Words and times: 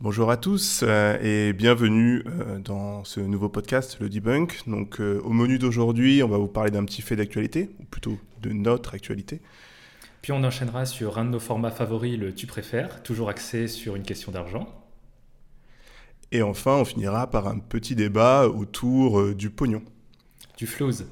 Bonjour 0.00 0.28
à 0.28 0.36
tous 0.36 0.80
euh, 0.82 1.16
et 1.22 1.52
bienvenue 1.52 2.24
euh, 2.26 2.58
dans 2.58 3.04
ce 3.04 3.20
nouveau 3.20 3.48
podcast, 3.48 3.98
le 4.00 4.08
Debunk. 4.08 4.62
Donc, 4.66 5.00
euh, 5.00 5.20
au 5.22 5.30
menu 5.30 5.56
d'aujourd'hui, 5.56 6.20
on 6.24 6.28
va 6.28 6.36
vous 6.36 6.48
parler 6.48 6.72
d'un 6.72 6.84
petit 6.84 7.00
fait 7.00 7.14
d'actualité, 7.14 7.70
ou 7.78 7.84
plutôt 7.84 8.18
de 8.42 8.50
notre 8.50 8.94
actualité. 8.94 9.40
Puis 10.20 10.32
on 10.32 10.42
enchaînera 10.42 10.84
sur 10.84 11.18
un 11.18 11.24
de 11.24 11.30
nos 11.30 11.38
formats 11.38 11.70
favoris, 11.70 12.18
le 12.18 12.34
Tu 12.34 12.48
préfères, 12.48 13.04
toujours 13.04 13.28
axé 13.28 13.68
sur 13.68 13.94
une 13.94 14.02
question 14.02 14.32
d'argent. 14.32 14.66
Et 16.32 16.42
enfin, 16.42 16.72
on 16.72 16.84
finira 16.84 17.30
par 17.30 17.46
un 17.46 17.60
petit 17.60 17.94
débat 17.94 18.48
autour 18.48 19.32
du 19.32 19.48
pognon. 19.48 19.82
Du 20.58 20.66
flouze. 20.66 21.06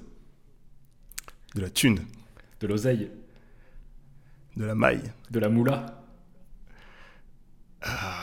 De 1.55 1.61
la 1.61 1.71
thune. 1.71 2.01
De 2.61 2.67
l'oseille. 2.67 3.13
De 4.57 4.65
la 4.65 4.75
maille. 4.75 5.13
De 5.31 5.39
la 5.39 5.49
moula. 5.49 6.03
Ah, 7.83 8.22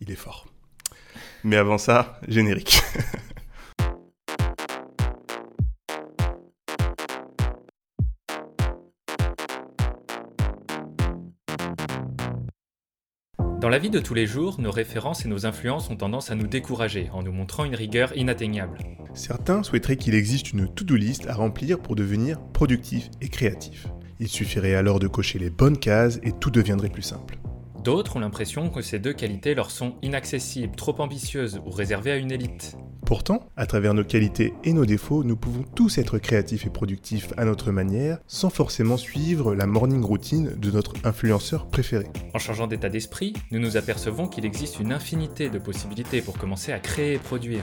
il 0.00 0.10
est 0.10 0.16
fort. 0.16 0.46
Mais 1.44 1.56
avant 1.56 1.78
ça, 1.78 2.20
générique. 2.28 2.80
Dans 13.60 13.70
la 13.70 13.78
vie 13.78 13.90
de 13.90 13.98
tous 13.98 14.14
les 14.14 14.26
jours, 14.26 14.60
nos 14.60 14.70
références 14.70 15.24
et 15.24 15.28
nos 15.28 15.44
influences 15.44 15.90
ont 15.90 15.96
tendance 15.96 16.30
à 16.30 16.36
nous 16.36 16.46
décourager 16.46 17.10
en 17.12 17.22
nous 17.22 17.32
montrant 17.32 17.64
une 17.64 17.74
rigueur 17.74 18.16
inatteignable. 18.16 18.78
Certains 19.14 19.62
souhaiteraient 19.62 19.96
qu'il 19.96 20.14
existe 20.14 20.52
une 20.52 20.72
to-do 20.72 20.94
list 20.94 21.26
à 21.26 21.34
remplir 21.34 21.80
pour 21.80 21.96
devenir 21.96 22.38
productif 22.52 23.10
et 23.20 23.28
créatif. 23.28 23.88
Il 24.20 24.28
suffirait 24.28 24.74
alors 24.74 25.00
de 25.00 25.08
cocher 25.08 25.38
les 25.38 25.50
bonnes 25.50 25.78
cases 25.78 26.20
et 26.22 26.32
tout 26.32 26.50
deviendrait 26.50 26.90
plus 26.90 27.02
simple. 27.02 27.38
D'autres 27.86 28.16
ont 28.16 28.18
l'impression 28.18 28.68
que 28.68 28.82
ces 28.82 28.98
deux 28.98 29.12
qualités 29.12 29.54
leur 29.54 29.70
sont 29.70 29.94
inaccessibles, 30.02 30.74
trop 30.74 31.00
ambitieuses 31.00 31.60
ou 31.64 31.70
réservées 31.70 32.10
à 32.10 32.16
une 32.16 32.32
élite. 32.32 32.76
Pourtant, 33.06 33.46
à 33.56 33.64
travers 33.66 33.94
nos 33.94 34.02
qualités 34.02 34.54
et 34.64 34.72
nos 34.72 34.84
défauts, 34.84 35.22
nous 35.22 35.36
pouvons 35.36 35.62
tous 35.62 35.96
être 35.98 36.18
créatifs 36.18 36.66
et 36.66 36.70
productifs 36.70 37.32
à 37.36 37.44
notre 37.44 37.70
manière, 37.70 38.18
sans 38.26 38.50
forcément 38.50 38.96
suivre 38.96 39.54
la 39.54 39.66
morning 39.66 40.02
routine 40.02 40.56
de 40.58 40.72
notre 40.72 40.94
influenceur 41.04 41.68
préféré. 41.68 42.06
En 42.34 42.40
changeant 42.40 42.66
d'état 42.66 42.88
d'esprit, 42.88 43.34
nous 43.52 43.60
nous 43.60 43.76
apercevons 43.76 44.26
qu'il 44.26 44.44
existe 44.44 44.80
une 44.80 44.92
infinité 44.92 45.48
de 45.48 45.60
possibilités 45.60 46.22
pour 46.22 46.36
commencer 46.38 46.72
à 46.72 46.80
créer 46.80 47.12
et 47.12 47.18
produire. 47.18 47.62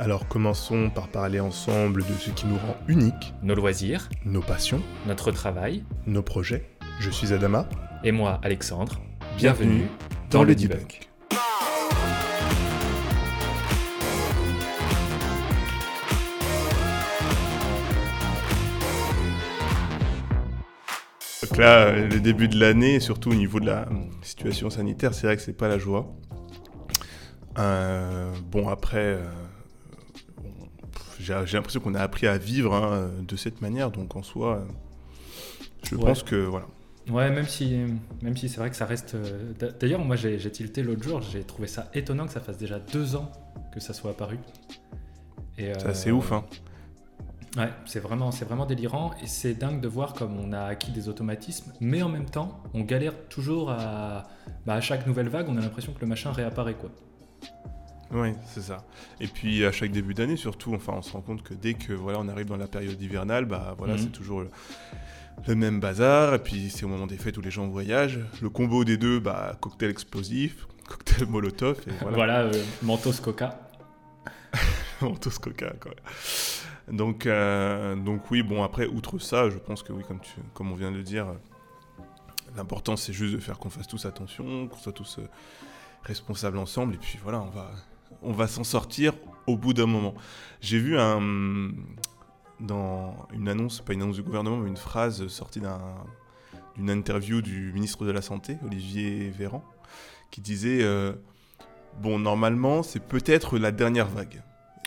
Alors 0.00 0.26
commençons 0.26 0.90
par 0.90 1.06
parler 1.06 1.38
ensemble 1.38 2.02
de 2.02 2.14
ce 2.18 2.30
qui 2.30 2.46
nous 2.46 2.58
rend 2.58 2.76
uniques, 2.88 3.32
Nos 3.44 3.54
loisirs, 3.54 4.08
nos 4.24 4.42
passions, 4.42 4.82
notre 5.06 5.30
travail, 5.30 5.84
nos 6.08 6.22
projets. 6.22 6.68
Je 6.98 7.10
suis 7.10 7.32
Adama. 7.32 7.68
et 8.02 8.10
moi, 8.10 8.40
Alexandre, 8.42 9.00
bienvenue 9.36 9.88
dans 10.30 10.42
le 10.44 10.54
debunk. 10.54 11.08
Donc 21.42 21.56
là, 21.58 21.86
euh, 21.86 22.08
le 22.08 22.20
début 22.20 22.48
de 22.48 22.58
l'année, 22.58 23.00
surtout 23.00 23.30
au 23.30 23.34
niveau 23.34 23.58
de 23.60 23.66
la 23.66 23.82
euh, 23.82 23.94
situation 24.22 24.70
sanitaire, 24.70 25.12
c'est 25.12 25.26
vrai 25.26 25.36
que 25.36 25.42
c'est 25.42 25.52
pas 25.56 25.68
la 25.68 25.78
joie. 25.78 26.12
Euh, 27.58 28.32
bon, 28.50 28.68
après, 28.68 28.98
euh, 29.18 29.24
j'ai 31.18 31.34
l'impression 31.52 31.80
qu'on 31.80 31.94
a 31.94 32.00
appris 32.00 32.26
à 32.26 32.38
vivre 32.38 32.74
hein, 32.74 33.10
de 33.26 33.36
cette 33.36 33.60
manière, 33.60 33.90
donc 33.90 34.14
en 34.16 34.22
soi, 34.22 34.64
je 35.84 35.96
Ouais. 35.96 36.04
pense 36.04 36.22
que 36.22 36.36
voilà. 36.36 36.66
Ouais, 37.10 37.30
même 37.30 37.46
si, 37.46 37.76
même 38.22 38.36
si 38.36 38.48
c'est 38.48 38.58
vrai 38.58 38.70
que 38.70 38.76
ça 38.76 38.86
reste. 38.86 39.14
euh, 39.16 39.52
d'a- 39.58 39.72
D'ailleurs, 39.72 40.04
moi 40.04 40.14
j'ai 40.16 40.38
tilté 40.50 40.82
l'autre 40.82 41.02
jour, 41.02 41.20
j'ai 41.20 41.42
trouvé 41.42 41.66
ça 41.66 41.90
étonnant 41.94 42.26
que 42.26 42.32
ça 42.32 42.40
fasse 42.40 42.58
déjà 42.58 42.78
deux 42.78 43.16
ans 43.16 43.30
que 43.72 43.80
ça 43.80 43.92
soit 43.92 44.12
apparu. 44.12 44.38
C'est 45.58 45.70
euh, 45.84 45.90
assez 45.90 46.10
ouf, 46.12 46.30
hein. 46.32 46.44
Ouais, 47.56 47.68
c'est 47.84 48.00
vraiment, 48.00 48.30
c'est 48.30 48.46
vraiment 48.46 48.64
délirant 48.64 49.10
et 49.22 49.26
c'est 49.26 49.52
dingue 49.54 49.80
de 49.80 49.88
voir 49.88 50.14
comme 50.14 50.38
on 50.38 50.52
a 50.52 50.60
acquis 50.62 50.90
des 50.90 51.08
automatismes, 51.08 51.72
mais 51.80 52.02
en 52.02 52.08
même 52.08 52.24
temps, 52.24 52.62
on 52.72 52.80
galère 52.82 53.12
toujours 53.28 53.70
à, 53.70 54.28
bah, 54.64 54.74
à 54.74 54.80
chaque 54.80 55.06
nouvelle 55.06 55.28
vague, 55.28 55.48
on 55.50 55.56
a 55.58 55.60
l'impression 55.60 55.92
que 55.92 56.00
le 56.00 56.06
machin 56.06 56.32
réapparaît 56.32 56.74
quoi. 56.74 56.90
Oui, 58.10 58.32
c'est 58.46 58.62
ça. 58.62 58.84
Et 59.20 59.26
puis 59.26 59.64
à 59.66 59.72
chaque 59.72 59.90
début 59.90 60.14
d'année, 60.14 60.36
surtout, 60.36 60.74
enfin, 60.74 60.94
on 60.96 61.02
se 61.02 61.12
rend 61.12 61.20
compte 61.22 61.42
que 61.42 61.52
dès 61.54 61.74
que 61.74 61.92
voilà, 61.92 62.20
on 62.20 62.28
arrive 62.28 62.46
dans 62.46 62.56
la 62.58 62.68
période 62.68 63.00
hivernale, 63.00 63.44
bah 63.46 63.74
voilà, 63.76 63.94
Mhm. 63.94 63.98
c'est 64.00 64.12
toujours 64.12 64.44
le, 65.46 65.54
même 65.54 65.80
bazar. 65.80 66.34
Et 66.34 66.38
puis 66.38 66.70
c'est 66.70 66.84
au 66.84 66.88
moment 66.88 67.06
des 67.06 67.16
fêtes 67.16 67.36
où 67.38 67.42
les 67.42 67.50
gens 67.50 67.66
voyagent. 67.68 68.20
Le 68.40 68.48
combo 68.48 68.84
des 68.84 68.96
deux, 68.96 69.20
bah 69.20 69.56
cocktail 69.60 69.90
explosif, 69.90 70.66
cocktail 70.88 71.26
molotov, 71.28 71.78
et 71.86 71.90
Voilà, 72.00 72.16
voilà, 72.16 72.40
euh, 72.40 72.64
Mentos 72.82 73.20
Coca. 73.22 73.58
Mentos 75.00 75.38
coca, 75.40 75.72
quoi. 75.80 75.92
Donc, 76.90 77.26
euh, 77.26 77.94
donc 77.96 78.30
oui, 78.30 78.42
bon 78.42 78.62
après, 78.62 78.86
outre 78.86 79.18
ça, 79.18 79.48
je 79.50 79.58
pense 79.58 79.82
que 79.82 79.92
oui, 79.92 80.02
comme 80.06 80.20
tu, 80.20 80.32
comme 80.54 80.72
on 80.72 80.74
vient 80.74 80.90
de 80.90 80.96
le 80.96 81.02
dire, 81.02 81.28
euh, 81.28 82.04
l'important 82.56 82.96
c'est 82.96 83.12
juste 83.12 83.34
de 83.34 83.38
faire 83.38 83.58
qu'on 83.58 83.70
fasse 83.70 83.86
tous 83.86 84.04
attention, 84.04 84.66
qu'on 84.68 84.78
soit 84.78 84.92
tous 84.92 85.18
euh, 85.18 85.28
responsables 86.02 86.58
ensemble, 86.58 86.94
et 86.94 86.98
puis 86.98 87.18
voilà, 87.22 87.40
on 87.40 87.50
va, 87.50 87.70
on 88.22 88.32
va 88.32 88.48
s'en 88.48 88.64
sortir 88.64 89.14
au 89.46 89.56
bout 89.56 89.74
d'un 89.74 89.86
moment. 89.86 90.14
J'ai 90.60 90.78
vu 90.78 90.98
un 90.98 91.20
dans 92.62 93.14
une 93.32 93.48
annonce, 93.48 93.80
pas 93.80 93.92
une 93.92 94.02
annonce 94.02 94.16
du 94.16 94.22
gouvernement, 94.22 94.56
mais 94.56 94.68
une 94.68 94.76
phrase 94.76 95.26
sortie 95.28 95.60
d'un- 95.60 95.94
d'une 96.76 96.88
interview 96.90 97.42
du 97.42 97.72
ministre 97.72 98.04
de 98.06 98.10
la 98.10 98.22
Santé, 98.22 98.56
Olivier 98.64 99.30
Véran, 99.30 99.62
qui 100.30 100.40
disait 100.40 100.82
euh, 100.82 101.12
Bon, 102.00 102.18
normalement, 102.18 102.82
c'est 102.82 103.00
peut-être 103.00 103.58
la 103.58 103.70
dernière 103.70 104.08
vague. 104.08 104.42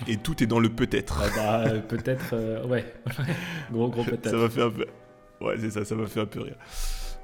Et 0.08 0.18
tout 0.18 0.42
est 0.44 0.48
dans 0.48 0.60
le 0.60 0.70
peut-être. 0.70 1.22
Ah 1.24 1.28
bah, 1.36 1.60
euh, 1.70 1.80
peut-être, 1.80 2.32
euh, 2.34 2.66
ouais, 2.66 2.84
gros 3.72 3.90
gros 3.90 4.04
ça 4.04 4.10
peut-être. 4.12 4.36
m'a 4.36 4.50
fait 4.50 4.64
un 4.64 4.72
peu. 4.72 4.86
Ouais, 5.40 5.56
c'est 5.60 5.70
ça, 5.70 5.86
ça 5.86 5.94
m'a 5.96 6.08
fait 6.08 6.20
un 6.22 6.26
peu 6.26 6.42
rire. 6.42 6.56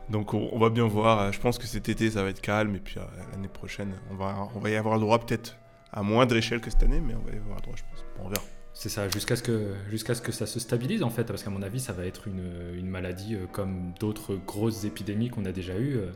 Donc 0.10 0.34
on, 0.34 0.50
on 0.52 0.60
va 0.60 0.70
bien 0.70 0.86
voir. 0.88 1.34
Je 1.34 1.40
pense 1.40 1.58
que 1.58 1.66
cet 1.66 1.90
été, 1.90 2.12
ça 2.12 2.22
va 2.24 2.30
être 2.30 2.42
calme. 2.42 2.76
Et 2.76 2.80
puis 2.80 2.96
euh, 3.00 3.04
l'année 3.32 3.48
prochaine, 3.48 3.94
on 4.12 4.16
va, 4.16 4.48
on 4.56 4.60
va 4.60 4.70
y 4.70 4.76
avoir 4.76 4.96
le 4.96 5.02
droit 5.02 5.18
peut-être 5.20 5.58
à 5.92 6.04
moindre 6.04 6.36
échelle 6.36 6.62
que 6.62 6.70
cette 6.70 6.84
année, 6.84 7.02
mais 7.02 7.16
on 7.16 7.22
va 7.28 7.34
y 7.34 7.38
avoir 7.38 7.56
le 7.58 7.62
droit, 7.64 7.76
je 7.76 7.84
pense. 7.92 8.06
Bon, 8.18 8.26
on 8.26 8.30
verra. 8.30 8.44
C'est 8.82 8.90
ça, 8.90 9.08
jusqu'à 9.10 9.36
ce, 9.36 9.44
que, 9.44 9.76
jusqu'à 9.92 10.16
ce 10.16 10.24
que 10.24 10.32
ça 10.32 10.48
se 10.48 10.60
stabilise 10.60 11.04
en 11.04 11.12
fait, 11.12 11.24
parce 11.26 11.44
qu'à 11.44 11.52
mon 11.52 11.62
avis, 11.62 11.80
ça 11.80 11.94
va 11.94 12.04
être 12.04 12.28
une, 12.28 12.42
une 12.74 12.88
maladie 12.88 13.36
euh, 13.36 13.46
comme 13.46 13.94
d'autres 14.00 14.34
grosses 14.36 14.86
épidémies 14.86 15.30
qu'on 15.30 15.46
a 15.46 15.52
déjà 15.52 15.78
eues. 15.78 15.98
euh, 15.98 16.12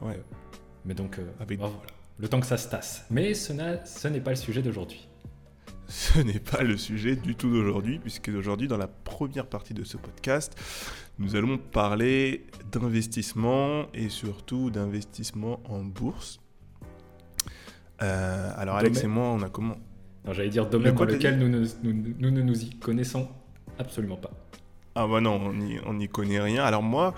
Ouais. 0.00 0.22
mais 0.84 0.94
donc, 0.94 1.18
euh, 1.18 1.26
Avec- 1.40 1.58
bah, 1.58 1.66
voilà, 1.66 1.90
le 2.18 2.28
temps 2.28 2.38
que 2.38 2.46
ça 2.46 2.58
se 2.58 2.68
tasse. 2.68 3.04
Mais 3.10 3.34
ce, 3.34 3.52
n'a- 3.52 3.84
ce 3.84 4.06
n'est 4.06 4.20
pas 4.20 4.30
le 4.30 4.36
sujet 4.36 4.62
d'aujourd'hui. 4.62 5.08
Ce 5.88 6.20
n'est 6.20 6.38
pas 6.38 6.62
le 6.62 6.76
sujet 6.76 7.16
du 7.16 7.34
tout 7.34 7.50
d'aujourd'hui, 7.50 7.98
puisque 7.98 8.28
aujourd'hui, 8.28 8.68
dans 8.68 8.76
la 8.76 8.86
première 8.86 9.46
partie 9.48 9.74
de 9.74 9.82
ce 9.82 9.96
podcast, 9.96 10.54
nous 11.18 11.34
allons 11.34 11.58
parler 11.58 12.46
d'investissement 12.70 13.86
et 13.94 14.10
surtout 14.10 14.70
d'investissement 14.70 15.60
en 15.64 15.82
bourse. 15.82 16.38
Euh, 18.02 18.52
alors 18.56 18.76
Alex 18.76 18.98
Domaine- 19.02 19.10
et 19.10 19.14
moi, 19.14 19.24
on 19.30 19.42
a 19.42 19.48
comment 19.48 19.76
j'allais 20.32 20.50
dire 20.50 20.68
domaine 20.68 20.94
dans 20.94 21.04
lequel 21.04 21.38
nous 21.38 21.48
ne, 21.48 21.66
nous, 21.82 22.14
nous 22.18 22.30
ne 22.30 22.42
nous 22.42 22.64
y 22.64 22.70
connaissons 22.70 23.28
absolument 23.78 24.16
pas. 24.16 24.30
Ah 24.94 25.06
bah 25.06 25.20
non, 25.20 25.40
on 25.44 25.52
n'y 25.52 25.78
on 25.86 25.94
n'y 25.94 26.08
connaît 26.08 26.40
rien. 26.40 26.64
Alors 26.64 26.82
moi, 26.82 27.14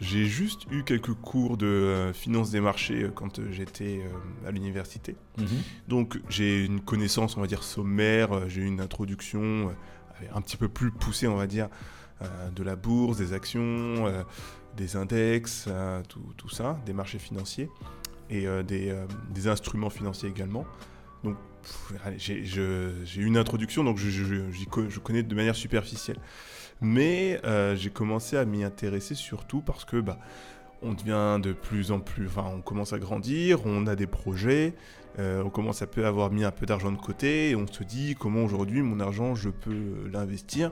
j'ai 0.00 0.26
juste 0.26 0.66
eu 0.70 0.84
quelques 0.84 1.14
cours 1.14 1.56
de 1.56 1.66
euh, 1.66 2.12
finance 2.12 2.50
des 2.50 2.60
marchés 2.60 3.04
euh, 3.04 3.10
quand 3.10 3.38
euh, 3.38 3.50
j'étais 3.50 4.02
euh, 4.04 4.48
à 4.48 4.50
l'université. 4.50 5.16
Donc 5.88 6.20
j'ai 6.28 6.64
une 6.64 6.80
connaissance, 6.80 7.36
on 7.36 7.40
va 7.40 7.46
dire, 7.46 7.62
sommaire, 7.62 8.48
j'ai 8.48 8.60
eu 8.60 8.66
une 8.66 8.80
introduction 8.80 9.74
un 10.34 10.40
petit 10.40 10.56
peu 10.56 10.68
plus 10.68 10.90
poussée, 10.90 11.26
on 11.26 11.36
va 11.36 11.46
dire, 11.46 11.68
de 12.54 12.62
la 12.62 12.76
bourse, 12.76 13.18
des 13.18 13.32
actions, 13.34 14.24
des 14.76 14.96
index, 14.96 15.68
tout, 16.08 16.22
tout 16.36 16.48
ça, 16.48 16.78
des 16.86 16.94
marchés 16.94 17.18
financiers 17.18 17.68
et 18.30 18.46
des, 18.66 18.94
des 19.30 19.48
instruments 19.48 19.90
financiers 19.90 20.28
également. 20.30 20.64
Donc 21.22 21.36
j'ai 22.16 22.34
eu 22.34 23.24
une 23.24 23.36
introduction, 23.36 23.84
donc 23.84 23.98
je, 23.98 24.98
connais 25.00 25.22
de 25.22 25.34
manière 25.34 25.54
superficielle. 25.54 26.18
Mais 26.80 27.40
euh, 27.44 27.74
j'ai 27.74 27.90
commencé 27.90 28.36
à 28.36 28.44
m'y 28.44 28.62
intéresser 28.62 29.14
surtout 29.14 29.62
parce 29.62 29.84
que 29.84 29.98
bah, 29.98 30.18
on 30.82 30.92
devient 30.92 31.40
de 31.42 31.52
plus 31.52 31.90
en 31.90 32.00
plus, 32.00 32.26
enfin 32.26 32.44
on 32.54 32.60
commence 32.60 32.92
à 32.92 32.98
grandir, 32.98 33.64
on 33.64 33.86
a 33.86 33.96
des 33.96 34.06
projets, 34.06 34.74
euh, 35.18 35.42
on 35.42 35.48
commence 35.48 35.80
à 35.80 35.86
peu 35.86 36.04
avoir 36.04 36.30
mis 36.30 36.44
un 36.44 36.50
peu 36.50 36.66
d'argent 36.66 36.92
de 36.92 36.98
côté 36.98 37.50
et 37.50 37.56
on 37.56 37.66
se 37.66 37.82
dit 37.82 38.14
comment 38.18 38.44
aujourd'hui 38.44 38.82
mon 38.82 39.00
argent 39.00 39.34
je 39.34 39.48
peux 39.48 40.06
l'investir 40.12 40.70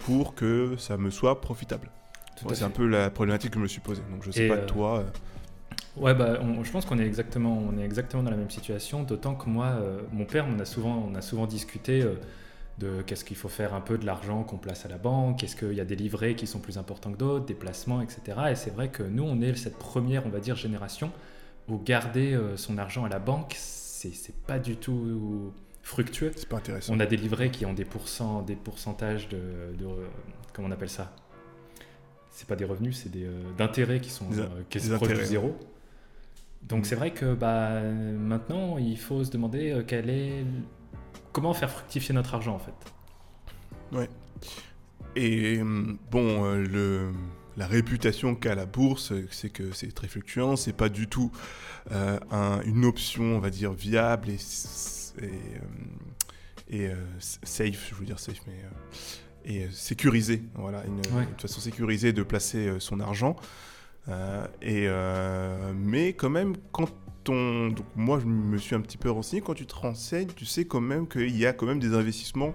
pour 0.00 0.34
que 0.34 0.74
ça 0.76 0.96
me 0.96 1.10
soit 1.10 1.40
profitable. 1.40 1.90
C'est 2.52 2.62
un 2.62 2.70
peu 2.70 2.86
la 2.86 3.10
problématique 3.10 3.50
que 3.50 3.58
je 3.58 3.62
me 3.62 3.68
suis 3.68 3.80
posée. 3.80 4.02
Donc 4.10 4.22
je 4.24 4.30
sais 4.30 4.46
Et, 4.46 4.48
pas 4.48 4.54
euh, 4.54 4.66
toi. 4.66 5.04
Euh, 5.98 6.04
Ouais, 6.04 6.14
bah, 6.14 6.38
on- 6.40 6.64
je 6.64 6.70
pense 6.70 6.84
qu'on 6.84 6.98
est 6.98 7.06
exactement, 7.06 7.58
on 7.58 7.76
est 7.78 7.84
exactement 7.84 8.22
dans 8.22 8.30
la 8.30 8.36
même 8.36 8.50
situation. 8.50 9.02
D'autant 9.02 9.34
que 9.34 9.48
moi, 9.48 9.66
euh, 9.66 10.00
mon 10.12 10.24
père, 10.24 10.46
on 10.48 10.58
a 10.58 10.64
souvent, 10.64 11.04
on 11.10 11.14
a 11.14 11.20
souvent 11.22 11.46
discuté 11.46 12.02
euh, 12.02 12.14
de 12.78 13.02
qu'est-ce 13.02 13.24
qu'il 13.24 13.36
faut 13.36 13.48
faire 13.48 13.74
un 13.74 13.80
peu 13.80 13.98
de 13.98 14.06
l'argent 14.06 14.44
qu'on 14.44 14.56
place 14.58 14.86
à 14.86 14.88
la 14.88 14.98
banque, 14.98 15.42
est-ce 15.42 15.56
qu'il 15.56 15.72
y 15.72 15.80
a 15.80 15.84
des 15.84 15.96
livrets 15.96 16.34
qui 16.34 16.46
sont 16.46 16.60
plus 16.60 16.78
importants 16.78 17.10
que 17.12 17.18
d'autres, 17.18 17.44
des 17.44 17.54
placements, 17.54 18.00
etc. 18.00 18.20
Et 18.50 18.54
c'est 18.54 18.70
vrai 18.70 18.88
que 18.88 19.02
nous, 19.02 19.24
on 19.24 19.40
est 19.40 19.54
cette 19.56 19.78
première, 19.78 20.24
on 20.26 20.30
va 20.30 20.38
dire, 20.38 20.54
génération 20.54 21.10
ou 21.68 21.76
garder 21.78 22.38
son 22.56 22.78
argent 22.78 23.04
à 23.04 23.08
la 23.08 23.18
banque, 23.18 23.54
c'est 23.58 24.34
pas 24.46 24.58
du 24.58 24.76
tout 24.76 25.52
fructueux. 25.82 26.32
C'est 26.36 26.48
pas 26.48 26.58
intéressant. 26.58 26.94
On 26.94 27.00
a 27.00 27.04
des 27.04 27.16
livrets 27.16 27.50
qui 27.50 27.66
ont 27.66 27.74
des, 27.74 27.84
pourcents, 27.84 28.42
des 28.42 28.54
pourcentages 28.54 29.28
de, 29.28 29.38
Comment 30.52 30.68
on 30.68 30.70
appelle 30.70 30.88
ça? 30.88 31.12
C'est 32.30 32.46
pas 32.46 32.56
des 32.56 32.64
revenus, 32.64 32.96
c'est 33.02 33.10
des 33.10 33.28
d'intérêts 33.58 34.00
qui 34.00 34.10
sont 34.10 34.26
qui 34.70 34.78
proches 34.78 35.24
zéro. 35.24 35.56
Donc 36.62 36.82
mm. 36.82 36.84
c'est 36.84 36.96
vrai 36.96 37.12
que 37.12 37.34
bah, 37.34 37.80
maintenant, 37.82 38.78
il 38.78 38.98
faut 38.98 39.24
se 39.24 39.30
demander 39.30 39.82
quel 39.86 40.10
est, 40.10 40.44
comment 41.32 41.54
faire 41.54 41.70
fructifier 41.70 42.14
notre 42.14 42.34
argent 42.34 42.54
en 42.54 42.58
fait. 42.58 42.74
Ouais. 43.92 44.08
Et 45.16 45.60
bon, 46.10 46.44
euh, 46.44 46.64
le, 46.64 47.12
la 47.56 47.66
réputation 47.66 48.34
qu'a 48.34 48.54
la 48.54 48.66
bourse, 48.66 49.12
c'est 49.30 49.50
que 49.50 49.72
c'est 49.72 49.92
très 49.92 50.08
fluctuant, 50.08 50.56
c'est 50.56 50.72
pas 50.72 50.88
du 50.88 51.08
tout 51.08 51.32
euh, 51.90 52.18
une 52.64 52.84
option, 52.84 53.24
on 53.36 53.40
va 53.40 53.50
dire, 53.50 53.72
viable 53.72 54.28
et, 54.30 54.38
et, 56.68 56.88
euh, 56.88 56.94
safe, 57.18 57.88
je 57.90 57.94
veux 57.94 58.04
dire 58.04 58.18
safe, 58.18 58.40
mais 58.46 58.60
et 59.44 59.66
sécurisée, 59.70 60.42
voilà, 60.54 60.84
une, 60.84 61.02
façon 61.38 61.60
sécurisée 61.60 62.12
de 62.12 62.22
placer 62.22 62.76
son 62.80 63.00
argent. 63.00 63.34
Et, 64.62 64.88
mais 65.74 66.12
quand 66.14 66.30
même, 66.30 66.56
quand 66.72 66.88
on, 67.28 67.68
donc 67.68 67.86
moi 67.96 68.18
je 68.20 68.26
me 68.26 68.58
suis 68.58 68.74
un 68.74 68.80
petit 68.80 68.98
peu 68.98 69.10
renseigné, 69.10 69.42
quand 69.42 69.54
tu 69.54 69.66
te 69.66 69.74
renseignes, 69.74 70.28
tu 70.34 70.44
sais 70.44 70.64
quand 70.64 70.80
même 70.80 71.06
qu'il 71.06 71.36
y 71.36 71.46
a 71.46 71.52
quand 71.52 71.66
même 71.66 71.80
des 71.80 71.94
investissements 71.94 72.54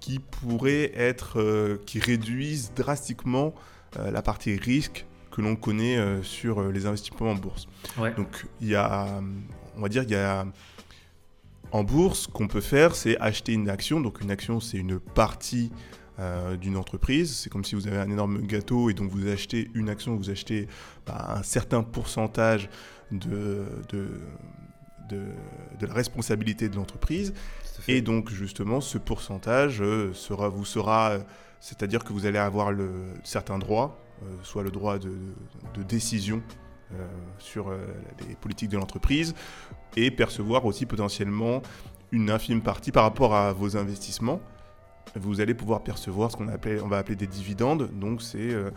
qui 0.00 0.18
pourraient 0.18 0.92
être, 0.94 1.40
euh, 1.40 1.80
qui 1.86 1.98
réduisent 1.98 2.72
drastiquement 2.74 3.54
euh, 3.98 4.10
la 4.10 4.22
partie 4.22 4.56
risque 4.56 5.06
que 5.30 5.40
l'on 5.40 5.56
connaît 5.56 5.96
euh, 5.96 6.22
sur 6.22 6.62
les 6.70 6.86
investissements 6.86 7.30
en 7.30 7.34
bourse. 7.34 7.66
Donc 8.16 8.46
il 8.60 8.68
y 8.68 8.76
a, 8.76 9.20
on 9.76 9.80
va 9.80 9.88
dire, 9.88 10.04
il 10.04 10.10
y 10.10 10.16
a 10.16 10.46
en 11.72 11.82
bourse, 11.82 12.26
qu'on 12.26 12.46
peut 12.46 12.60
faire, 12.60 12.94
c'est 12.94 13.18
acheter 13.18 13.52
une 13.52 13.68
action. 13.68 14.00
Donc 14.00 14.20
une 14.20 14.30
action, 14.30 14.60
c'est 14.60 14.78
une 14.78 15.00
partie 15.00 15.72
d'une 16.60 16.76
entreprise. 16.76 17.36
C'est 17.36 17.50
comme 17.50 17.64
si 17.64 17.74
vous 17.74 17.86
avez 17.88 17.98
un 17.98 18.10
énorme 18.10 18.40
gâteau 18.40 18.88
et 18.88 18.94
donc 18.94 19.10
vous 19.10 19.28
achetez 19.28 19.70
une 19.74 19.90
action, 19.90 20.16
vous 20.16 20.30
achetez 20.30 20.66
bah, 21.06 21.36
un 21.36 21.42
certain 21.42 21.82
pourcentage 21.82 22.70
de, 23.10 23.64
de, 23.90 24.08
de, 25.08 25.86
la 25.86 25.92
responsabilité 25.92 26.68
de 26.68 26.76
l'entreprise. 26.76 27.32
Et 27.88 28.00
donc, 28.00 28.30
justement, 28.30 28.80
ce 28.80 28.98
pourcentage 28.98 29.80
euh, 29.80 30.12
sera, 30.14 30.48
vous 30.48 30.64
sera, 30.64 31.10
euh, 31.10 31.18
c'est-à-dire 31.60 32.04
que 32.04 32.12
vous 32.12 32.26
allez 32.26 32.38
avoir 32.38 32.72
le, 32.72 32.90
certains 33.22 33.58
droits, 33.58 33.98
euh, 34.22 34.26
soit 34.42 34.62
le 34.62 34.70
droit 34.70 34.98
de, 34.98 35.12
décision 35.82 36.42
sur 37.38 37.72
les 38.28 38.36
politiques 38.36 38.68
de 38.68 38.76
l'entreprise, 38.76 39.34
et 39.96 40.12
percevoir 40.12 40.64
aussi 40.64 40.86
potentiellement 40.86 41.60
une 42.12 42.30
infime 42.30 42.62
partie 42.62 42.92
par 42.92 43.02
rapport 43.02 43.34
à 43.34 43.52
vos 43.52 43.76
investissements 43.76 44.40
vous 45.18 45.40
allez 45.40 45.54
pouvoir 45.54 45.82
percevoir 45.82 46.30
ce 46.30 46.36
qu'on 46.36 46.48
on 46.48 46.88
va 46.88 46.98
appeler 46.98 47.16
des 47.16 47.26
dividendes. 47.26 47.90
Donc, 47.98 48.22
c'est 48.22 48.38
euh, 48.38 48.70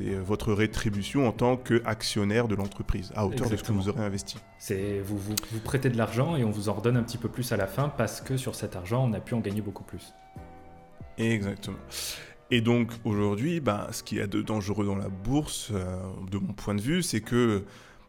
euh, 0.00 0.20
votre 0.22 0.52
rétribution 0.52 1.26
en 1.26 1.32
tant 1.32 1.56
qu'actionnaire 1.56 2.48
de 2.48 2.54
l'entreprise, 2.54 3.12
à 3.14 3.26
hauteur 3.26 3.48
de 3.48 3.56
ce 3.56 3.62
que 3.62 3.72
vous 3.72 3.88
aurez 3.88 4.04
investi. 4.04 4.36
C'est 4.58 5.00
vous, 5.00 5.18
vous, 5.18 5.60
prêtez 5.64 5.90
de 5.90 5.96
l'argent 5.96 6.36
et 6.36 6.44
on 6.44 6.50
vous 6.50 6.68
en 6.68 6.74
redonne 6.74 6.96
un 6.96 7.02
petit 7.02 7.18
peu 7.18 7.28
plus 7.28 7.52
à 7.52 7.56
la 7.56 7.66
fin 7.66 7.88
parce 7.88 8.20
que 8.20 8.36
sur 8.36 8.54
cet 8.54 8.76
argent, 8.76 9.08
on 9.08 9.12
a 9.12 9.20
pu 9.20 9.34
en 9.34 9.40
gagner 9.40 9.60
beaucoup 9.60 9.84
plus. 9.84 10.12
Exactement. 11.16 11.78
Et 12.50 12.60
donc 12.60 12.92
aujourd'hui, 13.04 13.60
ben, 13.60 13.86
ce 13.90 14.02
qu'il 14.02 14.18
y 14.18 14.20
a 14.20 14.26
de 14.26 14.40
dangereux 14.40 14.86
dans 14.86 14.96
la 14.96 15.08
bourse, 15.08 15.70
euh, 15.72 15.98
de 16.30 16.38
mon 16.38 16.52
point 16.52 16.74
de 16.74 16.80
vue, 16.80 17.02
c'est 17.02 17.20
que 17.20 17.64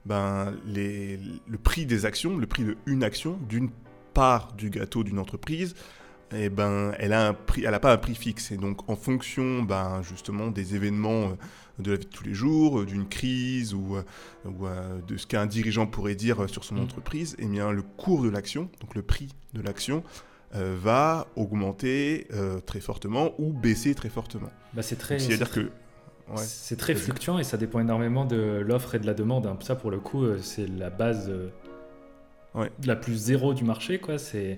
ben, 0.05 0.53
les, 0.65 1.19
le 1.47 1.57
prix 1.57 1.85
des 1.85 2.05
actions, 2.05 2.37
le 2.37 2.47
prix 2.47 2.63
de 2.63 2.77
une 2.85 3.03
action, 3.03 3.37
d'une 3.49 3.69
part 4.13 4.53
du 4.53 4.69
gâteau 4.69 5.03
d'une 5.03 5.19
entreprise, 5.19 5.75
eh 6.31 6.49
ben, 6.49 6.93
elle 6.99 7.13
a 7.13 7.27
un 7.27 7.33
prix, 7.33 7.63
elle 7.63 7.71
n'a 7.71 7.79
pas 7.79 7.93
un 7.93 7.97
prix 7.97 8.15
fixe. 8.15 8.51
Et 8.51 8.57
donc, 8.57 8.89
en 8.89 8.95
fonction, 8.95 9.63
ben, 9.63 10.01
justement, 10.03 10.47
des 10.47 10.75
événements 10.75 11.23
euh, 11.23 11.35
de 11.79 11.91
la 11.91 11.97
vie 11.97 12.05
de 12.05 12.09
tous 12.09 12.23
les 12.23 12.33
jours, 12.33 12.81
euh, 12.81 12.85
d'une 12.85 13.07
crise 13.07 13.73
ou, 13.73 13.95
euh, 13.95 14.99
de 15.07 15.17
ce 15.17 15.25
qu'un 15.25 15.45
dirigeant 15.45 15.87
pourrait 15.87 16.15
dire 16.15 16.49
sur 16.49 16.63
son 16.63 16.75
mm. 16.75 16.81
entreprise, 16.81 17.35
eh 17.39 17.45
bien, 17.45 17.71
le 17.71 17.81
cours 17.81 18.23
de 18.23 18.29
l'action, 18.29 18.69
donc 18.81 18.95
le 18.95 19.01
prix 19.01 19.29
de 19.53 19.61
l'action, 19.61 20.03
va 20.51 21.27
augmenter 21.35 22.27
très 22.65 22.79
fortement 22.79 23.35
ou 23.37 23.53
baisser 23.53 23.93
très 23.93 24.09
fortement. 24.09 24.49
Bah, 24.73 24.81
c'est 24.81 24.95
très. 24.95 25.19
C'est-à-dire 25.19 25.51
que 25.51 25.69
c'est 26.37 26.75
très 26.75 26.95
fluctuant 26.95 27.37
et 27.37 27.43
ça 27.43 27.55
dépend 27.55 27.79
énormément 27.79 28.25
de 28.25 28.63
l'offre 28.65 28.95
et 28.95 28.99
de 28.99 29.05
la 29.05 29.13
demande. 29.13 29.45
Hein. 29.45 29.59
Ça, 29.61 29.75
pour 29.75 29.91
le 29.91 29.99
coup, 29.99 30.25
c'est 30.41 30.65
la 30.65 30.89
base 30.89 31.31
la 32.83 32.95
plus 32.95 33.15
zéro 33.15 33.53
du 33.53 33.63
marché. 33.63 33.99
Quoi. 33.99 34.17
C'est 34.17 34.57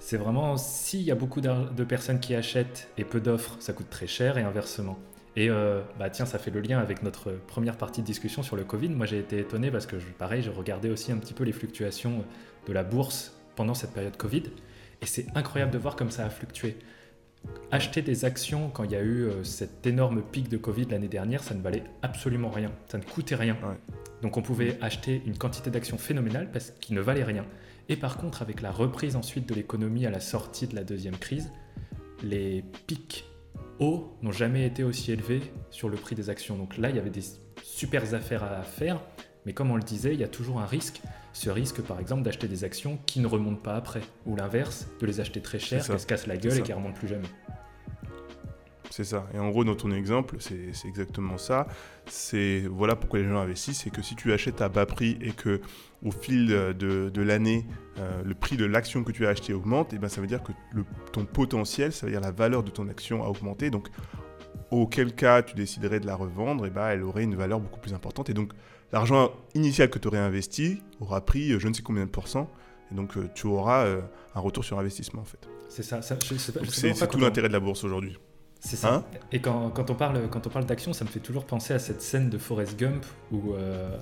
c'est 0.00 0.16
vraiment 0.16 0.56
s'il 0.56 1.02
y 1.02 1.10
a 1.10 1.14
beaucoup 1.14 1.40
de 1.40 1.84
personnes 1.84 2.20
qui 2.20 2.34
achètent 2.34 2.88
et 2.98 3.04
peu 3.04 3.20
d'offres, 3.20 3.56
ça 3.60 3.72
coûte 3.72 3.90
très 3.90 4.06
cher 4.06 4.38
et 4.38 4.42
inversement. 4.42 4.98
Et 5.38 5.50
euh, 5.50 5.82
bah 5.98 6.10
tiens, 6.10 6.26
ça 6.26 6.38
fait 6.38 6.50
le 6.50 6.60
lien 6.60 6.80
avec 6.80 7.04
notre 7.04 7.30
première 7.30 7.76
partie 7.76 8.00
de 8.00 8.06
discussion 8.06 8.42
sur 8.42 8.56
le 8.56 8.64
Covid. 8.64 8.88
Moi, 8.88 9.06
j'ai 9.06 9.20
été 9.20 9.38
étonné 9.38 9.70
parce 9.70 9.86
que, 9.86 9.94
pareil, 10.18 10.42
je 10.42 10.50
regardais 10.50 10.90
aussi 10.90 11.12
un 11.12 11.16
petit 11.16 11.32
peu 11.32 11.44
les 11.44 11.52
fluctuations 11.52 12.24
de 12.66 12.72
la 12.72 12.82
bourse 12.82 13.34
pendant 13.54 13.74
cette 13.74 13.92
période 13.92 14.16
Covid. 14.16 14.42
Et 15.00 15.06
c'est 15.06 15.26
incroyable 15.36 15.70
de 15.70 15.78
voir 15.78 15.94
comme 15.94 16.10
ça 16.10 16.24
a 16.24 16.30
fluctué. 16.30 16.76
Acheter 17.70 18.02
des 18.02 18.24
actions 18.24 18.68
quand 18.68 18.82
il 18.82 18.90
y 18.90 18.96
a 18.96 19.00
eu 19.00 19.26
euh, 19.26 19.44
cet 19.44 19.86
énorme 19.86 20.22
pic 20.22 20.48
de 20.48 20.56
Covid 20.56 20.86
l'année 20.86 21.06
dernière, 21.06 21.44
ça 21.44 21.54
ne 21.54 21.62
valait 21.62 21.84
absolument 22.02 22.50
rien. 22.50 22.72
Ça 22.88 22.98
ne 22.98 23.04
coûtait 23.04 23.36
rien. 23.36 23.56
Donc 24.22 24.36
on 24.36 24.42
pouvait 24.42 24.76
acheter 24.80 25.22
une 25.24 25.38
quantité 25.38 25.70
d'actions 25.70 25.98
phénoménale 25.98 26.50
parce 26.50 26.72
qu'ils 26.80 26.96
ne 26.96 27.00
valaient 27.00 27.22
rien. 27.22 27.44
Et 27.88 27.96
par 27.96 28.18
contre, 28.18 28.42
avec 28.42 28.60
la 28.60 28.70
reprise 28.70 29.16
ensuite 29.16 29.48
de 29.48 29.54
l'économie 29.54 30.06
à 30.06 30.10
la 30.10 30.20
sortie 30.20 30.66
de 30.66 30.74
la 30.74 30.84
deuxième 30.84 31.16
crise, 31.16 31.50
les 32.22 32.64
pics 32.86 33.24
hauts 33.78 34.16
n'ont 34.22 34.32
jamais 34.32 34.66
été 34.66 34.82
aussi 34.84 35.12
élevés 35.12 35.40
sur 35.70 35.88
le 35.88 35.96
prix 35.96 36.14
des 36.14 36.30
actions. 36.30 36.56
Donc 36.56 36.76
là, 36.76 36.90
il 36.90 36.96
y 36.96 36.98
avait 36.98 37.10
des 37.10 37.24
super 37.62 38.14
affaires 38.14 38.44
à 38.44 38.62
faire, 38.62 39.00
mais 39.46 39.52
comme 39.52 39.70
on 39.70 39.76
le 39.76 39.82
disait, 39.82 40.12
il 40.14 40.20
y 40.20 40.24
a 40.24 40.28
toujours 40.28 40.60
un 40.60 40.66
risque. 40.66 41.00
Ce 41.32 41.48
risque, 41.50 41.80
par 41.82 42.00
exemple, 42.00 42.22
d'acheter 42.22 42.48
des 42.48 42.64
actions 42.64 42.98
qui 43.06 43.20
ne 43.20 43.26
remontent 43.26 43.62
pas 43.62 43.76
après, 43.76 44.02
ou 44.26 44.36
l'inverse, 44.36 44.88
de 45.00 45.06
les 45.06 45.20
acheter 45.20 45.40
très 45.40 45.58
cher, 45.58 45.86
qu'elles 45.86 46.00
se 46.00 46.06
cassent 46.06 46.26
la 46.26 46.36
gueule 46.36 46.58
et 46.58 46.68
ne 46.68 46.74
remontent 46.74 46.98
plus 46.98 47.08
jamais. 47.08 47.28
C'est 48.90 49.04
ça. 49.04 49.26
Et 49.34 49.38
en 49.38 49.50
gros, 49.50 49.64
dans 49.64 49.74
ton 49.74 49.92
exemple, 49.92 50.36
c'est 50.40 50.70
exactement 50.86 51.38
ça. 51.38 51.66
C'est 52.06 52.62
voilà 52.70 52.96
pourquoi 52.96 53.18
les 53.18 53.28
gens 53.28 53.38
investissent, 53.38 53.82
c'est 53.84 53.90
que 53.90 54.02
si 54.02 54.16
tu 54.16 54.32
achètes 54.32 54.60
à 54.60 54.68
bas 54.68 54.86
prix 54.86 55.18
et 55.20 55.32
que 55.32 55.60
au 56.04 56.10
fil 56.10 56.46
de, 56.46 57.22
l'année, 57.22 57.66
euh, 57.98 58.22
le 58.24 58.34
prix 58.34 58.56
de 58.56 58.64
l'action 58.64 59.04
que 59.04 59.12
tu 59.12 59.26
as 59.26 59.30
acheté 59.30 59.52
augmente, 59.52 59.92
et 59.92 59.96
eh 59.96 59.98
ben 59.98 60.08
ça 60.08 60.20
veut 60.20 60.26
dire 60.26 60.42
que 60.42 60.52
le, 60.72 60.84
ton 61.12 61.24
potentiel, 61.24 61.92
ça 61.92 62.06
veut 62.06 62.12
dire 62.12 62.20
la 62.20 62.30
valeur 62.30 62.62
de 62.62 62.70
ton 62.70 62.88
action 62.88 63.22
a 63.24 63.28
augmenté. 63.28 63.70
Donc, 63.70 63.88
auquel 64.70 65.14
cas 65.14 65.42
tu 65.42 65.54
déciderais 65.54 66.00
de 66.00 66.06
la 66.06 66.14
revendre, 66.14 66.64
et 66.64 66.68
eh 66.68 66.70
ben 66.70 66.88
elle 66.88 67.02
aurait 67.02 67.24
une 67.24 67.34
valeur 67.34 67.60
beaucoup 67.60 67.80
plus 67.80 67.94
importante. 67.94 68.30
Et 68.30 68.34
donc, 68.34 68.52
l'argent 68.92 69.32
initial 69.54 69.90
que 69.90 69.98
tu 69.98 70.08
aurais 70.08 70.18
investi 70.18 70.82
aura 71.00 71.20
pris 71.20 71.52
euh, 71.52 71.58
je 71.58 71.68
ne 71.68 71.74
sais 71.74 71.82
combien 71.82 72.04
de 72.04 72.10
pourcents. 72.10 72.50
Et 72.90 72.94
donc, 72.94 73.16
euh, 73.16 73.28
tu 73.34 73.46
auras 73.46 73.86
un 74.34 74.40
retour 74.40 74.64
sur 74.64 74.78
investissement 74.78 75.22
en 75.22 75.26
fait. 75.26 75.46
C'est 75.68 75.82
ça. 75.82 76.00
ça 76.00 76.16
c'est 76.22 77.08
tout 77.08 77.18
l'intérêt 77.18 77.48
de 77.48 77.52
la 77.52 77.60
bourse 77.60 77.84
aujourd'hui. 77.84 78.16
C'est 78.60 78.76
ça. 78.76 78.94
Hein 78.94 79.04
et 79.32 79.40
quand, 79.40 79.70
quand, 79.70 79.90
on 79.90 79.94
parle, 79.94 80.28
quand 80.28 80.46
on 80.46 80.50
parle 80.50 80.66
d'action, 80.66 80.92
ça 80.92 81.04
me 81.04 81.10
fait 81.10 81.20
toujours 81.20 81.44
penser 81.44 81.74
à 81.74 81.78
cette 81.78 82.02
scène 82.02 82.28
de 82.28 82.38
Forrest 82.38 82.78
Gump 82.78 83.04
où 83.30 83.54
euh, 83.54 83.96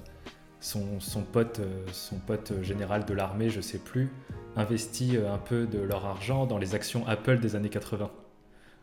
son, 0.60 1.00
son, 1.00 1.22
pote, 1.22 1.60
euh, 1.60 1.84
son 1.92 2.16
pote 2.16 2.52
général 2.62 3.04
de 3.04 3.14
l'armée, 3.14 3.50
je 3.50 3.60
sais 3.60 3.78
plus, 3.78 4.10
investit 4.56 5.16
euh, 5.16 5.32
un 5.32 5.38
peu 5.38 5.66
de 5.66 5.78
leur 5.78 6.06
argent 6.06 6.46
dans 6.46 6.58
les 6.58 6.74
actions 6.74 7.06
Apple 7.06 7.38
des 7.38 7.54
années 7.54 7.68
80. 7.68 8.10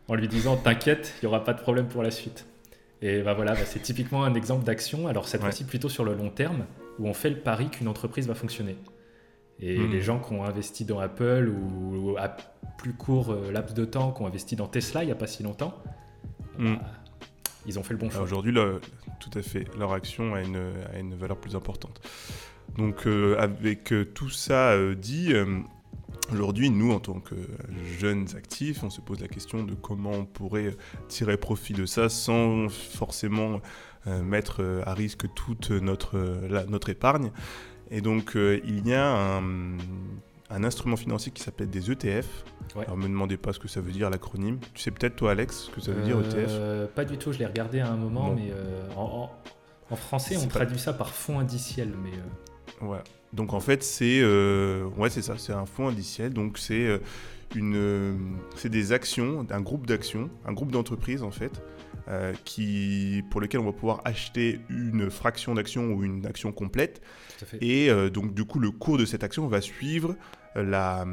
En 0.06 0.14
lui 0.14 0.28
disant 0.28 0.56
T'inquiète, 0.56 1.14
il 1.16 1.26
n'y 1.26 1.28
aura 1.28 1.44
pas 1.44 1.54
de 1.54 1.60
problème 1.60 1.88
pour 1.88 2.02
la 2.02 2.10
suite. 2.10 2.46
Et 3.02 3.22
bah 3.22 3.34
voilà, 3.34 3.52
bah 3.52 3.64
c'est 3.66 3.80
typiquement 3.80 4.24
un 4.24 4.34
exemple 4.34 4.64
d'action, 4.64 5.08
alors 5.08 5.28
cette 5.28 5.42
fois-ci 5.42 5.64
plutôt 5.64 5.88
sur 5.88 6.04
le 6.04 6.14
long 6.14 6.30
terme, 6.30 6.64
où 6.98 7.08
on 7.08 7.14
fait 7.14 7.30
le 7.30 7.38
pari 7.38 7.68
qu'une 7.68 7.88
entreprise 7.88 8.26
va 8.26 8.34
fonctionner. 8.34 8.76
Et 9.60 9.78
hmm. 9.78 9.90
les 9.90 10.00
gens 10.00 10.18
qui 10.18 10.32
ont 10.32 10.44
investi 10.44 10.84
dans 10.84 10.98
Apple 10.98 11.48
ou, 11.48 12.16
à 12.18 12.34
plus 12.76 12.92
court 12.92 13.32
euh, 13.32 13.50
laps 13.52 13.74
de 13.74 13.84
temps, 13.84 14.12
qui 14.12 14.22
ont 14.22 14.26
investi 14.26 14.56
dans 14.56 14.66
Tesla 14.66 15.02
il 15.02 15.06
n'y 15.06 15.12
a 15.12 15.16
pas 15.16 15.26
si 15.26 15.42
longtemps, 15.42 15.74
hmm. 16.58 16.74
bah, 16.74 16.80
ils 17.66 17.78
ont 17.78 17.82
fait 17.82 17.94
le 17.94 17.98
bon 17.98 18.10
choix. 18.10 18.22
Aujourd'hui, 18.22 18.54
tout 19.20 19.30
à 19.34 19.42
fait, 19.42 19.66
leur 19.78 19.92
action 19.92 20.34
a 20.34 20.42
une, 20.42 20.72
a 20.92 20.98
une 20.98 21.14
valeur 21.14 21.38
plus 21.38 21.56
importante. 21.56 22.00
Donc, 22.76 23.06
euh, 23.06 23.36
avec 23.38 23.92
euh, 23.92 24.04
tout 24.04 24.28
ça 24.28 24.74
dit, 24.94 25.32
aujourd'hui, 26.32 26.70
nous, 26.70 26.92
en 26.92 27.00
tant 27.00 27.20
que 27.20 27.34
jeunes 27.98 28.26
actifs, 28.36 28.82
on 28.82 28.90
se 28.90 29.00
pose 29.00 29.20
la 29.20 29.28
question 29.28 29.64
de 29.64 29.74
comment 29.74 30.10
on 30.10 30.24
pourrait 30.26 30.76
tirer 31.08 31.36
profit 31.36 31.72
de 31.72 31.86
ça 31.86 32.08
sans 32.08 32.68
forcément 32.68 33.60
mettre 34.06 34.82
à 34.84 34.92
risque 34.92 35.32
toute 35.34 35.70
notre, 35.70 36.18
notre 36.68 36.90
épargne. 36.90 37.30
Et 37.90 38.00
donc, 38.00 38.36
euh, 38.36 38.60
il 38.64 38.86
y 38.88 38.94
a 38.94 39.36
un, 39.36 39.76
instrument 40.62 40.96
financier 40.96 41.32
qui 41.32 41.42
s'appelle 41.42 41.70
des 41.70 41.90
ETF. 41.90 42.44
Alors, 42.76 42.96
me 42.96 43.08
demandez 43.08 43.36
pas 43.36 43.52
ce 43.52 43.58
que 43.58 43.68
ça 43.68 43.80
veut 43.80 43.92
dire 43.92 44.10
l'acronyme. 44.10 44.58
Tu 44.74 44.82
sais 44.82 44.90
peut-être, 44.90 45.16
toi, 45.16 45.32
Alex, 45.32 45.64
ce 45.64 45.70
que 45.70 45.80
ça 45.80 45.92
veut 45.92 46.02
dire 46.02 46.18
ETF 46.20 46.46
euh, 46.48 46.86
Pas 46.86 47.04
du 47.04 47.18
tout, 47.18 47.32
je 47.32 47.38
l'ai 47.38 47.46
regardé 47.46 47.80
à 47.80 47.88
un 47.88 47.96
moment, 47.96 48.32
mais 48.34 48.50
euh, 48.52 48.86
en, 48.96 49.96
français, 49.96 50.36
on 50.36 50.46
traduit 50.46 50.78
ça 50.78 50.92
par 50.92 51.08
fonds 51.08 51.38
indiciel. 51.38 51.92
Mais, 52.02 52.12
Voilà. 52.80 53.02
Donc 53.34 53.52
en 53.52 53.60
fait, 53.60 53.82
c'est 53.82 54.20
euh, 54.22 54.84
ouais, 54.96 55.10
c'est 55.10 55.22
ça, 55.22 55.34
c'est 55.38 55.52
un 55.52 55.66
fonds 55.66 55.88
indiciel. 55.88 56.32
Donc 56.32 56.56
c'est 56.56 56.86
euh, 56.86 56.98
une, 57.56 57.74
euh, 57.74 58.14
c'est 58.56 58.68
des 58.68 58.92
actions, 58.92 59.44
un 59.50 59.60
groupe 59.60 59.86
d'actions, 59.86 60.30
un 60.46 60.52
groupe 60.52 60.70
d'entreprises 60.70 61.22
en 61.22 61.32
fait, 61.32 61.60
qui 62.44 63.24
pour 63.30 63.40
lequel 63.40 63.60
on 63.60 63.64
va 63.64 63.72
pouvoir 63.72 64.02
acheter 64.04 64.60
une 64.68 65.10
fraction 65.10 65.54
d'action 65.54 65.92
ou 65.92 66.04
une 66.04 66.26
action 66.26 66.52
complète. 66.52 67.02
Et 67.60 67.90
donc 68.10 68.34
du 68.34 68.44
coup, 68.44 68.58
le 68.58 68.70
cours 68.70 68.98
de 68.98 69.04
cette 69.04 69.24
action 69.24 69.46
va 69.46 69.60
suivre 69.60 70.16
la 70.54 71.06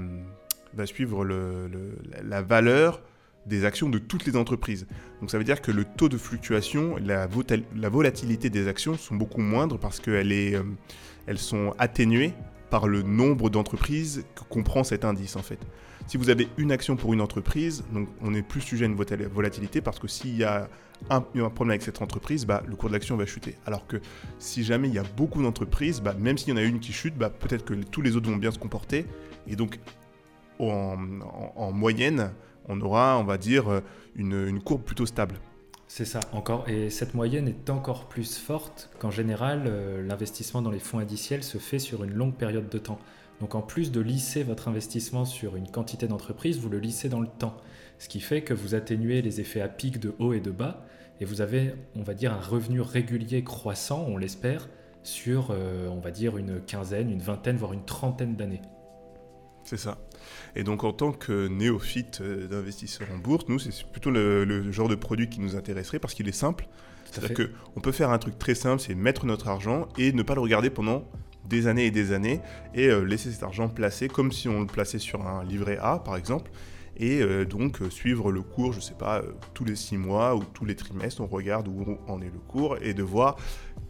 va 0.73 0.85
suivre 0.85 1.25
la 1.25 2.41
valeur 2.41 3.01
des 3.45 3.65
actions 3.65 3.89
de 3.89 3.97
toutes 3.97 4.25
les 4.25 4.35
entreprises. 4.35 4.87
Donc 5.19 5.31
ça 5.31 5.37
veut 5.37 5.43
dire 5.43 5.61
que 5.61 5.71
le 5.71 5.83
taux 5.83 6.09
de 6.09 6.17
fluctuation, 6.17 6.95
la, 6.97 7.27
la 7.75 7.89
volatilité 7.89 8.49
des 8.49 8.67
actions 8.67 8.97
sont 8.97 9.15
beaucoup 9.15 9.41
moindres 9.41 9.79
parce 9.79 9.99
qu'elle 9.99 10.31
est 10.31 10.55
elles 11.27 11.37
sont 11.37 11.73
atténuées 11.77 12.33
par 12.69 12.87
le 12.87 13.01
nombre 13.01 13.49
d'entreprises 13.49 14.25
que 14.35 14.43
comprend 14.45 14.83
cet 14.83 15.05
indice 15.05 15.35
en 15.35 15.41
fait. 15.41 15.59
Si 16.07 16.17
vous 16.17 16.29
avez 16.29 16.47
une 16.57 16.71
action 16.71 16.95
pour 16.95 17.13
une 17.13 17.21
entreprise, 17.21 17.83
donc 17.93 18.09
on 18.21 18.33
est 18.33 18.41
plus 18.41 18.61
sujet 18.61 18.85
à 18.85 18.87
une 18.87 18.95
volatilité 18.95 19.81
parce 19.81 19.99
que 19.99 20.07
s'il 20.07 20.35
y 20.35 20.43
a 20.43 20.67
un, 21.10 21.22
problème 21.22 21.72
avec 21.72 21.81
cette 21.81 22.01
entreprise, 22.01 22.46
bah, 22.46 22.63
le 22.67 22.75
cours 22.75 22.89
de 22.89 22.93
l'action 22.93 23.17
va 23.17 23.25
chuter. 23.25 23.58
Alors 23.65 23.88
que 23.88 23.98
si 24.39 24.63
jamais 24.63 24.88
il 24.88 24.93
y 24.93 25.00
a 25.00 25.03
beaucoup 25.17 25.41
d'entreprises, 25.41 26.01
bah, 26.01 26.15
même 26.17 26.38
s'il 26.38 26.50
y 26.50 26.53
en 26.53 26.58
a 26.58 26.63
une 26.63 26.79
qui 26.79 26.93
chute, 26.93 27.17
bah, 27.17 27.29
peut-être 27.29 27.65
que 27.65 27.74
tous 27.74 28.01
les 28.01 28.15
autres 28.15 28.29
vont 28.29 28.38
bien 28.38 28.51
se 28.51 28.60
comporter. 28.60 29.05
Et 29.48 29.55
donc 29.55 29.79
en, 30.60 31.72
moyenne, 31.72 32.31
on 32.70 32.79
aura, 32.81 33.17
on 33.17 33.24
va 33.24 33.38
dire, 33.38 33.81
une 34.15 34.62
courbe 34.62 34.84
plutôt 34.84 35.05
stable. 35.08 35.39
C'est 35.93 36.05
ça, 36.05 36.22
encore. 36.31 36.70
Et 36.70 36.89
cette 36.89 37.15
moyenne 37.15 37.50
est 37.50 37.70
encore 37.70 38.08
plus 38.08 38.38
forte 38.38 38.89
qu'en 38.98 39.12
général, 39.12 39.63
euh, 39.65 40.01
l'investissement 40.01 40.62
dans 40.62 40.72
les 40.72 40.79
fonds 40.79 41.00
indiciels 41.00 41.43
se 41.43 41.58
fait 41.58 41.79
sur 41.79 42.05
une 42.05 42.13
longue 42.13 42.36
période 42.36 42.70
de 42.70 42.77
temps. 42.77 42.98
Donc 43.41 43.55
en 43.55 43.62
plus 43.62 43.91
de 43.91 44.00
lisser 44.00 44.43
votre 44.43 44.70
investissement 44.70 45.25
sur 45.25 45.58
une 45.58 45.70
quantité 45.70 46.08
d'entreprises, 46.08 46.60
vous 46.60 46.70
le 46.70 46.79
lissez 46.79 47.10
dans 47.10 47.20
le 47.20 47.27
temps. 47.27 47.58
Ce 48.01 48.10
qui 48.10 48.20
fait 48.20 48.41
que 48.41 48.55
vous 48.55 48.74
atténuez 48.74 49.22
les 49.22 49.41
effets 49.41 49.62
à 49.62 49.67
pic 49.67 50.00
de 50.00 50.15
haut 50.17 50.34
et 50.34 50.39
de 50.39 50.50
bas. 50.50 50.84
Et 51.20 51.25
vous 51.25 51.39
avez, 51.39 51.75
on 51.96 52.01
va 52.01 52.15
dire, 52.15 52.34
un 52.34 52.41
revenu 52.41 52.81
régulier 52.81 53.43
croissant, 53.43 54.03
on 54.08 54.17
l'espère, 54.17 54.70
sur, 55.03 55.51
euh, 55.51 55.88
on 55.88 56.00
va 56.00 56.10
dire, 56.10 56.36
une 56.36 56.62
quinzaine, 56.62 57.12
une 57.12 57.22
vingtaine, 57.22 57.58
voire 57.58 57.74
une 57.74 57.86
trentaine 57.86 58.36
d'années. 58.36 58.63
C'est 59.63 59.77
ça. 59.77 60.00
Et 60.55 60.63
donc 60.63 60.84
en 60.84 60.93
tant 60.93 61.12
que 61.12 61.48
néophyte 61.48 62.22
euh, 62.22 62.48
d'investisseur 62.48 63.08
en 63.13 63.20
bourse, 63.20 63.46
nous, 63.50 63.60
c'est 63.60 63.86
plutôt 63.86 64.10
le, 64.10 64.72
genre 64.72 64.89
de 64.89 64.96
produit 64.96 65.29
qui 65.29 65.39
nous 65.39 65.55
intéresserait 65.55 66.00
parce 66.00 66.15
qu'il 66.15 66.27
est 66.27 66.31
simple. 66.31 66.67
C'est-à-dire 67.05 67.50
qu'on 67.74 67.81
peut 67.81 67.91
faire 67.91 68.10
un 68.10 68.17
truc 68.17 68.39
très 68.39 68.55
simple, 68.55 68.81
c'est 68.81 68.96
mettre 68.96 69.27
notre 69.27 69.48
argent 69.48 69.88
et 70.00 70.12
ne 70.12 70.24
pas 70.24 70.34
le 70.34 70.41
regarder 70.41 70.72
pendant 70.72 71.03
des 71.48 71.67
années 71.67 71.86
et 71.86 71.91
des 71.91 72.13
années 72.13 72.41
et 72.74 72.88
euh, 72.88 73.03
laisser 73.03 73.29
cet 73.29 73.43
argent 73.43 73.70
placé 73.70 74.08
comme 74.08 74.31
si 74.31 74.50
on 74.50 74.62
le 74.62 74.65
plaçait 74.65 74.98
sur 74.98 75.27
un 75.27 75.43
livret 75.43 75.77
A, 75.79 76.00
par 76.00 76.17
exemple. 76.17 76.50
Et 76.98 77.21
euh, 77.21 77.45
donc 77.45 77.79
suivre 77.89 78.31
le 78.31 78.41
cours, 78.41 78.74
je 78.74 78.77
ne 78.77 78.83
sais 78.83 78.93
pas, 78.93 79.21
tous 79.53 79.65
les 79.65 79.75
six 79.75 79.98
mois 79.98 80.36
ou 80.36 80.43
tous 80.43 80.65
les 80.65 80.75
trimestres, 80.75 81.21
on 81.21 81.27
regarde 81.27 81.67
où 81.67 81.98
en 82.07 82.21
est 82.21 82.31
le 82.31 82.39
cours 82.39 82.77
et 82.81 82.93
de 82.93 83.03
voir 83.03 83.38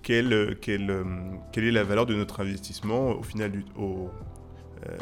quelle, 0.01 0.57
quelle, 0.61 1.05
quelle 1.51 1.65
est 1.65 1.71
la 1.71 1.83
valeur 1.83 2.05
de 2.05 2.15
notre 2.15 2.39
investissement 2.41 3.09
au 3.11 3.23
final 3.23 3.51
du, 3.51 3.65
au, 3.75 4.09
euh, 4.87 4.97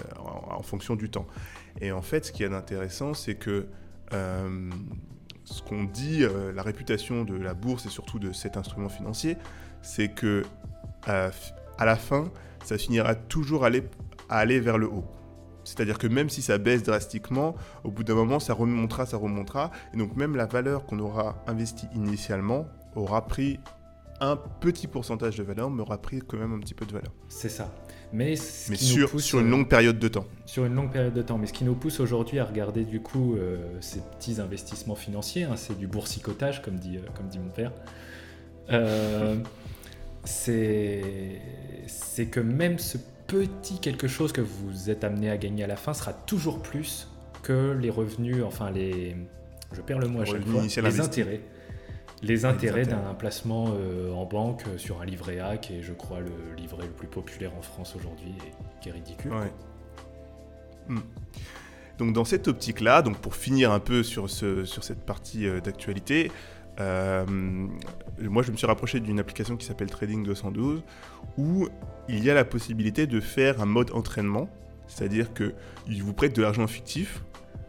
en, 0.49 0.61
fonction 0.61 0.95
du 0.95 1.09
temps. 1.09 1.25
Et 1.79 1.93
en 1.93 2.01
fait, 2.01 2.25
ce 2.25 2.31
qui 2.33 2.43
est 2.43 2.53
intéressant, 2.53 3.13
c'est 3.13 3.35
que 3.35 3.67
euh, 4.13 4.69
ce 5.45 5.61
qu'on 5.61 5.85
dit, 5.85 6.23
euh, 6.23 6.51
la 6.51 6.63
réputation 6.63 7.23
de 7.23 7.35
la 7.35 7.53
bourse 7.53 7.85
et 7.85 7.89
surtout 7.89 8.19
de 8.19 8.33
cet 8.33 8.57
instrument 8.57 8.89
financier, 8.89 9.37
c'est 9.81 10.09
que 10.09 10.43
à 11.03 11.31
la 11.85 11.95
fin, 11.95 12.29
ça 12.63 12.77
finira 12.77 13.15
toujours 13.15 13.63
aller, 13.63 13.83
à 14.27 14.39
aller 14.39 14.59
vers 14.59 14.77
le 14.77 14.87
haut. 14.87 15.05
C'est-à-dire 15.69 15.99
que 15.99 16.07
même 16.07 16.29
si 16.29 16.41
ça 16.41 16.57
baisse 16.57 16.81
drastiquement, 16.81 17.55
au 17.83 17.91
bout 17.91 18.03
d'un 18.03 18.15
moment, 18.15 18.39
ça 18.39 18.53
remontera, 18.53 19.05
ça 19.05 19.17
remontera. 19.17 19.69
Et 19.93 19.97
donc 19.97 20.15
même 20.15 20.35
la 20.35 20.47
valeur 20.47 20.85
qu'on 20.87 20.99
aura 20.99 21.43
investie 21.45 21.87
initialement 21.95 22.65
aura 22.95 23.27
pris 23.27 23.59
un 24.19 24.35
petit 24.35 24.87
pourcentage 24.87 25.37
de 25.37 25.43
valeur, 25.43 25.69
mais 25.69 25.81
aura 25.81 26.01
pris 26.01 26.19
quand 26.19 26.37
même 26.37 26.53
un 26.53 26.59
petit 26.59 26.73
peu 26.73 26.85
de 26.85 26.91
valeur. 26.91 27.11
C'est 27.29 27.49
ça. 27.49 27.71
Mais, 28.11 28.35
sur, 28.35 29.21
sur, 29.21 29.39
une 29.39 29.51
longue 29.51 29.69
période 29.69 29.99
de 29.99 30.07
temps. 30.07 30.25
Sur 30.47 30.65
une 30.65 30.73
longue 30.73 30.91
période 30.91 31.13
de 31.13 31.21
temps. 31.21 31.37
Mais 31.37 31.45
ce 31.45 31.53
qui 31.53 31.63
nous 31.63 31.75
pousse 31.75 31.99
aujourd'hui 31.99 32.39
à 32.39 32.45
regarder 32.45 32.83
du 32.83 33.01
coup 33.01 33.35
euh, 33.35 33.57
ces 33.81 33.99
petits 33.99 34.41
investissements 34.41 34.95
financiers, 34.95 35.43
hein, 35.43 35.55
c'est 35.55 35.77
du 35.77 35.85
boursicotage, 35.85 36.63
comme 36.63 36.79
dit, 36.79 36.97
euh, 36.97 37.01
comme 37.15 37.27
dit 37.27 37.37
mon 37.37 37.51
père. 37.51 37.71
Euh, 38.71 39.35
c'est 40.25 41.39
que 42.31 42.39
même 42.39 42.79
ce 42.79 42.97
petit 43.29 43.79
quelque 43.79 44.07
chose 44.07 44.33
que 44.33 44.41
vous 44.41 44.89
êtes 44.89 45.03
amené 45.03 45.29
à 45.29 45.37
gagner 45.37 45.63
à 45.63 45.67
la 45.67 45.75
fin 45.75 45.93
sera 45.93 46.13
toujours 46.13 46.61
plus 46.61 47.07
que 47.43 47.77
les 47.79 47.89
revenus, 47.89 48.43
enfin 48.43 48.71
les... 48.71 49.15
Je 49.71 49.81
perds 49.81 49.99
le 49.99 50.07
mot 50.07 50.21
à 50.21 50.25
chaque 50.25 50.45
fois. 50.45 50.63
Les 50.63 50.99
intérêts 50.99 51.41
les 52.21 52.43
intérêts 52.45 52.85
d'un 52.85 53.13
placement 53.13 53.73
euh, 53.73 54.11
en 54.11 54.25
banque 54.25 54.63
sur 54.77 55.01
un 55.01 55.05
livret 55.05 55.39
A, 55.39 55.57
qui 55.57 55.77
est, 55.77 55.81
je 55.81 55.93
crois, 55.93 56.19
le 56.19 56.55
livret 56.57 56.83
le 56.85 56.91
plus 56.91 57.07
populaire 57.07 57.51
en 57.57 57.61
France 57.61 57.95
aujourd'hui 57.95 58.33
et 58.45 58.81
qui 58.81 58.89
est 58.89 58.91
ridicule. 58.91 59.31
Hmm. 60.87 60.99
Donc 61.97 62.13
dans 62.13 62.25
cette 62.25 62.47
optique-là, 62.47 63.01
donc 63.01 63.17
pour 63.17 63.35
finir 63.35 63.71
un 63.71 63.79
peu 63.79 64.03
sur, 64.03 64.29
ce, 64.29 64.65
sur 64.65 64.83
cette 64.83 65.05
partie 65.05 65.47
euh, 65.47 65.61
d'actualité, 65.61 66.29
euh, 66.29 66.31
moi 66.79 68.43
je 68.43 68.51
me 68.51 68.57
suis 68.57 68.67
rapproché 68.67 68.99
d'une 68.99 69.19
application 69.19 69.57
qui 69.57 69.65
s'appelle 69.65 69.89
Trading 69.89 70.23
212 70.23 70.83
où 71.37 71.67
il 72.07 72.23
y 72.23 72.29
a 72.29 72.33
la 72.33 72.45
possibilité 72.45 73.07
de 73.07 73.19
faire 73.19 73.61
un 73.61 73.65
mode 73.65 73.91
entraînement, 73.91 74.49
c'est-à-dire 74.87 75.33
qu'il 75.33 76.03
vous 76.03 76.13
prête 76.13 76.35
de 76.35 76.41
l'argent 76.41 76.67
fictif 76.67 77.21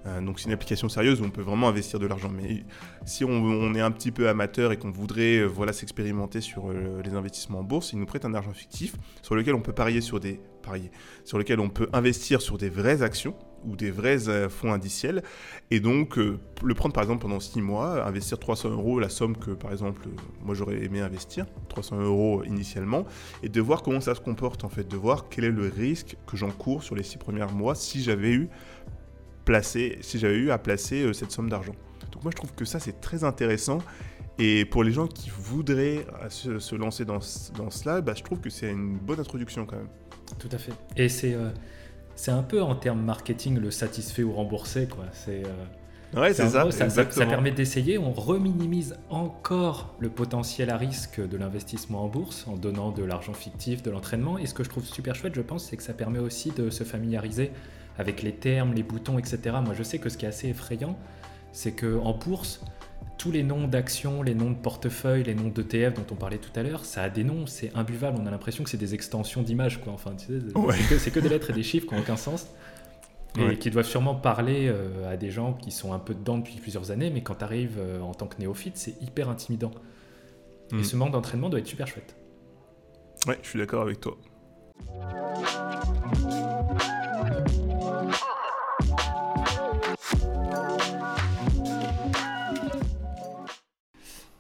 euh, 0.07 0.21
donc 0.21 0.41
c'est 0.41 0.47
une 0.47 0.53
application 0.53 0.89
sérieuse 0.89 1.21
où 1.21 1.25
on 1.25 1.31
peut 1.31 1.43
vraiment 1.43 1.69
investir 1.69 1.99
de 1.99 2.07
l'argent. 2.07 2.31
Mais 2.31 2.65
si 3.05 3.25
on, 3.25 3.75
est 3.75 3.81
un 3.81 3.91
petit 3.91 4.11
peu 4.11 4.29
amateur 4.29 4.73
et 4.73 4.77
qu'on 4.77 4.91
voudrait 4.91 5.39
euh, 5.39 5.47
voilà, 5.47 5.73
s'expérimenter 5.73 6.41
sur 6.41 6.71
euh, 6.71 7.03
les 7.05 7.15
investissements 7.15 7.61
en 7.61 7.65
bourse, 7.65 7.93
il 7.93 7.99
nous 7.99 8.07
prête 8.07 8.25
un 8.25 8.35
argent 8.35 8.53
fictif 8.53 8.95
sur 9.23 9.35
lequel 9.35 9.55
on 9.55 9.61
peut 9.61 9.73
parier 9.73 10.01
sur 10.01 10.21
des 10.21 10.41
parier, 10.63 10.91
sur 11.25 11.39
lequel 11.39 11.61
on 11.61 11.69
peut 11.69 11.89
investir 11.93 12.41
sur 12.41 12.59
des 12.59 12.71
vraies 12.71 13.03
actions 13.03 13.35
ou 13.67 13.77
des 13.77 13.91
vrais 13.91 14.19
fonds 14.49 14.73
indiciels. 14.73 15.23
Et 15.71 15.81
donc 15.81 16.17
le 16.17 16.75
prendre 16.75 16.93
par 16.93 17.03
exemple 17.03 17.23
pendant 17.23 17.41
6 17.41 17.61
mois, 17.61 18.05
investir 18.07 18.39
300 18.39 18.71
euros, 18.71 18.99
la 18.99 19.09
somme 19.09 19.37
que 19.37 19.51
par 19.51 19.73
exemple 19.73 20.09
moi 20.43 20.55
j'aurais 20.55 20.83
aimé 20.83 21.01
investir, 21.01 21.47
300 21.69 22.01
euros 22.01 22.43
initialement, 22.45 23.05
et 23.43 23.49
de 23.49 23.61
voir 23.61 23.83
comment 23.83 24.01
ça 24.01 24.15
se 24.15 24.21
comporte 24.21 24.65
en 24.65 24.69
fait, 24.69 24.89
de 24.89 24.97
voir 24.97 25.29
quel 25.29 25.45
est 25.45 25.51
le 25.51 25.69
risque 25.69 26.17
que 26.27 26.37
j'encours 26.37 26.83
sur 26.83 26.95
les 26.95 27.03
6 27.03 27.19
premiers 27.19 27.47
mois 27.53 27.75
si 27.75 28.03
j'avais 28.03 28.31
eu 28.31 28.49
si 30.03 30.25
eu 30.25 30.51
à 30.51 30.59
placer 30.59 31.03
euh, 31.03 31.13
cette 31.13 31.33
somme 31.33 31.49
d'argent. 31.49 31.75
Donc 32.13 32.23
moi 32.23 32.31
je 32.33 32.37
trouve 32.37 32.53
que 32.55 32.65
ça 32.65 32.81
c'est 32.81 33.01
très 33.01 33.25
intéressant 33.25 33.79
et 34.39 34.65
pour 34.65 34.85
les 34.85 34.93
gens 34.93 35.07
qui 35.07 35.31
voudraient 35.31 36.07
euh, 36.23 36.59
se, 36.59 36.75
lancer 36.75 37.05
dans, 37.05 37.19
dans 37.57 37.71
cela, 37.71 38.01
bah, 38.01 38.15
je 38.17 38.23
trouve 38.23 38.41
que 38.41 38.51
c'est 38.51 38.71
une 38.71 38.97
bonne 38.97 39.21
introduction 39.21 39.67
quand 39.67 39.77
même. 39.77 39.89
Tout 40.39 40.49
à 40.53 40.59
fait. 40.59 40.73
Et 40.97 41.09
c'est 41.09 41.35
euh, 41.35 41.51
c'est 42.21 42.33
un 42.33 42.43
peu 42.43 42.63
en 42.63 42.75
termes 42.75 43.01
marketing 43.01 43.59
le 43.59 43.71
satisfait 43.71 44.23
ou 44.23 44.33
remboursé 44.33 44.87
quoi. 44.87 45.07
C'est 45.13 45.43
Ouais, 46.15 46.35
c'est 46.35 46.49
ça, 46.49 46.69
ça, 46.73 46.91
ça, 46.91 47.27
permet 47.27 47.53
d'essayer, 47.53 47.97
on 47.97 48.13
reminimise 48.13 48.97
encore 49.11 49.95
le 50.01 50.09
potentiel 50.09 50.69
à 50.71 50.77
risque 50.77 51.21
de 51.21 51.37
l'investissement 51.37 52.03
en 52.03 52.09
bourse 52.09 52.49
en 52.49 52.57
donnant 52.57 52.91
de 52.91 53.05
l'argent 53.05 53.33
fictif, 53.33 53.81
de 53.85 53.93
l'entraînement. 53.93 54.37
Et 54.37 54.47
ce 54.47 54.53
que 54.53 54.65
je 54.65 54.69
trouve 54.69 54.85
super 54.85 55.15
chouette, 55.15 55.37
je 55.37 55.41
pense, 55.41 55.67
c'est 55.67 55.77
que 55.77 55.85
ça 55.85 55.93
permet 55.93 56.19
aussi 56.19 56.51
de 56.51 56.69
se 56.69 56.83
familiariser 56.83 57.53
avec 57.97 58.23
les 58.23 58.33
termes, 58.33 58.75
les 58.75 58.83
boutons, 58.83 59.21
etc. 59.21 59.39
Moi, 59.65 59.73
je 59.79 59.85
sais 59.85 59.99
que 59.99 60.09
ce 60.09 60.19
qui 60.19 60.25
est 60.25 60.29
assez 60.29 60.49
effrayant, 60.49 60.99
c'est 61.53 61.73
qu'en 61.73 62.13
bourse, 62.15 62.61
tous 63.21 63.31
les 63.31 63.43
noms 63.43 63.69
d'actions, 63.69 64.23
les 64.23 64.35
noms 64.35 64.51
de 64.51 64.57
portefeuille, 64.57 65.25
les 65.25 65.35
noms 65.35 65.51
d'ETF 65.51 65.93
dont 65.93 66.07
on 66.11 66.15
parlait 66.15 66.39
tout 66.39 66.59
à 66.59 66.63
l'heure, 66.63 66.87
ça 66.87 67.03
a 67.03 67.11
des 67.11 67.23
noms, 67.23 67.45
c'est 67.47 67.71
imbuvable. 67.75 68.19
On 68.19 68.25
a 68.27 68.31
l'impression 68.31 68.65
que 68.65 68.71
c'est 68.71 68.79
des 68.79 68.95
extensions 68.95 69.43
d'images, 69.43 69.79
quoi. 69.79 69.93
Enfin, 69.93 70.13
tu 70.17 70.27
sais, 70.27 70.99
c'est 70.99 71.11
que, 71.11 71.21
des 71.21 71.29
lettres 71.29 71.51
et 71.51 71.53
des 71.53 71.63
chiffres 71.63 71.87
qui 71.87 71.95
n'ont 71.95 72.01
aucun 72.01 72.17
sens. 72.17 72.47
Et 73.39 73.59
qui 73.59 73.71
doivent 73.71 73.87
sûrement 73.87 74.15
parler 74.15 74.69
euh, 74.69 75.13
à 75.13 75.19
des 75.19 75.31
gens 75.31 75.53
qui 75.53 75.71
sont 75.71 75.93
un 75.93 75.99
peu 75.99 76.15
dedans 76.15 76.39
depuis 76.39 76.57
plusieurs 76.57 76.91
années, 76.91 77.11
mais 77.11 77.23
quand 77.23 77.37
tu 77.37 77.45
arrives 77.45 77.77
euh, 77.79 78.01
en 78.01 78.15
tant 78.15 78.27
que 78.27 78.41
néophyte, 78.41 78.79
c'est 78.79 79.01
hyper 79.03 79.29
intimidant. 79.29 79.71
Et 80.73 80.77
mm. 80.77 80.85
ce 80.85 80.97
manque 80.97 81.13
d'entraînement 81.13 81.51
doit 81.51 81.61
être 81.61 81.67
super 81.67 81.87
chouette. 81.87 82.17
Ouais, 83.29 83.39
je 83.43 83.49
suis 83.51 83.59
d'accord 83.59 83.83
avec 83.83 84.01
toi. 84.01 84.17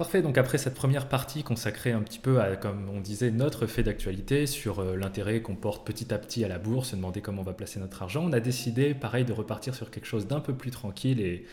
Parfait, 0.00 0.22
donc 0.22 0.38
après 0.38 0.56
cette 0.56 0.72
première 0.72 1.10
partie 1.10 1.42
consacrée 1.42 1.92
un 1.92 2.00
petit 2.00 2.18
peu 2.18 2.40
à, 2.40 2.56
comme 2.56 2.88
on 2.88 3.00
disait, 3.00 3.30
notre 3.30 3.66
fait 3.66 3.82
d'actualité 3.82 4.46
sur 4.46 4.78
euh, 4.78 4.96
l'intérêt 4.96 5.42
qu'on 5.42 5.56
porte 5.56 5.86
petit 5.86 6.14
à 6.14 6.16
petit 6.16 6.42
à 6.42 6.48
la 6.48 6.58
bourse, 6.58 6.92
se 6.92 6.96
demander 6.96 7.20
comment 7.20 7.42
on 7.42 7.44
va 7.44 7.52
placer 7.52 7.78
notre 7.78 8.02
argent, 8.02 8.24
on 8.24 8.32
a 8.32 8.40
décidé, 8.40 8.94
pareil, 8.94 9.26
de 9.26 9.34
repartir 9.34 9.74
sur 9.74 9.90
quelque 9.90 10.06
chose 10.06 10.26
d'un 10.26 10.40
peu 10.40 10.54
plus 10.54 10.70
tranquille 10.70 11.20
et 11.20 11.44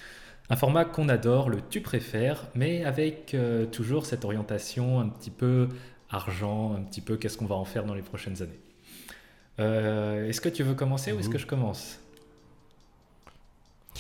un 0.50 0.56
format 0.56 0.86
qu'on 0.86 1.10
adore, 1.10 1.50
le 1.50 1.58
tu 1.70 1.82
préfères, 1.82 2.48
mais 2.56 2.86
avec 2.86 3.34
euh, 3.34 3.66
toujours 3.66 4.06
cette 4.06 4.24
orientation 4.24 5.02
un 5.02 5.10
petit 5.10 5.30
peu 5.30 5.68
argent, 6.10 6.74
un 6.74 6.84
petit 6.84 7.02
peu 7.02 7.18
qu'est-ce 7.18 7.38
qu'on 7.38 7.48
va 7.48 7.56
en 7.56 7.66
faire 7.66 7.84
dans 7.84 7.96
les 7.96 8.02
prochaines 8.02 8.42
années. 8.42 8.62
Euh, 9.60 10.30
est-ce 10.30 10.40
que 10.40 10.48
tu 10.48 10.64
veux 10.64 10.74
commencer 10.74 11.12
ou 11.12 11.20
est-ce 11.20 11.28
que 11.28 11.38
je 11.38 11.48
commence? 11.48 12.00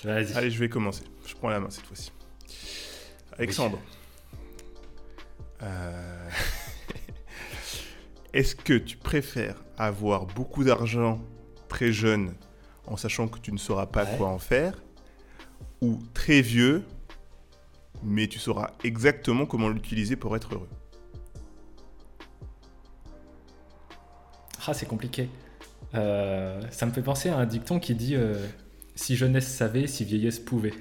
Vas-y. 0.05 0.31
Allez, 0.37 0.51
je 0.51 0.59
vais 0.59 0.69
commencer. 0.69 1.03
Je 1.25 1.35
prends 1.35 1.49
la 1.49 1.59
main 1.59 1.69
cette 1.69 1.85
fois-ci. 1.85 2.13
Alexandre. 3.37 3.77
Euh, 5.63 6.29
est-ce 8.33 8.55
que 8.55 8.73
tu 8.73 8.97
préfères 8.97 9.63
avoir 9.77 10.25
beaucoup 10.25 10.63
d'argent 10.63 11.19
très 11.67 11.91
jeune 11.91 12.33
en 12.85 12.97
sachant 12.97 13.27
que 13.27 13.39
tu 13.39 13.51
ne 13.51 13.57
sauras 13.57 13.87
pas 13.87 14.05
quoi 14.05 14.27
en 14.27 14.39
faire 14.39 14.81
ou 15.81 15.99
très 16.13 16.41
vieux 16.41 16.83
mais 18.03 18.27
tu 18.27 18.39
sauras 18.39 18.71
exactement 18.83 19.45
comment 19.45 19.69
l'utiliser 19.69 20.15
pour 20.15 20.35
être 20.35 20.53
heureux? 20.53 20.69
Ah, 24.65 24.73
c'est 24.73 24.85
compliqué. 24.85 25.29
Euh, 25.95 26.61
ça 26.71 26.85
me 26.85 26.91
fait 26.91 27.01
penser 27.01 27.29
à 27.29 27.37
un 27.37 27.45
dicton 27.45 27.79
qui 27.79 27.95
dit 27.95 28.15
euh, 28.15 28.45
Si 28.95 29.15
jeunesse 29.15 29.47
savait, 29.47 29.87
si 29.87 30.03
vieillesse 30.03 30.39
pouvait. 30.39 30.73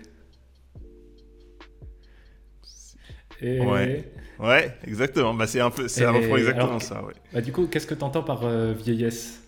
Ouais. 3.43 4.05
ouais, 4.39 4.77
exactement. 4.87 5.35
Bah, 5.35 5.47
c'est 5.47 5.61
un 5.61 5.71
peu, 5.71 5.89
c'est 5.89 6.05
exactement 6.05 6.79
ça. 6.79 7.03
Bah, 7.33 7.41
du 7.41 7.53
coup, 7.53 7.67
qu'est-ce 7.67 7.87
que 7.87 7.95
tu 7.95 8.05
entends 8.05 8.23
par 8.23 8.45
euh, 8.45 8.73
vieillesse? 8.73 9.43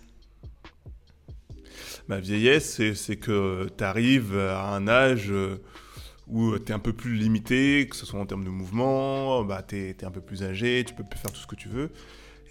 Bah, 2.07 2.19
Vieillesse, 2.19 2.81
c'est 2.95 3.17
que 3.17 3.67
tu 3.77 3.83
arrives 3.83 4.35
à 4.37 4.73
un 4.73 4.87
âge 4.87 5.31
où 6.27 6.57
tu 6.57 6.71
es 6.71 6.75
un 6.75 6.79
peu 6.79 6.93
plus 6.93 7.15
limité, 7.15 7.87
que 7.89 7.95
ce 7.95 8.05
soit 8.05 8.19
en 8.19 8.25
termes 8.25 8.43
de 8.43 8.49
mouvement, 8.49 9.43
bah, 9.43 9.63
tu 9.67 9.75
es, 9.75 10.03
un 10.03 10.11
peu 10.11 10.21
plus 10.21 10.43
âgé, 10.43 10.83
tu 10.87 10.93
peux 10.93 11.03
plus 11.03 11.19
faire 11.19 11.31
tout 11.31 11.39
ce 11.39 11.47
que 11.47 11.55
tu 11.55 11.69
veux. 11.69 11.91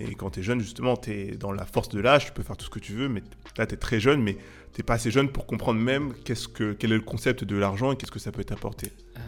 Et 0.01 0.15
quand 0.15 0.31
tu 0.31 0.41
es 0.41 0.43
jeune, 0.43 0.61
justement, 0.61 0.97
tu 0.97 1.11
es 1.11 1.37
dans 1.37 1.51
la 1.51 1.65
force 1.65 1.89
de 1.89 2.01
l'âge, 2.01 2.27
tu 2.27 2.33
peux 2.33 2.43
faire 2.43 2.57
tout 2.57 2.67
ce 2.67 2.71
que 2.71 2.79
tu 2.79 2.93
veux, 2.93 3.09
mais 3.09 3.23
là, 3.57 3.67
tu 3.67 3.75
es 3.75 3.77
très 3.77 3.99
jeune, 3.99 4.23
mais 4.23 4.37
tu 4.75 4.83
pas 4.83 4.95
assez 4.95 5.11
jeune 5.11 5.29
pour 5.29 5.47
comprendre 5.47 5.81
même 5.81 6.13
qu'est-ce 6.25 6.47
que, 6.47 6.73
quel 6.73 6.93
est 6.93 6.97
le 6.97 7.01
concept 7.01 7.43
de 7.43 7.57
l'argent 7.57 7.93
et 7.93 7.97
qu'est-ce 7.97 8.13
que 8.13 8.21
ça 8.21 8.31
peut 8.31 8.45
t'apporter. 8.45 8.93
Euh, 9.17 9.21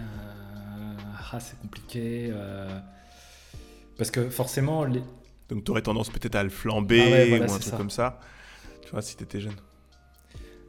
ah, 1.32 1.40
c'est 1.40 1.58
compliqué. 1.60 2.30
Euh, 2.32 2.68
parce 3.96 4.10
que 4.10 4.28
forcément. 4.28 4.84
Les... 4.84 5.02
Donc, 5.49 5.64
tu 5.64 5.70
aurais 5.70 5.82
tendance 5.82 6.10
peut-être 6.10 6.37
à 6.37 6.42
le 6.42 6.50
flamber 6.50 7.32
ah 7.32 7.40
ou 7.40 7.42
un 7.42 7.58
truc 7.58 7.76
comme 7.76 7.90
ça, 7.90 8.20
tu 8.82 8.90
vois, 8.90 9.02
si 9.02 9.16
tu 9.16 9.25
étais 9.25 9.40
jeune. 9.40 9.56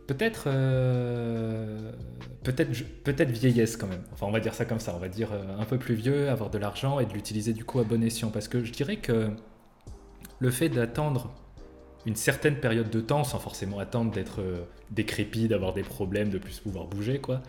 Peut-être. 0.08 0.46
Euh, 0.48 1.92
peut-être 2.44 2.72
peut-être 3.04 3.32
vieillesse 3.32 3.78
quand 3.78 3.88
même. 3.88 4.04
Enfin, 4.14 4.26
on 4.26 4.32
va 4.32 4.40
dire 4.40 4.54
ça 4.54 4.66
comme 4.66 4.80
ça. 4.80 4.94
On 4.96 5.00
va 5.00 5.10
dire 5.10 5.30
un 5.58 5.66
peu 5.66 5.78
plus 5.78 5.96
vieux, 5.96 6.30
avoir 6.30 6.50
de 6.50 6.58
l'argent 6.58 7.00
et 7.00 7.06
de 7.06 7.14
l'utiliser 7.14 7.54
du 7.54 7.64
coup 7.64 7.80
à 7.80 7.84
bon 7.84 8.04
escient. 8.04 8.30
Parce 8.30 8.48
que 8.48 8.64
je 8.64 8.72
dirais 8.72 8.98
que 8.98 9.30
le 10.40 10.50
fait 10.50 10.70
d'attendre 10.70 11.32
une 12.06 12.16
certaine 12.16 12.56
période 12.56 12.90
de 12.90 13.00
temps, 13.00 13.24
sans 13.24 13.40
forcément 13.40 13.80
attendre 13.80 14.12
d'être 14.12 14.42
euh, 14.42 14.64
décrépit, 14.90 15.48
d'avoir 15.48 15.74
des 15.74 15.84
problèmes, 15.84 16.30
de 16.30 16.38
plus 16.38 16.60
pouvoir 16.60 16.86
bouger, 16.86 17.20
quoi, 17.20 17.42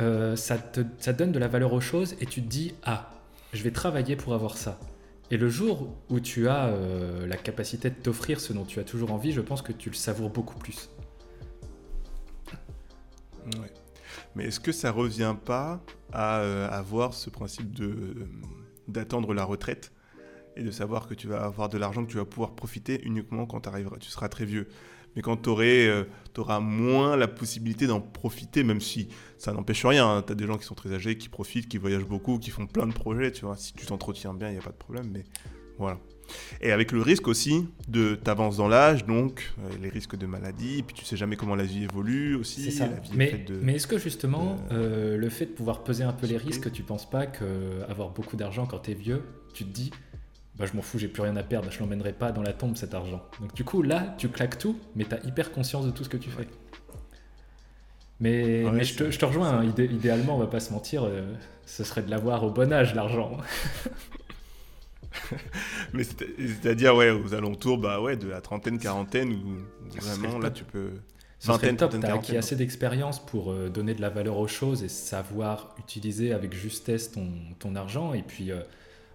euh, 0.00 0.36
ça, 0.36 0.58
te, 0.58 1.10
donne 1.10 1.32
de 1.32 1.38
la 1.38 1.48
valeur 1.48 1.72
aux 1.72 1.80
choses 1.80 2.16
et 2.20 2.26
tu 2.26 2.42
te 2.42 2.48
dis 2.48 2.74
Ah, 2.84 3.10
je 3.52 3.62
vais 3.62 3.70
travailler 3.70 4.16
pour 4.16 4.34
avoir 4.34 4.56
ça. 4.56 4.78
Et 5.30 5.36
le 5.36 5.48
jour 5.48 5.96
où 6.10 6.20
tu 6.20 6.48
as 6.48 6.66
euh, 6.66 7.26
la 7.26 7.36
capacité 7.36 7.90
de 7.90 7.94
t'offrir 7.94 8.40
ce 8.40 8.52
dont 8.52 8.64
tu 8.64 8.80
as 8.80 8.84
toujours 8.84 9.12
envie, 9.12 9.32
je 9.32 9.40
pense 9.40 9.62
que 9.62 9.72
tu 9.72 9.90
le 9.90 9.94
savoures 9.94 10.30
beaucoup 10.30 10.58
plus. 10.58 10.90
Mais 14.34 14.46
est-ce 14.46 14.60
que 14.60 14.72
ça 14.72 14.90
revient 14.90 15.36
pas 15.44 15.80
à 16.12 16.40
avoir 16.68 17.14
ce 17.14 17.30
principe 17.30 17.72
de 17.72 18.26
d'attendre 18.88 19.32
la 19.32 19.44
retraite 19.44 19.92
et 20.56 20.62
de 20.62 20.70
savoir 20.70 21.06
que 21.06 21.14
tu 21.14 21.26
vas 21.26 21.42
avoir 21.42 21.68
de 21.68 21.78
l'argent 21.78 22.04
que 22.04 22.10
tu 22.10 22.16
vas 22.16 22.24
pouvoir 22.24 22.54
profiter 22.54 23.00
uniquement 23.04 23.46
quand 23.46 23.66
arriveras, 23.66 23.96
tu 23.98 24.08
seras 24.08 24.28
très 24.28 24.44
vieux? 24.44 24.68
Mais 25.16 25.22
quand 25.22 25.36
tu 25.36 25.50
euh, 25.50 26.04
auras 26.38 26.60
moins 26.60 27.16
la 27.16 27.28
possibilité 27.28 27.86
d'en 27.86 28.00
profiter, 28.00 28.64
même 28.64 28.80
si 28.80 29.08
ça 29.38 29.52
n'empêche 29.52 29.84
rien, 29.84 30.08
hein. 30.08 30.22
tu 30.22 30.32
as 30.32 30.34
des 30.34 30.46
gens 30.46 30.58
qui 30.58 30.64
sont 30.64 30.74
très 30.74 30.92
âgés, 30.92 31.16
qui 31.16 31.28
profitent, 31.28 31.68
qui 31.68 31.78
voyagent 31.78 32.06
beaucoup, 32.06 32.38
qui 32.38 32.50
font 32.50 32.66
plein 32.66 32.86
de 32.86 32.92
projets, 32.92 33.32
tu 33.32 33.44
vois. 33.44 33.56
Si 33.56 33.72
tu 33.72 33.86
t'entretiens 33.86 34.34
bien, 34.34 34.48
il 34.48 34.52
n'y 34.52 34.58
a 34.58 34.62
pas 34.62 34.70
de 34.70 34.76
problème, 34.76 35.10
mais 35.12 35.24
voilà. 35.78 35.98
Et 36.60 36.72
avec 36.72 36.92
le 36.92 37.02
risque 37.02 37.28
aussi 37.28 37.66
de 37.88 38.14
t'avances 38.14 38.56
dans 38.56 38.68
l'âge, 38.68 39.04
donc 39.04 39.52
euh, 39.58 39.68
les 39.82 39.88
risques 39.88 40.16
de 40.16 40.26
maladie, 40.26 40.82
puis 40.82 40.94
tu 40.94 41.04
sais 41.04 41.16
jamais 41.16 41.36
comment 41.36 41.54
la 41.54 41.64
vie 41.64 41.84
évolue 41.84 42.34
aussi. 42.34 42.72
Ça. 42.72 42.88
mais, 43.14 43.44
mais 43.62 43.74
est-ce 43.74 43.86
que 43.86 43.98
justement, 43.98 44.56
euh, 44.72 45.16
le 45.16 45.28
fait 45.28 45.46
de 45.46 45.50
pouvoir 45.50 45.84
peser 45.84 46.04
un 46.04 46.12
peu 46.12 46.26
les 46.26 46.36
risques, 46.36 46.72
tu 46.72 46.82
penses 46.82 47.08
pas 47.08 47.26
qu'avoir 47.26 48.10
beaucoup 48.10 48.36
d'argent 48.36 48.66
quand 48.66 48.78
tu 48.78 48.92
es 48.92 48.94
vieux, 48.94 49.22
tu 49.52 49.64
te 49.64 49.70
dis, 49.70 49.90
bah, 50.56 50.66
je 50.66 50.76
m'en 50.76 50.82
fous, 50.82 50.98
j'ai 50.98 51.08
plus 51.08 51.22
rien 51.22 51.36
à 51.36 51.42
perdre, 51.42 51.70
je 51.70 51.80
l'emmènerai 51.80 52.12
pas 52.12 52.30
dans 52.30 52.42
la 52.42 52.52
tombe 52.52 52.76
cet 52.76 52.94
argent. 52.94 53.22
Donc 53.40 53.54
du 53.54 53.64
coup, 53.64 53.82
là, 53.82 54.14
tu 54.18 54.28
claques 54.28 54.58
tout, 54.58 54.78
mais 54.94 55.04
tu 55.04 55.14
as 55.14 55.24
hyper 55.24 55.50
conscience 55.50 55.84
de 55.84 55.90
tout 55.90 56.04
ce 56.04 56.08
que 56.08 56.16
tu 56.16 56.30
fais. 56.30 56.46
Mais, 58.20 58.64
mais 58.72 58.84
je, 58.84 58.96
te, 58.96 59.10
je, 59.10 59.18
te, 59.18 59.24
rejoins, 59.24 59.58
hein. 59.58 59.74
idéalement, 59.78 60.36
on 60.36 60.38
va 60.38 60.46
pas 60.46 60.60
se 60.60 60.72
mentir, 60.72 61.04
euh, 61.04 61.34
ce 61.66 61.82
serait 61.82 62.02
de 62.02 62.10
l'avoir 62.10 62.44
au 62.44 62.50
bon 62.50 62.72
âge, 62.72 62.94
l'argent. 62.94 63.36
mais 65.92 66.04
c'est-à-dire, 66.04 66.94
ouais, 66.94 67.10
aux 67.10 67.34
alentours, 67.34 67.78
bah 67.78 68.00
ouais, 68.00 68.16
de 68.16 68.28
la 68.28 68.40
trentaine, 68.40 68.78
quarantaine, 68.78 69.32
où 69.32 70.00
vraiment, 70.00 70.38
là, 70.38 70.50
tu 70.50 70.62
peux... 70.62 70.90
Vingtaine, 71.42 71.76
top, 71.76 71.96
t'as 72.00 72.14
acquis 72.14 72.36
assez 72.38 72.56
d'expérience 72.56 73.18
pour 73.18 73.52
euh, 73.52 73.68
donner 73.68 73.94
de 73.94 74.00
la 74.00 74.08
valeur 74.08 74.38
aux 74.38 74.48
choses 74.48 74.82
et 74.82 74.88
savoir 74.88 75.74
utiliser 75.78 76.32
avec 76.32 76.54
justesse 76.54 77.10
ton, 77.10 77.26
ton 77.58 77.74
argent, 77.74 78.14
et 78.14 78.22
puis... 78.22 78.52
Euh, 78.52 78.60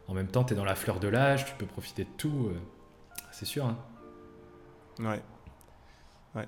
en 0.10 0.14
même 0.16 0.28
temps, 0.28 0.44
tu 0.44 0.54
es 0.54 0.56
dans 0.56 0.66
la 0.66 0.76
fleur 0.76 1.00
de 1.00 1.08
l'âge, 1.08 1.46
tu 1.46 1.54
peux 1.54 1.68
profiter 1.68 2.04
de 2.04 2.10
tout. 2.18 2.48
Euh, 2.50 2.58
c'est 3.32 3.46
sûr. 3.46 3.66
Hein. 3.66 3.78
Ouais. 5.00 5.22
Ouais. 6.36 6.48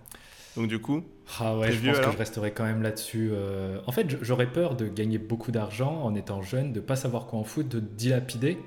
Donc 0.57 0.67
du 0.67 0.79
coup, 0.79 1.03
ah 1.39 1.55
ouais, 1.57 1.71
je 1.71 1.85
pense 1.85 1.99
que 1.99 2.11
je 2.11 2.17
resterai 2.17 2.51
quand 2.51 2.63
même 2.63 2.81
là-dessus. 2.81 3.29
Euh. 3.31 3.79
En 3.85 3.91
fait, 3.91 4.17
j'aurais 4.21 4.47
peur 4.47 4.75
de 4.75 4.87
gagner 4.87 5.19
beaucoup 5.19 5.51
d'argent 5.51 6.01
en 6.03 6.15
étant 6.15 6.41
jeune, 6.41 6.73
de 6.73 6.79
pas 6.79 6.95
savoir 6.95 7.27
quoi 7.27 7.39
en 7.39 7.43
foutre, 7.43 7.69
de 7.69 7.79
dilapider, 7.79 8.57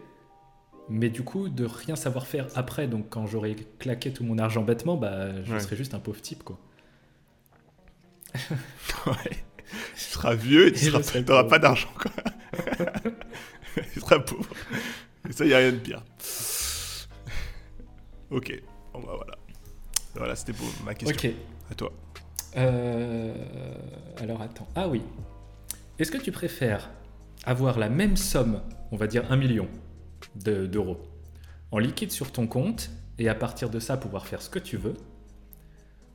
mais 0.88 1.10
du 1.10 1.24
coup 1.24 1.48
de 1.48 1.64
rien 1.64 1.96
savoir 1.96 2.26
faire 2.26 2.46
après. 2.54 2.86
Donc 2.86 3.10
quand 3.10 3.26
j'aurai 3.26 3.56
claqué 3.78 4.12
tout 4.12 4.24
mon 4.24 4.38
argent 4.38 4.62
bêtement, 4.62 4.96
bah 4.96 5.42
je 5.44 5.58
serai 5.58 5.76
juste 5.76 5.92
un 5.92 5.98
pauvre 5.98 6.20
type 6.22 6.44
quoi. 6.44 6.58
ouais. 9.06 9.36
Tu 9.96 10.00
seras 10.00 10.34
vieux 10.34 10.68
et 10.68 10.72
tu 10.72 10.90
n'auras 11.26 11.44
pas 11.44 11.58
d'argent 11.58 11.90
quoi. 11.98 12.12
il 13.96 14.02
sera 14.02 14.24
pauvre. 14.24 14.54
Et 15.28 15.32
ça, 15.32 15.44
il 15.44 15.48
n'y 15.48 15.54
a 15.54 15.58
rien 15.58 15.72
de 15.72 15.78
pire. 15.78 16.02
Ok, 18.30 18.62
bon 18.92 19.00
bah 19.00 19.12
voilà. 19.16 19.38
Voilà, 20.14 20.36
c'était 20.36 20.52
pour 20.52 20.66
ma 20.84 20.94
question. 20.94 21.30
Ok. 21.30 21.34
À 21.70 21.74
toi. 21.74 21.92
Euh, 22.56 23.34
alors 24.18 24.42
attends. 24.42 24.68
Ah 24.74 24.88
oui. 24.88 25.02
Est-ce 25.98 26.10
que 26.10 26.18
tu 26.18 26.32
préfères 26.32 26.90
avoir 27.44 27.78
la 27.78 27.88
même 27.88 28.16
somme, 28.16 28.60
on 28.90 28.96
va 28.96 29.06
dire 29.06 29.30
un 29.30 29.36
million 29.36 29.68
d'euros, 30.36 31.00
en 31.70 31.78
liquide 31.78 32.10
sur 32.10 32.32
ton 32.32 32.46
compte 32.46 32.90
et 33.18 33.28
à 33.28 33.34
partir 33.34 33.70
de 33.70 33.78
ça 33.78 33.96
pouvoir 33.96 34.26
faire 34.26 34.42
ce 34.42 34.50
que 34.50 34.58
tu 34.58 34.76
veux, 34.76 34.94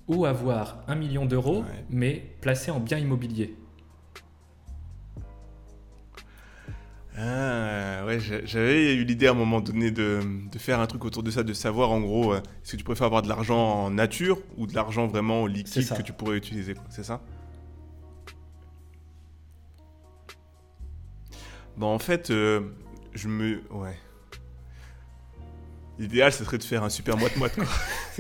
ou 0.08 0.26
avoir 0.26 0.84
un 0.88 0.96
million 0.96 1.26
d'euros 1.26 1.64
mais 1.90 2.36
placé 2.42 2.72
en 2.72 2.80
bien 2.80 2.98
immobilier? 2.98 3.56
Ah, 7.22 8.06
ouais, 8.06 8.20
j'avais 8.46 8.96
eu 8.96 9.04
l'idée 9.04 9.28
à 9.28 9.32
un 9.32 9.34
moment 9.34 9.60
donné 9.60 9.92
de, 9.92 10.22
faire 10.58 10.80
un 10.80 10.88
truc 10.88 11.04
autour 11.04 11.22
de 11.22 11.32
ça, 11.32 11.44
de 11.44 11.52
savoir 11.52 11.92
en 11.92 12.00
gros, 12.00 12.34
euh, 12.34 12.38
est-ce 12.38 12.74
que 12.74 12.78
tu 12.78 12.84
préfères 12.86 13.08
avoir 13.08 13.22
de 13.22 13.28
l'argent 13.28 13.58
en 13.58 13.92
nature 13.92 14.40
ou 14.56 14.68
de 14.68 14.74
l'argent 14.74 15.06
vraiment 15.08 15.46
liquide 15.46 15.88
que 15.90 16.02
tu 16.02 16.14
pourrais 16.14 16.38
utiliser, 16.38 16.76
c'est 16.90 17.04
ça? 17.04 17.22
Bon, 21.76 21.88
en 21.88 22.00
fait, 22.00 22.30
euh, 22.30 22.62
je 23.14 23.28
me. 23.28 23.62
Ouais. 23.72 23.98
L'idéal, 25.98 26.32
ce 26.32 26.46
serait 26.46 26.58
de 26.58 26.64
faire 26.64 26.84
un 26.84 26.90
super 26.90 27.18
moite-moite. 27.18 27.58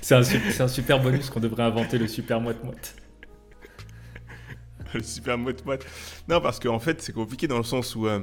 c'est 0.00 0.14
un, 0.14 0.20
un, 0.20 0.68
super 0.68 1.02
bonus 1.02 1.28
qu'on 1.28 1.40
devrait 1.40 1.64
inventer, 1.64 1.98
le 1.98 2.08
super 2.08 2.40
moite-moite. 2.40 2.96
le 4.94 5.02
super 5.02 5.36
moite-moite. 5.36 5.86
Non, 6.28 6.40
parce 6.40 6.58
qu'en 6.58 6.78
fait, 6.78 7.02
c'est 7.02 7.12
compliqué 7.12 7.46
dans 7.46 7.58
le 7.58 7.64
sens 7.64 7.94
où 7.94 8.06
euh, 8.06 8.20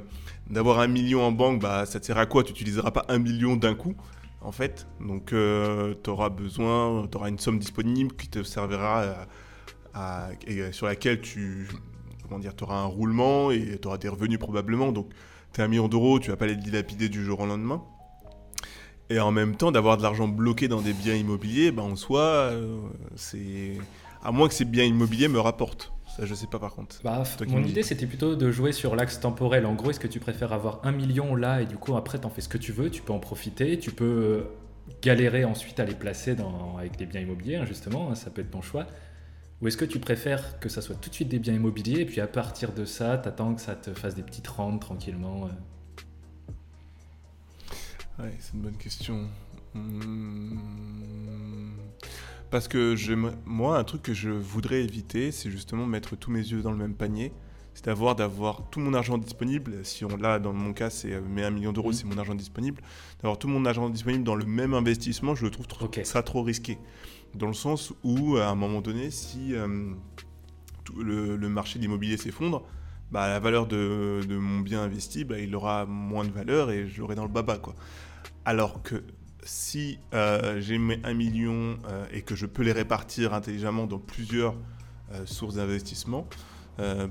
d'avoir 0.49 0.79
un 0.79 0.87
million 0.87 1.21
en 1.21 1.31
banque, 1.31 1.61
bah, 1.61 1.85
ça 1.85 1.99
te 1.99 2.05
sert 2.05 2.17
à 2.17 2.25
quoi? 2.25 2.43
Tu 2.43 2.51
n'utiliseras 2.51 2.91
pas 2.91 3.05
un 3.09 3.19
million 3.19 3.55
d'un 3.55 3.75
coup, 3.75 3.95
en 4.41 4.51
fait. 4.51 4.87
Donc, 4.99 5.33
euh, 5.33 5.95
tu 6.03 6.09
auras 6.09 6.29
besoin, 6.29 7.07
tu 7.09 7.17
auras 7.17 7.29
une 7.29 7.39
somme 7.39 7.59
disponible 7.59 8.15
qui 8.15 8.27
te 8.29 8.43
servira 8.43 9.27
à, 9.93 10.29
sur 10.71 10.87
laquelle 10.87 11.21
tu 11.21 11.67
comment 12.23 12.39
dire, 12.39 12.53
auras 12.61 12.79
un 12.79 12.85
roulement 12.85 13.51
et 13.51 13.77
tu 13.81 13.87
auras 13.87 13.97
des 13.97 14.09
revenus 14.09 14.39
probablement. 14.39 14.91
Donc, 14.91 15.11
tu 15.53 15.61
as 15.61 15.65
un 15.65 15.67
million 15.67 15.87
d'euros, 15.87 16.19
tu 16.19 16.31
vas 16.31 16.37
pas 16.37 16.47
les 16.47 16.55
dilapider 16.55 17.09
du 17.09 17.23
jour 17.23 17.39
au 17.39 17.45
lendemain. 17.45 17.83
Et 19.09 19.19
en 19.19 19.31
même 19.31 19.55
temps, 19.55 19.71
d'avoir 19.71 19.97
de 19.97 20.03
l'argent 20.03 20.27
bloqué 20.27 20.67
dans 20.67 20.81
des 20.81 20.93
biens 20.93 21.13
immobiliers, 21.13 21.71
bah, 21.71 21.83
en 21.83 21.95
soi, 21.95 22.21
euh, 22.21 22.79
c'est. 23.15 23.77
À 24.23 24.31
moins 24.31 24.47
que 24.47 24.53
ces 24.53 24.65
biens 24.65 24.85
immobiliers 24.85 25.27
me 25.27 25.39
rapportent. 25.39 25.92
Ça, 26.15 26.27
je 26.27 26.35
sais 26.35 26.45
pas 26.45 26.59
par 26.59 26.75
contre. 26.75 26.97
Bah, 27.03 27.23
mon 27.47 27.63
idée, 27.63 27.81
c'était 27.81 28.05
plutôt 28.05 28.35
de 28.35 28.51
jouer 28.51 28.71
sur 28.71 28.95
l'axe 28.95 29.19
temporel. 29.19 29.65
En 29.65 29.73
gros, 29.73 29.89
est-ce 29.89 29.99
que 29.99 30.07
tu 30.07 30.19
préfères 30.19 30.53
avoir 30.53 30.79
un 30.83 30.91
million 30.91 31.35
là 31.35 31.61
et 31.61 31.65
du 31.65 31.75
coup, 31.75 31.95
après, 31.95 32.19
t'en 32.19 32.29
fais 32.29 32.41
ce 32.41 32.49
que 32.49 32.59
tu 32.59 32.71
veux, 32.71 32.91
tu 32.91 33.01
peux 33.01 33.13
en 33.13 33.19
profiter, 33.19 33.79
tu 33.79 33.89
peux 33.89 34.05
euh, 34.05 34.43
galérer 35.01 35.43
ensuite 35.43 35.79
à 35.79 35.85
les 35.85 35.95
placer 35.95 36.35
dans, 36.35 36.77
avec 36.77 36.97
des 36.97 37.07
biens 37.07 37.21
immobiliers, 37.21 37.55
hein, 37.55 37.65
justement, 37.65 38.11
hein, 38.11 38.15
ça 38.15 38.29
peut 38.29 38.41
être 38.41 38.51
ton 38.51 38.61
choix. 38.61 38.85
Ou 39.61 39.67
est-ce 39.67 39.77
que 39.77 39.85
tu 39.85 39.97
préfères 39.97 40.59
que 40.59 40.69
ça 40.69 40.81
soit 40.81 40.95
tout 40.95 41.09
de 41.09 41.15
suite 41.15 41.29
des 41.29 41.39
biens 41.39 41.55
immobiliers 41.55 42.01
et 42.01 42.05
puis 42.05 42.21
à 42.21 42.27
partir 42.27 42.73
de 42.73 42.85
ça, 42.85 43.17
tu 43.17 43.27
attends 43.27 43.55
que 43.55 43.61
ça 43.61 43.73
te 43.73 43.91
fasse 43.93 44.13
des 44.13 44.23
petites 44.23 44.47
rentes 44.47 44.81
tranquillement 44.81 45.49
Ouais, 48.19 48.33
c'est 48.39 48.53
une 48.53 48.61
bonne 48.61 48.77
question. 48.77 49.27
Hmm. 49.73 50.59
Parce 52.53 52.67
que 52.67 52.95
je, 52.95 53.15
moi, 53.47 53.79
un 53.79 53.83
truc 53.83 54.03
que 54.03 54.13
je 54.13 54.29
voudrais 54.29 54.83
éviter, 54.83 55.31
c'est 55.31 55.49
justement 55.49 55.87
mettre 55.87 56.15
tous 56.15 56.29
mes 56.29 56.37
yeux 56.37 56.61
dans 56.61 56.69
le 56.69 56.77
même 56.77 56.93
panier. 56.93 57.33
C'est 57.73 57.85
d'avoir 57.85 58.15
d'avoir 58.15 58.69
tout 58.69 58.79
mon 58.79 58.93
argent 58.93 59.17
disponible. 59.17 59.83
Si 59.83 60.05
on 60.05 60.15
là, 60.17 60.37
dans 60.37 60.53
mon 60.53 60.71
cas, 60.71 60.91
c'est 60.91 61.13
euh, 61.13 61.21
mes 61.21 61.43
1 61.43 61.49
million 61.49 61.73
d'euros, 61.73 61.89
mmh. 61.89 61.93
c'est 61.93 62.05
mon 62.05 62.19
argent 62.19 62.35
disponible. 62.35 62.83
D'avoir 63.23 63.39
tout 63.39 63.47
mon 63.47 63.65
argent 63.65 63.89
disponible 63.89 64.23
dans 64.23 64.35
le 64.35 64.45
même 64.45 64.75
investissement, 64.75 65.33
je 65.33 65.45
le 65.45 65.49
trouve 65.49 65.65
trop, 65.65 65.89
ça 66.03 66.21
trop 66.21 66.43
risqué. 66.43 66.77
Dans 67.33 67.47
le 67.47 67.53
sens 67.53 67.91
où, 68.03 68.37
à 68.37 68.45
un 68.49 68.55
moment 68.55 68.81
donné, 68.81 69.09
si 69.09 69.55
euh, 69.55 69.95
le, 70.95 71.49
marché 71.49 71.79
de 71.79 71.83
l'immobilier 71.85 72.17
s'effondre, 72.17 72.61
bah, 73.11 73.29
la 73.29 73.39
valeur 73.39 73.65
de, 73.65 74.21
de, 74.29 74.37
mon 74.37 74.59
bien 74.59 74.83
investi, 74.83 75.23
bah, 75.23 75.39
il 75.39 75.55
aura 75.55 75.87
moins 75.87 76.23
de 76.23 76.31
valeur 76.31 76.69
et 76.69 76.87
je 76.87 77.01
l'aurai 77.01 77.15
dans 77.15 77.25
le 77.25 77.29
baba. 77.29 77.57
Quoi. 77.57 77.73
Alors 78.45 78.83
que 78.83 79.03
si 79.45 79.99
euh, 80.13 80.59
j'ai 80.61 80.77
mes 80.77 80.99
1 81.03 81.13
million 81.13 81.77
euh, 81.87 82.05
et 82.11 82.21
que 82.21 82.35
je 82.35 82.45
peux 82.45 82.63
les 82.63 82.71
répartir 82.71 83.33
intelligemment 83.33 83.85
dans 83.85 83.99
plusieurs 83.99 84.55
euh, 85.11 85.25
sources 85.25 85.55
d'investissement, 85.55 86.27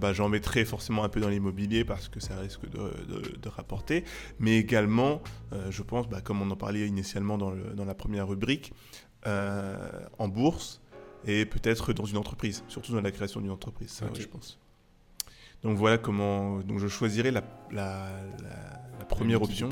bah, 0.00 0.12
j'en 0.12 0.28
mettrai 0.28 0.64
forcément 0.64 1.04
un 1.04 1.08
peu 1.08 1.20
dans 1.20 1.28
l'immobilier 1.28 1.84
parce 1.84 2.08
que 2.08 2.18
ça 2.18 2.36
risque 2.36 2.68
de, 2.68 3.48
rapporter, 3.48 4.02
mais 4.40 4.58
également, 4.58 5.22
je 5.70 5.82
pense, 5.82 6.08
bah, 6.08 6.20
comme 6.20 6.42
on 6.42 6.50
en 6.50 6.56
parlait 6.56 6.84
initialement 6.88 7.38
dans, 7.38 7.52
la 7.52 7.94
première 7.94 8.26
rubrique, 8.26 8.72
en 9.24 10.26
bourse 10.26 10.80
et 11.26 11.46
peut-être 11.46 11.92
dans 11.92 12.04
une 12.04 12.16
entreprise, 12.16 12.64
surtout 12.66 12.92
dans 12.92 13.02
la 13.02 13.12
création 13.12 13.40
d'une 13.40 13.52
entreprise, 13.52 13.90
ça, 13.90 14.06
je 14.18 14.26
pense. 14.26 14.58
Donc 15.62 15.76
voilà 15.76 15.96
comment 15.96 16.58
donc 16.58 16.80
je 16.80 16.88
choisirai 16.88 17.30
la 17.30 17.44
première 19.08 19.42
option. 19.42 19.70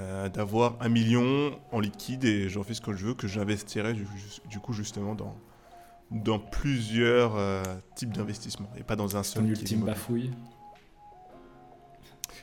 Euh, 0.00 0.30
d'avoir 0.30 0.76
un 0.80 0.88
million 0.88 1.60
en 1.70 1.78
liquide 1.78 2.24
et 2.24 2.48
j'en 2.48 2.62
fais 2.62 2.72
ce 2.72 2.80
que 2.80 2.94
je 2.94 3.04
veux, 3.06 3.14
que 3.14 3.28
j'investirai 3.28 3.92
du, 3.92 4.58
coup 4.58 4.72
justement 4.72 5.14
dans, 5.14 5.36
dans 6.10 6.38
plusieurs 6.38 7.36
euh, 7.36 7.62
types 7.94 8.10
d'investissements 8.10 8.70
et 8.78 8.84
pas 8.84 8.96
dans 8.96 9.18
un 9.18 9.22
seul. 9.22 9.42
Ton 9.42 9.50
ultime 9.50 9.84
bafouille 9.84 10.30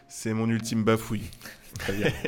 C'est 0.07 0.33
mon 0.33 0.47
ultime 0.47 0.83
bafouille. 0.83 1.25
Très 1.79 1.93
bien. 1.93 2.11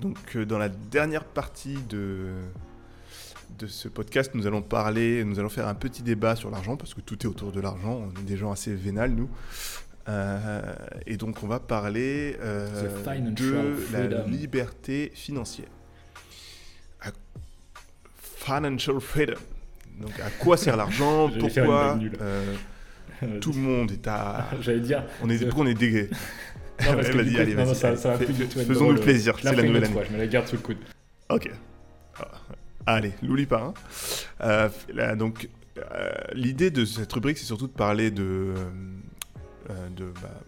Donc, 0.00 0.16
euh, 0.36 0.44
dans 0.44 0.58
la 0.58 0.68
dernière 0.68 1.24
partie 1.24 1.78
de, 1.88 2.28
de 3.58 3.66
ce 3.66 3.88
podcast, 3.88 4.32
nous 4.34 4.46
allons 4.46 4.62
parler, 4.62 5.24
nous 5.24 5.38
allons 5.38 5.48
faire 5.48 5.68
un 5.68 5.74
petit 5.74 6.02
débat 6.02 6.36
sur 6.36 6.50
l'argent, 6.50 6.76
parce 6.76 6.94
que 6.94 7.00
tout 7.00 7.18
est 7.22 7.26
autour 7.26 7.52
de 7.52 7.60
l'argent. 7.60 8.08
On 8.08 8.20
est 8.20 8.24
des 8.24 8.36
gens 8.36 8.52
assez 8.52 8.74
vénales, 8.74 9.12
nous. 9.12 9.30
Euh, 10.08 10.60
et 11.06 11.16
donc, 11.16 11.42
on 11.42 11.46
va 11.46 11.60
parler 11.60 12.36
euh, 12.40 12.68
de 13.30 13.92
la 13.92 14.22
liberté 14.24 15.10
financière. 15.14 15.68
Financial 18.18 19.00
freedom. 19.00 19.34
Donc, 19.98 20.20
à 20.20 20.30
quoi 20.30 20.56
sert 20.56 20.76
l'argent? 20.76 21.28
Pourquoi 21.40 21.98
tout 23.40 23.52
le 23.52 23.58
monde 23.58 23.90
est 23.90 24.06
à. 24.06 24.46
J'allais 24.60 24.80
dire. 24.80 25.04
On 25.22 25.30
est, 25.30 25.44
pourquoi 25.44 25.64
on 25.64 25.68
est 25.68 25.74
dégué 25.74 26.10
non, 26.84 26.94
parce 26.94 27.08
que 27.08 27.18
allez, 27.18 27.54
vas-y. 27.54 27.74
Ça, 27.74 27.96
ça 27.96 28.10
va 28.10 28.18
plus 28.18 28.32
du 28.32 28.46
tout 28.46 28.58
Faisons-nous 28.58 28.92
le 28.92 29.00
plaisir, 29.00 29.36
c'est 29.40 29.54
la 29.54 29.62
nouvelle 29.62 29.84
année. 29.84 29.92
Fois, 29.92 30.04
je 30.04 30.12
me 30.12 30.18
la 30.18 30.26
garde 30.26 30.46
sous 30.46 30.56
le 30.56 30.62
coude. 30.62 30.78
Ok. 31.28 31.50
Ah, 32.18 32.28
allez, 32.86 33.12
l'oublie 33.22 33.46
pas. 33.46 33.62
Hein. 33.62 33.74
Euh, 34.42 34.68
là, 34.92 35.16
donc, 35.16 35.48
euh, 35.78 36.10
l'idée 36.32 36.70
de 36.70 36.84
cette 36.84 37.12
rubrique, 37.12 37.38
c'est 37.38 37.46
surtout 37.46 37.66
de 37.66 37.72
parler 37.72 38.10
de, 38.10 38.54
euh, 39.70 39.88
de 39.96 40.06
bah, 40.22 40.40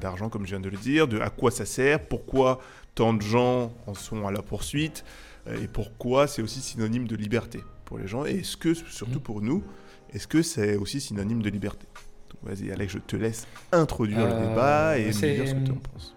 d'argent, 0.00 0.28
comme 0.28 0.44
je 0.44 0.50
viens 0.50 0.60
de 0.60 0.68
le 0.68 0.76
dire, 0.76 1.08
de 1.08 1.20
à 1.20 1.30
quoi 1.30 1.50
ça 1.50 1.64
sert, 1.64 2.00
pourquoi 2.00 2.60
tant 2.94 3.12
de 3.12 3.22
gens 3.22 3.72
en 3.86 3.94
sont 3.94 4.26
à 4.26 4.32
la 4.32 4.42
poursuite, 4.42 5.04
et 5.48 5.68
pourquoi 5.68 6.26
c'est 6.26 6.42
aussi 6.42 6.60
synonyme 6.60 7.06
de 7.06 7.14
liberté 7.14 7.60
pour 7.84 7.98
les 7.98 8.08
gens, 8.08 8.26
et 8.26 8.38
est-ce 8.38 8.56
que, 8.56 8.74
surtout 8.74 9.20
mmh. 9.20 9.22
pour 9.22 9.42
nous, 9.42 9.62
est-ce 10.12 10.26
que 10.26 10.42
c'est 10.42 10.76
aussi 10.76 11.00
synonyme 11.00 11.42
de 11.42 11.50
liberté? 11.50 11.86
Vas-y, 12.46 12.70
Alex, 12.70 12.92
je 12.92 12.98
te 12.98 13.16
laisse 13.16 13.46
introduire 13.72 14.26
le 14.26 14.32
euh, 14.32 14.48
débat 14.48 14.98
et 14.98 15.06
me 15.06 15.12
dire 15.12 15.48
ce 15.48 15.54
que 15.54 15.64
tu 15.64 15.72
en 15.72 15.76
penses. 15.76 16.14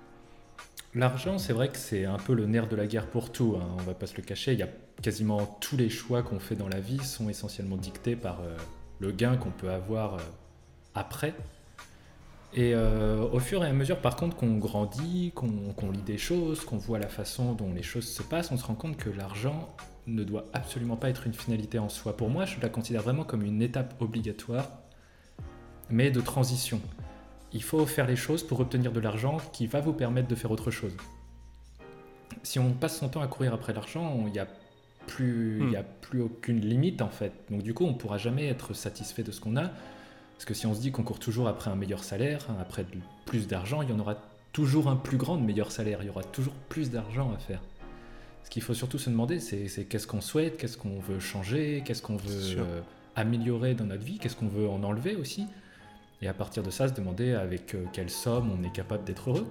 L'argent, 0.94 1.38
c'est 1.38 1.54
vrai 1.54 1.70
que 1.70 1.78
c'est 1.78 2.06
un 2.06 2.18
peu 2.18 2.34
le 2.34 2.46
nerf 2.46 2.68
de 2.68 2.76
la 2.76 2.88
guerre 2.88 3.08
pour 3.08 3.32
tout. 3.32 3.58
Hein. 3.60 3.68
On 3.80 3.84
va 3.84 3.94
pas 3.94 4.08
se 4.08 4.16
le 4.16 4.24
cacher. 4.24 4.54
Il 4.54 4.60
y 4.60 4.64
a 4.64 4.70
quasiment 5.02 5.58
tous 5.60 5.78
les 5.78 5.90
choix 5.90 6.22
qu'on 6.22 6.40
fait 6.40 6.56
dans 6.56 6.68
la 6.68 6.80
vie 6.80 7.04
sont 7.04 7.30
essentiellement 7.30 7.78
dictés 7.78 8.16
par 8.16 8.42
euh, 8.42 8.56
le 9.00 9.12
gain 9.12 9.38
qu'on 9.38 9.52
peut 9.52 9.72
avoir 9.72 10.16
euh, 10.16 10.18
après. 10.94 11.34
Et 12.56 12.74
au 12.74 13.40
fur 13.40 13.64
et 13.64 13.68
à 13.68 13.74
mesure, 13.74 14.02
par 14.02 14.16
contre, 14.16 14.36
qu'on 14.36 14.58
grandit, 14.58 15.32
qu'on 15.36 15.92
lit 15.92 16.02
des 16.02 16.18
choses, 16.18 16.66
qu'on 16.66 16.78
voit 16.80 16.98
la 16.98 17.08
façon 17.08 17.54
dont 17.54 17.72
les 17.72 17.84
choses 17.84 18.08
se 18.08 18.24
passent, 18.24 18.52
on 18.52 18.58
se 18.58 18.66
rend 18.66 18.74
compte 18.74 18.98
que 18.98 19.12
l'argent 19.12 19.70
ne 20.08 20.24
doit 20.24 20.46
absolument 20.54 20.96
pas 20.96 21.12
être 21.12 21.28
une 21.28 21.36
finalité 21.36 21.78
en 21.78 21.90
soi. 21.90 22.18
Pour 22.18 22.28
moi, 22.28 22.46
je 22.46 22.60
la 22.60 22.70
considère 22.70 23.04
vraiment 23.04 23.24
comme 23.24 23.44
une 23.44 23.62
étape 23.62 23.94
obligatoire 24.02 24.68
mais 25.90 26.12
de 26.12 26.22
transition. 26.22 26.82
Il 27.54 27.64
faut 27.64 27.86
faire 27.86 28.06
les 28.06 28.16
choses 28.16 28.44
pour 28.44 28.60
obtenir 28.60 28.92
de 28.92 29.00
l'argent 29.00 29.38
qui 29.54 29.68
va 29.68 29.82
vous 29.82 29.94
permettre 29.94 30.28
de 30.28 30.36
faire 30.36 30.52
autre 30.52 30.72
chose. 30.72 30.96
Si 32.44 32.60
on 32.60 32.72
passe 32.72 33.00
son 33.00 33.10
temps 33.10 33.22
à 33.22 33.28
courir 33.28 33.54
après 33.54 33.74
l'argent, 33.74 34.24
il 34.28 34.32
n'y 34.32 34.40
a, 34.40 34.48
plus, 35.08 35.60
hmm. 35.60 35.76
a 35.76 35.84
plus 35.84 36.22
aucune 36.22 36.62
limite 36.62 37.02
en 37.02 37.10
fait. 37.10 37.34
Donc 37.50 37.64
du 37.64 37.74
coup, 37.74 37.86
on 37.86 37.92
ne 37.92 37.98
pourra 37.98 38.18
jamais 38.18 38.48
être 38.48 38.74
satisfait 38.74 39.24
de 39.24 39.32
ce 39.32 39.42
qu'on 39.42 39.58
a. 39.58 39.72
Parce 40.36 40.46
que 40.46 40.54
si 40.54 40.68
on 40.68 40.74
se 40.74 40.80
dit 40.80 40.92
qu'on 40.92 41.04
court 41.04 41.20
toujours 41.20 41.48
après 41.48 41.70
un 41.70 41.76
meilleur 41.76 42.04
salaire, 42.04 42.46
après 42.62 42.86
plus 43.26 43.48
d'argent, 43.48 43.82
il 43.82 43.90
y 43.90 43.94
en 43.94 44.00
aura 44.00 44.16
toujours 44.54 44.88
un 44.88 44.96
plus 44.96 45.18
grand 45.18 45.38
meilleur 45.38 45.72
salaire. 45.72 46.00
Il 46.02 46.08
y 46.08 46.10
aura 46.10 46.24
toujours 46.24 46.54
plus 46.70 46.92
d'argent 46.92 47.34
à 47.34 47.40
faire. 47.40 47.62
Ce 48.44 48.50
qu'il 48.50 48.62
faut 48.62 48.74
surtout 48.74 48.98
se 48.98 49.10
demander, 49.10 49.40
c'est 49.40 49.86
qu'est-ce 49.86 50.08
qu'on 50.08 50.22
souhaite, 50.22 50.58
qu'est-ce 50.58 50.78
qu'on 50.78 51.00
veut 51.00 51.20
changer, 51.20 51.84
qu'est-ce 51.86 52.02
qu'on 52.02 52.16
veut 52.16 52.58
euh, 52.58 52.82
améliorer 53.16 53.74
dans 53.76 53.86
notre 53.86 54.04
vie, 54.04 54.18
qu'est-ce 54.18 54.36
qu'on 54.36 54.48
veut 54.48 54.68
en 54.68 54.84
enlever 54.84 55.16
aussi. 55.16 55.46
Et 56.22 56.28
à 56.28 56.34
partir 56.34 56.64
de 56.64 56.70
ça, 56.70 56.88
se 56.88 56.94
demander 56.94 57.34
avec 57.34 57.76
euh, 57.76 57.86
quelle 57.94 58.10
somme 58.10 58.52
on 58.52 58.64
est 58.64 58.72
capable 58.72 59.06
d'être 59.06 59.30
heureux. 59.30 59.48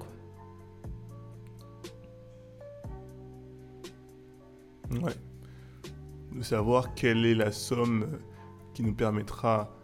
Quoi. 4.90 5.00
Ouais. 5.02 5.14
De 6.34 6.42
savoir 6.42 6.94
quelle 6.94 7.24
est 7.24 7.34
la 7.34 7.52
somme 7.52 8.18
qui 8.74 8.82
nous 8.82 8.94
permettra 8.94 9.74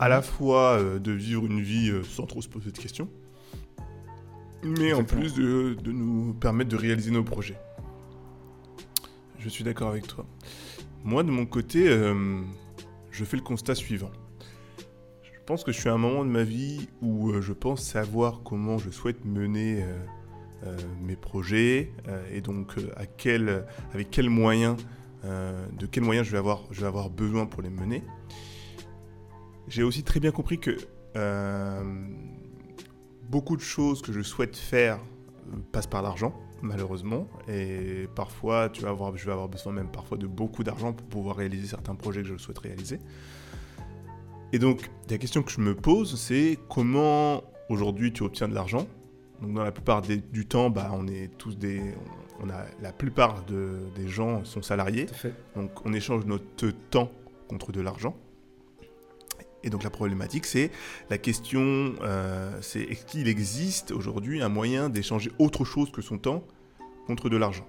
à 0.00 0.08
la 0.08 0.20
fois 0.20 0.78
euh, 0.78 0.98
de 0.98 1.12
vivre 1.12 1.46
une 1.46 1.60
vie 1.60 1.90
euh, 1.90 2.02
sans 2.02 2.26
trop 2.26 2.42
se 2.42 2.48
poser 2.48 2.72
de 2.72 2.78
questions, 2.78 3.08
mais 4.64 4.92
en 4.92 5.04
plus 5.04 5.34
de, 5.34 5.76
de, 5.80 5.92
nous 5.92 6.34
permettre 6.34 6.70
de 6.70 6.76
réaliser 6.76 7.12
nos 7.12 7.22
projets. 7.22 7.58
Je 9.38 9.48
suis 9.48 9.62
d'accord 9.62 9.90
avec 9.90 10.08
toi. 10.08 10.26
Moi, 11.04 11.22
de 11.22 11.30
mon 11.30 11.46
côté, 11.46 11.88
je 13.10 13.24
fais 13.24 13.36
le 13.36 13.42
constat 13.42 13.74
suivant. 13.74 14.12
Je 15.42 15.46
pense 15.46 15.64
que 15.64 15.72
je 15.72 15.80
suis 15.80 15.88
à 15.88 15.92
un 15.92 15.98
moment 15.98 16.24
de 16.24 16.30
ma 16.30 16.44
vie 16.44 16.88
où 17.00 17.30
euh, 17.30 17.40
je 17.40 17.52
pense 17.52 17.82
savoir 17.82 18.42
comment 18.44 18.78
je 18.78 18.90
souhaite 18.90 19.24
mener 19.24 19.82
euh, 19.82 19.98
euh, 20.66 20.76
mes 21.00 21.16
projets 21.16 21.90
et 22.30 22.40
donc 22.40 22.76
avec 22.94 23.16
quels 23.16 24.30
moyens, 24.30 24.76
de 25.24 25.86
quels 25.86 26.04
moyens 26.04 26.28
je 26.28 26.30
vais, 26.30 26.38
avoir, 26.38 27.10
besoin 27.10 27.46
pour 27.46 27.60
les 27.60 27.70
mener. 27.70 28.04
J'ai 29.66 29.82
aussi 29.82 30.04
très 30.04 30.20
bien 30.20 30.30
compris 30.30 30.60
que 30.60 30.76
beaucoup 33.28 33.56
de 33.56 33.62
choses 33.62 34.00
que 34.00 34.12
je 34.12 34.22
souhaite 34.22 34.56
faire 34.56 35.00
passent 35.72 35.88
par 35.88 36.02
l'argent, 36.02 36.40
malheureusement. 36.62 37.26
Et 37.48 38.06
parfois, 38.14 38.68
tu 38.68 38.82
vas 38.82 38.96
je 39.16 39.26
vais 39.26 39.32
avoir 39.32 39.48
besoin 39.48 39.72
même 39.72 39.90
parfois 39.90 40.18
de 40.18 40.28
beaucoup 40.28 40.62
d'argent 40.62 40.92
pour 40.92 41.08
pouvoir 41.08 41.34
réaliser 41.34 41.66
certains 41.66 41.96
projets 41.96 42.22
que 42.22 42.28
je 42.28 42.36
souhaite 42.36 42.58
réaliser. 42.58 43.00
Et 44.52 44.58
donc, 44.58 44.90
la 45.08 45.18
question 45.18 45.42
que 45.42 45.50
je 45.50 45.60
me 45.60 45.74
pose, 45.74 46.18
c'est 46.20 46.58
comment 46.68 47.42
aujourd'hui 47.68 48.12
tu 48.12 48.22
obtiens 48.22 48.48
de 48.48 48.54
l'argent? 48.54 48.86
Donc, 49.40 49.54
dans 49.54 49.64
la 49.64 49.72
plupart 49.72 50.02
du 50.02 50.46
temps, 50.46 50.70
bah, 50.70 50.90
on 50.92 51.06
est 51.08 51.30
tous 51.38 51.56
des. 51.56 51.80
On 52.40 52.50
a, 52.50 52.64
la 52.80 52.92
plupart 52.92 53.44
des 53.44 54.08
gens 54.08 54.44
sont 54.44 54.62
salariés. 54.62 55.06
Donc, 55.56 55.70
on 55.86 55.92
échange 55.92 56.26
notre 56.26 56.70
temps 56.90 57.10
contre 57.48 57.72
de 57.72 57.80
l'argent. 57.80 58.16
Et 59.64 59.70
donc 59.70 59.84
la 59.84 59.90
problématique, 59.90 60.44
c'est 60.44 60.70
la 61.08 61.18
question, 61.18 61.94
euh, 62.02 62.58
c'est 62.62 62.80
est-ce 62.80 63.04
qu'il 63.04 63.28
existe 63.28 63.92
aujourd'hui 63.92 64.42
un 64.42 64.48
moyen 64.48 64.88
d'échanger 64.88 65.30
autre 65.38 65.64
chose 65.64 65.92
que 65.92 66.02
son 66.02 66.18
temps 66.18 66.42
contre 67.06 67.28
de 67.28 67.36
l'argent? 67.36 67.66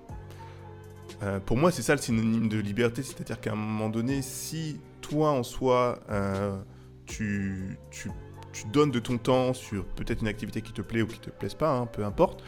Euh, 1.21 1.39
pour 1.39 1.57
moi, 1.57 1.71
c'est 1.71 1.83
ça 1.83 1.93
le 1.93 2.01
synonyme 2.01 2.49
de 2.49 2.57
liberté, 2.57 3.03
c'est-à-dire 3.03 3.39
qu'à 3.39 3.51
un 3.51 3.55
moment 3.55 3.89
donné, 3.89 4.21
si 4.21 4.79
en 5.21 5.43
soi, 5.43 5.99
euh, 6.09 6.57
tu, 7.05 7.77
tu, 7.91 8.09
tu, 8.51 8.67
donnes 8.67 8.91
de 8.91 8.99
ton 8.99 9.17
temps 9.17 9.53
sur 9.53 9.85
peut-être 9.85 10.21
une 10.21 10.27
activité 10.27 10.61
qui 10.61 10.73
te 10.73 10.81
plaît 10.81 11.01
ou 11.01 11.07
qui 11.07 11.19
te 11.19 11.29
plaise 11.29 11.53
pas, 11.53 11.71
hein, 11.75 11.85
peu 11.85 12.03
importe, 12.03 12.43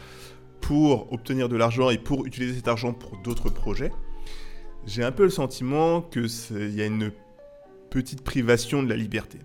pour 0.60 1.12
obtenir 1.12 1.48
de 1.48 1.56
l'argent 1.56 1.90
et 1.90 1.98
pour 1.98 2.26
utiliser 2.26 2.54
cet 2.54 2.68
argent 2.68 2.92
pour 2.92 3.16
d'autres 3.18 3.50
projets, 3.50 3.92
j'ai 4.86 5.04
un 5.04 5.12
peu 5.12 5.24
le 5.24 5.30
sentiment 5.30 6.02
qu'il 6.02 6.74
y 6.74 6.82
a 6.82 6.86
une 6.86 7.12
petite 7.90 8.22
privation 8.22 8.82
de 8.82 8.88
la 8.88 8.96
liberté. 8.96 9.38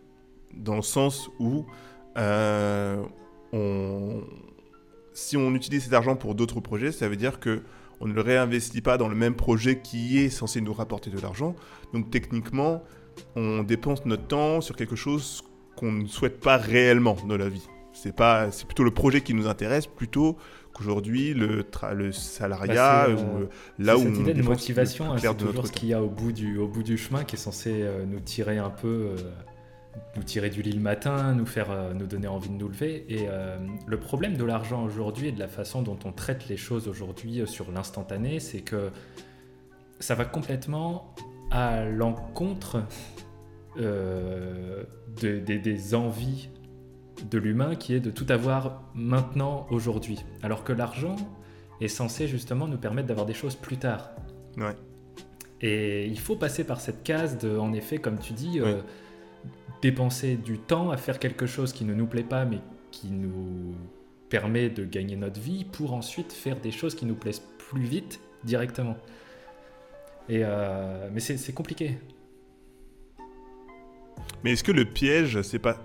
Dans 0.53 0.75
le 0.75 0.81
sens 0.81 1.29
où 1.39 1.65
euh, 2.17 3.01
on, 3.53 4.21
si 5.13 5.37
on 5.37 5.53
utilise 5.53 5.83
cet 5.83 5.93
argent 5.93 6.15
pour 6.15 6.35
d'autres 6.35 6.59
projets, 6.59 6.91
ça 6.91 7.07
veut 7.07 7.15
dire 7.15 7.39
que 7.39 7.61
on 8.01 8.07
ne 8.07 8.13
le 8.13 8.21
réinvestit 8.21 8.81
pas 8.81 8.97
dans 8.97 9.07
le 9.07 9.15
même 9.15 9.35
projet 9.35 9.79
qui 9.79 10.17
est 10.17 10.29
censé 10.29 10.59
nous 10.59 10.73
rapporter 10.73 11.11
de 11.11 11.19
l'argent. 11.19 11.55
Donc 11.93 12.09
techniquement, 12.09 12.83
on 13.35 13.63
dépense 13.63 14.05
notre 14.05 14.27
temps 14.27 14.61
sur 14.61 14.75
quelque 14.75 14.95
chose 14.95 15.43
qu'on 15.75 15.91
ne 15.91 16.07
souhaite 16.07 16.39
pas 16.39 16.57
réellement 16.57 17.17
dans 17.27 17.37
la 17.37 17.49
vie. 17.49 17.67
C'est 17.93 18.15
pas, 18.15 18.51
c'est 18.51 18.65
plutôt 18.65 18.83
le 18.83 18.91
projet 18.91 19.21
qui 19.21 19.33
nous 19.33 19.47
intéresse 19.47 19.85
plutôt 19.85 20.37
qu'aujourd'hui 20.73 21.33
le, 21.33 21.65
le 21.93 22.11
salariat 22.13 23.07
bah, 23.07 23.13
ou 23.13 23.41
euh, 23.41 23.49
là 23.79 23.97
où 23.97 24.03
cette 24.03 24.17
idée 24.17 24.33
de 24.33 24.41
motivation, 24.41 25.11
hein, 25.11 25.17
c'est 25.17 25.37
toujours 25.37 25.67
ce 25.67 25.73
qu'il 25.73 25.89
y 25.89 25.93
a 25.93 26.01
au 26.01 26.07
bout 26.09 26.31
du 26.31 26.57
au 26.57 26.67
bout 26.67 26.83
du 26.83 26.97
chemin 26.97 27.25
qui 27.25 27.35
est 27.35 27.39
censé 27.39 27.81
euh, 27.81 28.05
nous 28.05 28.21
tirer 28.21 28.57
un 28.57 28.69
peu. 28.69 28.87
Euh, 28.87 29.15
nous 30.15 30.23
tirer 30.23 30.49
du 30.49 30.61
lit 30.61 30.73
le 30.73 30.81
matin, 30.81 31.33
nous 31.33 31.45
faire 31.45 31.71
euh, 31.71 31.93
nous 31.93 32.05
donner 32.05 32.27
envie 32.27 32.49
de 32.49 32.55
nous 32.55 32.67
lever. 32.67 33.05
Et 33.09 33.27
euh, 33.27 33.57
le 33.85 33.99
problème 33.99 34.35
de 34.35 34.43
l'argent 34.43 34.83
aujourd'hui 34.83 35.27
et 35.29 35.31
de 35.31 35.39
la 35.39 35.47
façon 35.47 35.81
dont 35.81 35.97
on 36.05 36.11
traite 36.11 36.47
les 36.49 36.57
choses 36.57 36.87
aujourd'hui 36.87 37.41
euh, 37.41 37.45
sur 37.45 37.71
l'instantané, 37.71 38.39
c'est 38.39 38.61
que 38.61 38.89
ça 39.99 40.15
va 40.15 40.25
complètement 40.25 41.13
à 41.51 41.85
l'encontre 41.85 42.83
des 43.77 45.95
envies 45.95 46.49
de 47.29 47.37
l'humain 47.37 47.75
qui 47.75 47.93
est 47.93 47.99
de 47.99 48.09
tout 48.09 48.25
avoir 48.29 48.83
maintenant, 48.95 49.67
aujourd'hui. 49.69 50.19
Alors 50.41 50.63
que 50.63 50.73
l'argent 50.73 51.15
est 51.79 51.87
censé 51.87 52.27
justement 52.27 52.67
nous 52.67 52.77
permettre 52.77 53.07
d'avoir 53.07 53.25
des 53.25 53.33
choses 53.33 53.55
plus 53.55 53.77
tard. 53.77 54.11
Ouais. 54.57 54.75
Et 55.61 56.07
il 56.07 56.19
faut 56.19 56.35
passer 56.35 56.63
par 56.63 56.81
cette 56.81 57.03
case 57.03 57.37
de, 57.37 57.57
en 57.57 57.73
effet, 57.73 57.99
comme 57.99 58.17
tu 58.17 58.33
dis, 58.33 58.59
dépenser 59.81 60.35
du 60.35 60.57
temps 60.57 60.89
à 60.89 60.97
faire 60.97 61.19
quelque 61.19 61.45
chose 61.45 61.73
qui 61.73 61.85
ne 61.85 61.93
nous 61.93 62.07
plaît 62.07 62.23
pas, 62.23 62.45
mais 62.45 62.59
qui 62.91 63.11
nous 63.11 63.75
permet 64.29 64.69
de 64.69 64.85
gagner 64.85 65.15
notre 65.15 65.39
vie, 65.39 65.65
pour 65.65 65.93
ensuite 65.93 66.33
faire 66.33 66.59
des 66.59 66.71
choses 66.71 66.95
qui 66.95 67.05
nous 67.05 67.15
plaisent 67.15 67.43
plus 67.57 67.83
vite 67.83 68.19
directement. 68.43 68.97
Et 70.31 70.43
euh, 70.45 71.09
mais 71.11 71.19
c'est 71.19 71.53
compliqué. 71.53 71.97
Mais 74.43 74.53
est-ce 74.53 74.63
que 74.63 74.71
le 74.71 74.85
piège, 74.85 75.41
c'est 75.41 75.59
pas, 75.59 75.77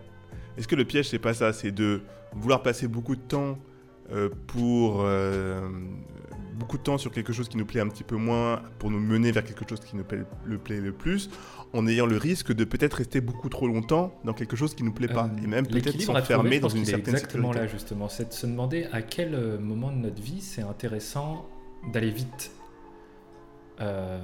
est-ce 0.56 0.68
que 0.68 0.76
le 0.76 0.84
piège, 0.84 1.08
c'est 1.08 1.18
pas 1.18 1.34
ça, 1.34 1.52
c'est 1.52 1.72
de 1.72 2.02
vouloir 2.32 2.62
passer 2.62 2.86
beaucoup 2.86 3.16
de 3.16 3.20
temps 3.20 3.58
euh, 4.12 4.30
pour 4.46 5.00
euh, 5.00 5.68
beaucoup 6.54 6.78
de 6.78 6.82
temps 6.84 6.96
sur 6.96 7.10
quelque 7.10 7.32
chose 7.32 7.48
qui 7.48 7.56
nous 7.56 7.66
plaît 7.66 7.80
un 7.80 7.88
petit 7.88 8.04
peu 8.04 8.14
moins 8.14 8.62
pour 8.78 8.92
nous 8.92 9.00
mener 9.00 9.32
vers 9.32 9.42
quelque 9.42 9.68
chose 9.68 9.80
qui 9.80 9.96
nous 9.96 10.04
plaît 10.04 10.22
le, 10.44 10.58
plaît 10.58 10.80
le 10.80 10.92
plus, 10.92 11.28
en 11.72 11.88
ayant 11.88 12.06
le 12.06 12.16
risque 12.16 12.52
de 12.52 12.62
peut-être 12.62 12.94
rester 12.94 13.20
beaucoup 13.20 13.48
trop 13.48 13.66
longtemps 13.66 14.14
dans 14.22 14.32
quelque 14.32 14.54
chose 14.54 14.76
qui 14.76 14.84
nous 14.84 14.92
plaît 14.92 15.08
pas, 15.08 15.28
et 15.42 15.46
même 15.48 15.66
peut-être 15.66 16.00
s'enfermer 16.00 16.60
dans 16.60 16.68
une 16.68 16.84
certaine 16.84 17.14
exactement 17.14 17.52
là 17.52 17.66
justement, 17.66 18.08
c'est 18.08 18.28
de 18.28 18.32
se 18.32 18.46
demander 18.46 18.86
à 18.92 19.02
quel 19.02 19.58
moment 19.58 19.90
de 19.90 19.96
notre 19.96 20.22
vie 20.22 20.40
c'est 20.40 20.62
intéressant 20.62 21.48
d'aller 21.92 22.10
vite. 22.10 22.52
Euh, 23.80 24.18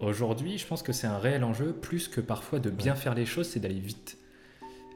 aujourd'hui, 0.00 0.58
je 0.58 0.66
pense 0.66 0.82
que 0.82 0.92
c'est 0.92 1.06
un 1.06 1.18
réel 1.18 1.44
enjeu, 1.44 1.72
plus 1.72 2.08
que 2.08 2.20
parfois 2.20 2.58
de 2.58 2.70
bien 2.70 2.94
faire 2.94 3.14
les 3.14 3.26
choses, 3.26 3.48
c'est 3.48 3.60
d'aller 3.60 3.80
vite. 3.80 4.18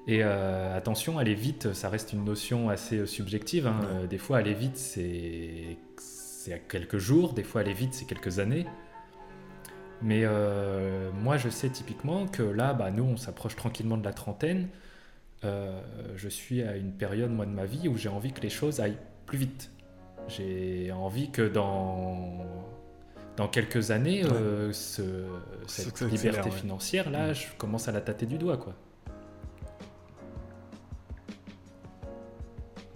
Et 0.06 0.22
attention, 0.22 1.18
aller 1.18 1.34
vite, 1.34 1.74
ça 1.74 1.90
reste 1.90 2.14
une 2.14 2.24
notion 2.24 2.70
assez 2.70 3.04
subjective. 3.04 3.66
Hein. 3.66 4.06
des 4.08 4.16
fois, 4.16 4.38
aller 4.38 4.54
vite, 4.54 4.78
c'est 4.78 5.76
c'est 6.48 6.66
quelques 6.68 6.98
jours, 6.98 7.34
des 7.34 7.42
fois 7.42 7.60
aller 7.60 7.74
vite, 7.74 7.92
c'est 7.92 8.06
quelques 8.06 8.38
années. 8.38 8.66
Mais 10.00 10.22
euh, 10.24 11.10
moi, 11.12 11.36
je 11.36 11.48
sais 11.48 11.68
typiquement 11.68 12.26
que 12.26 12.42
là, 12.42 12.72
bah, 12.72 12.90
nous, 12.90 13.04
on 13.04 13.16
s'approche 13.16 13.56
tranquillement 13.56 13.96
de 13.96 14.04
la 14.04 14.12
trentaine. 14.12 14.68
Euh, 15.44 15.80
je 16.16 16.28
suis 16.28 16.62
à 16.62 16.76
une 16.76 16.92
période, 16.92 17.30
moi, 17.30 17.46
de 17.46 17.50
ma 17.50 17.64
vie 17.64 17.88
où 17.88 17.96
j'ai 17.96 18.08
envie 18.08 18.32
que 18.32 18.40
les 18.40 18.50
choses 18.50 18.80
aillent 18.80 18.98
plus 19.26 19.38
vite. 19.38 19.70
J'ai 20.28 20.92
envie 20.92 21.30
que 21.30 21.42
dans, 21.42 22.46
dans 23.38 23.46
quelques 23.46 23.92
années, 23.92 24.24
euh, 24.24 24.72
ce, 24.72 25.02
cette 25.68 26.00
liberté 26.02 26.50
financière, 26.50 27.08
là, 27.08 27.30
mm. 27.30 27.34
je 27.34 27.46
commence 27.56 27.88
à 27.88 27.92
la 27.92 28.00
tâter 28.00 28.26
du 28.26 28.36
doigt, 28.36 28.56
quoi. 28.56 28.74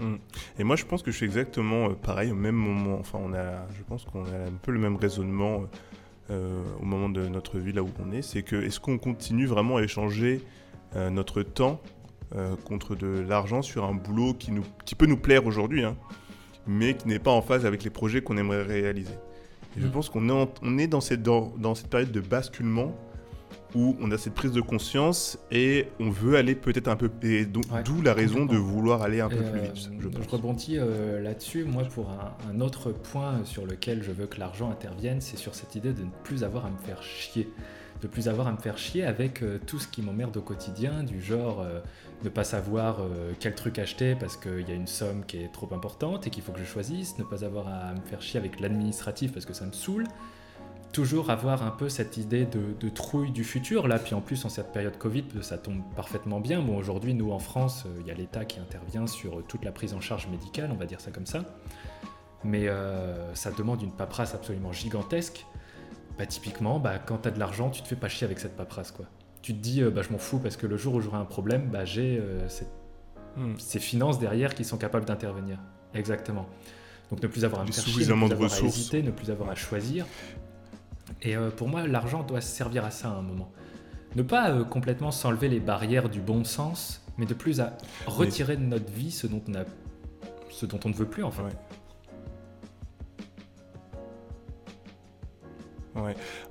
Mm. 0.00 0.16
Et 0.58 0.64
moi, 0.64 0.74
je 0.74 0.84
pense 0.84 1.02
que 1.02 1.12
je 1.12 1.16
suis 1.16 1.26
exactement 1.26 1.90
euh, 1.90 1.94
pareil 1.94 2.32
au 2.32 2.34
même 2.34 2.56
moment. 2.56 2.98
Enfin, 2.98 3.20
on 3.22 3.32
a, 3.32 3.68
je 3.78 3.84
pense 3.84 4.04
qu'on 4.04 4.24
a 4.24 4.36
un 4.48 4.58
peu 4.60 4.72
le 4.72 4.80
même 4.80 4.96
raisonnement 4.96 5.62
euh, 6.30 6.60
au 6.80 6.84
moment 6.84 7.08
de 7.08 7.28
notre 7.28 7.58
vie 7.58 7.72
là 7.72 7.84
où 7.84 7.90
on 8.04 8.10
est. 8.10 8.22
C'est 8.22 8.42
que 8.42 8.56
est-ce 8.56 8.80
qu'on 8.80 8.98
continue 8.98 9.46
vraiment 9.46 9.76
à 9.76 9.82
échanger 9.82 10.42
euh, 10.96 11.08
notre 11.08 11.42
temps 11.42 11.80
contre 12.64 12.94
de 12.94 13.20
l'argent 13.28 13.60
sur 13.60 13.84
un 13.84 13.92
boulot 13.92 14.32
qui, 14.32 14.52
nous, 14.52 14.64
qui 14.86 14.94
peut 14.94 15.04
nous 15.04 15.18
plaire 15.18 15.44
aujourd'hui, 15.44 15.84
hein, 15.84 15.98
mais 16.66 16.94
qui 16.94 17.06
n'est 17.06 17.18
pas 17.18 17.30
en 17.30 17.42
phase 17.42 17.66
avec 17.66 17.84
les 17.84 17.90
projets 17.90 18.22
qu'on 18.22 18.38
aimerait 18.38 18.62
réaliser? 18.62 19.12
Et 19.76 19.80
je 19.80 19.86
mm. 19.86 19.90
pense 19.90 20.08
qu'on 20.08 20.28
est, 20.28 20.48
on 20.62 20.78
est 20.78 20.86
dans, 20.86 21.00
cette, 21.00 21.22
dans, 21.22 21.52
dans 21.58 21.74
cette 21.74 21.88
période 21.88 22.12
de 22.12 22.20
basculement 22.20 22.94
où 23.74 23.96
on 24.00 24.10
a 24.10 24.18
cette 24.18 24.34
prise 24.34 24.52
de 24.52 24.60
conscience 24.60 25.38
et 25.50 25.88
on 25.98 26.10
veut 26.10 26.36
aller 26.36 26.54
peut-être 26.54 26.88
un 26.88 26.96
peu. 26.96 27.10
Et 27.22 27.46
d'où 27.46 27.62
la 28.02 28.14
raison 28.14 28.44
de 28.44 28.56
vouloir 28.56 29.02
aller 29.02 29.20
un 29.20 29.28
peu 29.28 29.42
plus 29.42 29.60
vite. 29.60 29.90
Je, 29.98 30.08
je 30.08 30.28
rebondis 30.28 30.78
euh, 30.78 31.20
là-dessus. 31.20 31.64
Moi, 31.64 31.84
pour 31.84 32.10
un, 32.10 32.60
autre 32.60 32.92
point 32.92 33.44
sur 33.44 33.66
lequel 33.66 34.02
je 34.02 34.12
veux 34.12 34.26
que 34.26 34.38
l'argent 34.38 34.70
intervienne, 34.70 35.20
c'est 35.20 35.36
sur 35.36 35.54
cette 35.54 35.74
idée 35.74 35.92
de 35.92 36.02
ne 36.02 36.10
plus 36.24 36.44
avoir 36.44 36.66
à 36.66 36.70
me 36.70 36.78
faire 36.78 37.02
chier. 37.02 37.48
De 38.02 38.08
plus 38.08 38.28
avoir 38.28 38.48
à 38.48 38.52
me 38.52 38.58
faire 38.58 38.76
chier 38.76 39.04
avec 39.04 39.42
euh, 39.42 39.58
tout 39.66 39.78
ce 39.78 39.88
qui 39.88 40.02
m'emmerde 40.02 40.36
au 40.36 40.42
quotidien, 40.42 41.02
du 41.02 41.22
genre 41.22 41.60
euh, 41.60 41.80
ne 42.22 42.28
pas 42.28 42.44
savoir 42.44 43.00
quel 43.40 43.54
truc 43.54 43.78
acheter 43.78 44.14
parce 44.14 44.36
qu'il 44.36 44.68
y 44.68 44.70
a 44.70 44.74
une 44.74 44.86
somme 44.86 45.24
qui 45.24 45.38
est 45.38 45.52
trop 45.52 45.72
importante 45.72 46.26
et 46.26 46.30
qu'il 46.30 46.42
faut 46.42 46.52
que 46.52 46.60
je 46.60 46.64
choisisse, 46.64 47.18
ne 47.18 47.24
pas 47.24 47.44
avoir 47.44 47.66
à 47.66 47.94
me 47.94 48.00
faire 48.02 48.22
chier 48.22 48.38
avec 48.38 48.60
l'administratif 48.60 49.32
parce 49.32 49.44
que 49.44 49.54
ça 49.54 49.66
me 49.66 49.72
saoule 49.72 50.06
toujours 50.92 51.30
avoir 51.30 51.62
un 51.62 51.70
peu 51.70 51.88
cette 51.88 52.16
idée 52.16 52.46
de, 52.46 52.88
trouille 52.90 53.32
du 53.32 53.44
futur. 53.44 53.88
Là, 53.88 53.98
puis 53.98 54.14
en 54.14 54.20
plus, 54.20 54.44
en 54.44 54.48
cette 54.48 54.72
période 54.72 54.96
Covid, 54.98 55.24
ça 55.40 55.58
tombe 55.58 55.82
parfaitement 55.96 56.40
bien. 56.40 56.60
Bon, 56.60 56.76
aujourd'hui, 56.76 57.14
nous, 57.14 57.32
en 57.32 57.38
France, 57.38 57.84
euh, 57.86 58.00
il 58.00 58.06
y 58.06 58.10
a 58.10 58.14
l'État 58.14 58.44
qui 58.44 58.60
intervient 58.60 59.06
sur 59.06 59.42
toute 59.46 59.64
la 59.64 59.72
prise 59.72 59.94
en 59.94 60.00
charge 60.00 60.28
médicale, 60.28 60.70
on 60.70 60.76
va 60.76 60.86
dire 60.86 61.00
ça 61.00 61.10
comme 61.10 61.26
ça. 61.26 61.44
Mais 62.44 62.68
euh, 62.68 63.34
ça 63.34 63.50
demande 63.50 63.82
une 63.82 63.92
paperasse 63.92 64.34
absolument 64.34 64.72
gigantesque. 64.72 65.46
Bah, 66.18 66.26
typiquement, 66.26 66.78
bah, 66.78 66.98
quand 66.98 67.18
tu 67.18 67.28
as 67.28 67.30
de 67.30 67.38
l'argent, 67.38 67.70
tu 67.70 67.82
te 67.82 67.88
fais 67.88 67.96
pas 67.96 68.08
chier 68.08 68.24
avec 68.24 68.38
cette 68.38 68.56
paperasse. 68.56 68.90
Quoi. 68.90 69.06
Tu 69.40 69.54
te 69.54 69.58
dis, 69.58 69.82
euh, 69.82 69.90
bah, 69.90 70.02
je 70.02 70.10
m'en 70.10 70.18
fous 70.18 70.38
parce 70.38 70.56
que 70.56 70.66
le 70.66 70.76
jour 70.76 70.94
où 70.94 71.00
j'aurai 71.00 71.18
un 71.18 71.24
problème, 71.24 71.68
bah, 71.70 71.84
j'ai 71.84 72.20
hmm. 73.36 73.54
ces 73.58 73.80
finances 73.80 74.18
derrière 74.18 74.54
qui 74.54 74.64
sont 74.64 74.78
capables 74.78 75.04
d'intervenir. 75.04 75.58
Exactement. 75.94 76.48
Donc 77.10 77.22
ne 77.22 77.28
plus 77.28 77.44
avoir 77.44 77.60
à 77.60 77.64
me 77.66 77.72
faire 77.72 77.84
chier, 77.84 78.06
ne 78.06 78.14
plus 78.14 78.32
avoir 78.32 78.52
à 78.52 78.60
hésiter, 78.60 79.02
ne 79.02 79.10
plus 79.10 79.30
avoir 79.30 79.50
à 79.50 79.54
choisir. 79.54 80.06
Et 81.20 81.36
euh, 81.36 81.50
pour 81.50 81.68
moi, 81.68 81.86
l'argent 81.86 82.22
doit 82.22 82.40
servir 82.40 82.84
à 82.84 82.90
ça 82.90 83.08
à 83.08 83.12
un 83.12 83.22
moment. 83.22 83.52
Ne 84.16 84.22
pas 84.22 84.50
euh, 84.50 84.64
complètement 84.64 85.10
s'enlever 85.10 85.48
les 85.48 85.60
barrières 85.60 86.08
du 86.08 86.20
bon 86.20 86.44
sens, 86.44 87.02
mais 87.18 87.26
de 87.26 87.34
plus 87.34 87.60
à 87.60 87.76
retirer 88.06 88.56
de 88.56 88.62
notre 88.62 88.90
vie 88.90 89.10
ce 89.10 89.26
dont 89.26 89.42
on, 89.46 89.54
a, 89.54 89.64
ce 90.50 90.64
dont 90.64 90.80
on 90.84 90.88
ne 90.88 90.94
veut 90.94 91.06
plus 91.06 91.22
en 91.22 91.30
fait. 91.30 91.42
Ouais. 91.42 91.50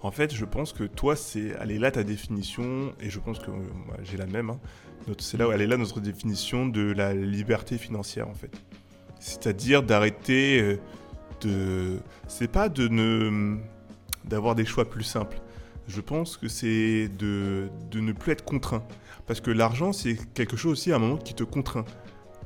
En 0.01 0.11
fait, 0.11 0.33
je 0.33 0.45
pense 0.45 0.73
que 0.73 0.83
toi, 0.83 1.15
c'est. 1.15 1.55
Elle 1.59 1.71
est 1.71 1.79
là 1.79 1.91
ta 1.91 2.03
définition, 2.03 2.93
et 2.99 3.09
je 3.09 3.19
pense 3.19 3.39
que 3.39 3.51
moi, 3.51 3.97
j'ai 4.03 4.17
la 4.17 4.27
même. 4.27 4.51
Hein. 4.51 4.59
C'est 5.17 5.37
là 5.37 5.47
où 5.47 5.51
elle 5.51 5.61
est 5.61 5.67
là 5.67 5.77
notre 5.77 5.99
définition 5.99 6.67
de 6.67 6.91
la 6.91 7.13
liberté 7.13 7.77
financière, 7.77 8.27
en 8.27 8.33
fait. 8.33 8.51
C'est-à-dire 9.19 9.83
d'arrêter 9.83 10.61
euh, 10.61 10.79
de. 11.41 11.99
C'est 12.27 12.51
pas 12.51 12.69
de 12.69 12.87
ne 12.87 13.57
d'avoir 14.25 14.55
des 14.55 14.65
choix 14.65 14.89
plus 14.89 15.03
simples. 15.03 15.41
Je 15.87 15.99
pense 15.99 16.37
que 16.37 16.47
c'est 16.47 17.09
de, 17.17 17.69
de, 17.89 17.99
ne 17.99 18.11
plus 18.11 18.31
être 18.31 18.45
contraint. 18.45 18.83
Parce 19.25 19.41
que 19.41 19.49
l'argent, 19.49 19.93
c'est 19.93 20.17
quelque 20.33 20.55
chose 20.55 20.73
aussi 20.73 20.91
à 20.91 20.97
un 20.97 20.99
moment 20.99 21.17
qui 21.17 21.33
te 21.33 21.43
contraint. 21.43 21.85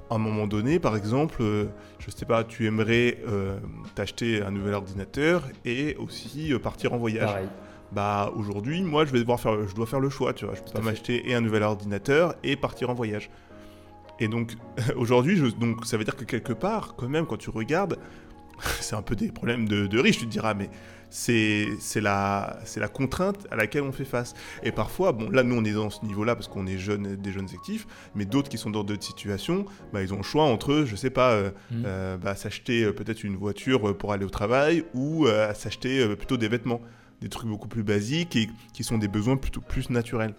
À 0.10 0.16
un 0.16 0.18
moment 0.20 0.46
donné, 0.46 0.80
par 0.80 0.96
exemple, 0.96 1.38
euh, 1.42 1.66
je 2.00 2.12
sais 2.12 2.26
pas, 2.26 2.44
tu 2.44 2.68
aimerais 2.68 3.18
euh, 3.28 3.58
t'acheter 3.96 4.42
un 4.44 4.52
nouvel 4.52 4.76
ordinateur 4.76 5.44
et 5.66 5.96
aussi 5.96 6.54
euh, 6.54 6.60
partir 6.60 6.94
en 6.94 6.98
voyage. 6.98 7.26
Pareil. 7.26 7.48
Bah 7.92 8.32
aujourd'hui, 8.36 8.84
moi, 8.84 9.06
je 9.06 9.12
vais 9.12 9.20
devoir 9.20 9.40
faire, 9.40 9.68
je 9.68 9.74
dois 9.74 9.86
faire 9.86 10.00
le 10.00 10.10
choix, 10.10 10.34
tu 10.34 10.46
vois. 10.46 10.54
Je 10.54 10.62
peux 10.62 10.72
pas 10.72 10.82
m'acheter 10.82 11.30
et 11.30 11.34
un 11.34 11.42
nouvel 11.42 11.64
ordinateur 11.64 12.36
et 12.44 12.56
partir 12.56 12.90
en 12.90 12.94
voyage. 12.94 13.30
Et 14.20 14.28
donc 14.28 14.54
aujourd'hui, 14.96 15.40
donc 15.54 15.86
ça 15.86 15.98
veut 15.98 16.04
dire 16.04 16.16
que 16.16 16.26
quelque 16.26 16.54
part, 16.54 16.96
quand 16.96 17.10
même, 17.10 17.26
quand 17.26 17.38
tu 17.38 17.50
regardes, 17.50 17.98
c'est 18.82 18.96
un 18.96 19.02
peu 19.02 19.16
des 19.16 19.32
problèmes 19.32 19.68
de, 19.68 19.88
de 19.88 20.00
riches, 20.00 20.20
tu 20.20 20.26
te 20.26 20.32
diras, 20.32 20.54
mais 20.54 20.70
c'est 21.10 22.02
la, 22.02 22.60
la 22.76 22.88
contrainte 22.88 23.48
à 23.50 23.56
laquelle 23.56 23.84
on 23.84 23.92
fait 23.92 24.06
face. 24.06 24.34
Et 24.64 24.72
parfois, 24.72 25.14
bon, 25.14 25.30
là, 25.30 25.44
nous, 25.44 25.56
on 25.56 25.64
est 25.64 25.72
dans 25.72 25.90
ce 25.90 26.04
niveau-là 26.06 26.36
parce 26.36 26.48
qu'on 26.48 26.68
est 26.68 26.78
jeunes, 26.78 27.16
des 27.16 27.32
jeunes 27.32 27.48
actifs, 27.54 27.88
mais 28.16 28.26
d'autres 28.26 28.50
qui 28.50 28.58
sont 28.58 28.70
dans 28.70 28.84
d'autres 28.84 29.04
situations, 29.04 29.66
bah, 29.94 30.02
ils 30.02 30.14
ont 30.14 30.18
le 30.18 30.24
choix 30.24 30.44
entre, 30.44 30.84
je 30.86 30.96
sais 30.96 31.10
pas, 31.10 31.32
euh, 31.32 31.52
mmh. 31.72 31.84
euh, 31.86 32.18
bah, 32.18 32.36
s'acheter 32.36 32.84
euh, 32.84 32.92
peut-être 32.92 33.24
une 33.24 33.38
voiture 33.38 33.98
pour 33.98 34.12
aller 34.12 34.26
au 34.26 34.30
travail 34.30 34.84
ou 34.94 35.28
s'acheter 35.54 36.06
plutôt 36.16 36.38
des 36.38 36.48
vêtements, 36.48 36.82
des 37.22 37.30
trucs 37.30 37.50
beaucoup 37.50 37.68
plus 37.68 37.84
basiques 37.84 38.36
et 38.36 38.50
qui 38.74 38.84
sont 38.84 38.98
des 38.98 39.08
besoins 39.08 39.38
plutôt 39.38 39.62
plus 39.62 39.90
naturels. 39.90 40.36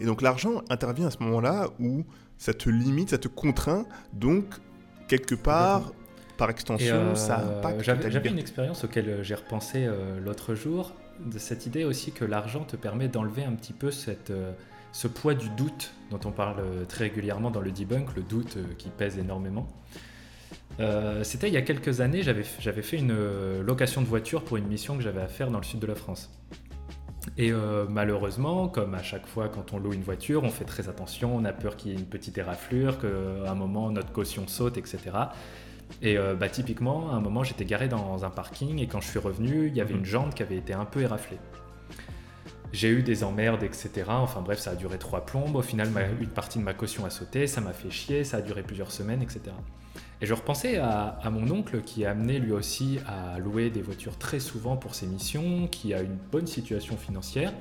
Et 0.00 0.04
donc, 0.06 0.22
l'argent 0.22 0.62
intervient 0.70 1.08
à 1.08 1.10
ce 1.10 1.22
moment-là 1.22 1.68
où 1.80 2.04
ça 2.38 2.54
te 2.54 2.70
limite, 2.70 3.10
ça 3.10 3.18
te 3.18 3.28
contraint, 3.28 3.86
donc 4.12 4.44
quelque 5.08 5.34
part, 5.34 5.92
par 6.36 6.50
extension, 6.50 7.14
ça 7.14 7.40
euh, 7.40 7.58
impacte 7.58 7.82
J'avais 7.82 8.28
une 8.28 8.38
expérience 8.38 8.84
auquel 8.84 9.08
euh, 9.08 9.22
j'ai 9.22 9.34
repensé 9.34 9.84
euh, 9.84 10.18
l'autre 10.20 10.54
jour, 10.54 10.92
de 11.24 11.38
cette 11.38 11.66
idée 11.66 11.84
aussi 11.84 12.12
que 12.12 12.24
l'argent 12.24 12.64
te 12.64 12.76
permet 12.76 13.08
d'enlever 13.08 13.44
un 13.44 13.52
petit 13.52 13.72
peu 13.72 13.90
cette, 13.90 14.32
ce 14.92 15.06
poids 15.06 15.34
du 15.34 15.48
doute 15.50 15.92
dont 16.10 16.18
on 16.24 16.32
parle 16.32 16.64
très 16.88 17.04
régulièrement 17.04 17.52
dans 17.52 17.60
le 17.60 17.70
debunk, 17.70 18.16
le 18.16 18.22
doute 18.22 18.58
qui 18.78 18.88
pèse 18.88 19.16
énormément. 19.16 19.68
C'était 21.22 21.46
il 21.46 21.54
y 21.54 21.56
a 21.56 21.62
quelques 21.62 22.00
années, 22.00 22.24
j'avais 22.24 22.82
fait 22.82 22.96
une 22.96 23.16
location 23.60 24.02
de 24.02 24.08
voiture 24.08 24.42
pour 24.42 24.56
une 24.56 24.66
mission 24.66 24.96
que 24.96 25.04
j'avais 25.04 25.22
à 25.22 25.28
faire 25.28 25.52
dans 25.52 25.58
le 25.58 25.64
sud 25.64 25.78
de 25.78 25.86
la 25.86 25.94
France. 25.94 26.32
Et 27.38 27.52
malheureusement, 27.88 28.66
comme 28.66 28.96
à 28.96 29.02
chaque 29.04 29.28
fois 29.28 29.48
quand 29.48 29.72
on 29.72 29.78
loue 29.78 29.92
une 29.92 30.02
voiture, 30.02 30.42
on 30.42 30.50
fait 30.50 30.64
très 30.64 30.88
attention, 30.88 31.36
on 31.36 31.44
a 31.44 31.52
peur 31.52 31.76
qu'il 31.76 31.92
y 31.92 31.94
ait 31.94 31.98
une 31.98 32.06
petite 32.06 32.36
éraflure, 32.38 32.98
qu'à 32.98 33.52
un 33.52 33.54
moment 33.54 33.92
notre 33.92 34.10
caution 34.10 34.48
saute, 34.48 34.78
etc. 34.78 35.12
Et 36.02 36.18
euh, 36.18 36.34
bah, 36.34 36.48
typiquement, 36.48 37.12
à 37.12 37.14
un 37.14 37.20
moment, 37.20 37.42
j'étais 37.44 37.64
garé 37.64 37.88
dans 37.88 38.24
un 38.24 38.30
parking 38.30 38.78
et 38.78 38.86
quand 38.86 39.00
je 39.00 39.08
suis 39.08 39.18
revenu, 39.18 39.68
il 39.68 39.76
y 39.76 39.80
avait 39.80 39.94
mhm. 39.94 40.00
une 40.00 40.04
jante 40.04 40.34
qui 40.34 40.42
avait 40.42 40.56
été 40.56 40.72
un 40.72 40.84
peu 40.84 41.00
éraflée. 41.00 41.38
J'ai 42.72 42.88
eu 42.88 43.02
des 43.02 43.22
emmerdes, 43.22 43.62
etc. 43.62 43.90
Enfin 44.08 44.40
bref, 44.40 44.58
ça 44.58 44.72
a 44.72 44.74
duré 44.74 44.98
trois 44.98 45.24
plombes. 45.24 45.54
Au 45.54 45.62
final, 45.62 45.88
mhm. 45.90 46.20
une 46.20 46.28
partie 46.28 46.58
de 46.58 46.64
ma 46.64 46.74
caution 46.74 47.04
a 47.04 47.10
sauté, 47.10 47.46
ça 47.46 47.60
m'a 47.60 47.72
fait 47.72 47.90
chier, 47.90 48.24
ça 48.24 48.38
a 48.38 48.40
duré 48.42 48.62
plusieurs 48.62 48.90
semaines, 48.90 49.22
etc. 49.22 49.52
Et 50.20 50.26
je 50.26 50.34
repensais 50.34 50.78
à, 50.78 51.18
mon 51.30 51.50
oncle 51.50 51.82
qui 51.82 52.04
a 52.04 52.10
amené 52.10 52.38
lui 52.38 52.52
aussi 52.52 52.98
à 53.06 53.38
louer 53.38 53.70
des 53.70 53.82
voitures 53.82 54.16
très 54.16 54.40
souvent 54.40 54.76
pour 54.76 54.94
ses 54.94 55.06
missions, 55.06 55.68
qui 55.68 55.92
a 55.92 56.00
une 56.00 56.16
bonne 56.32 56.46
situation 56.46 56.96
financière. 56.96 57.52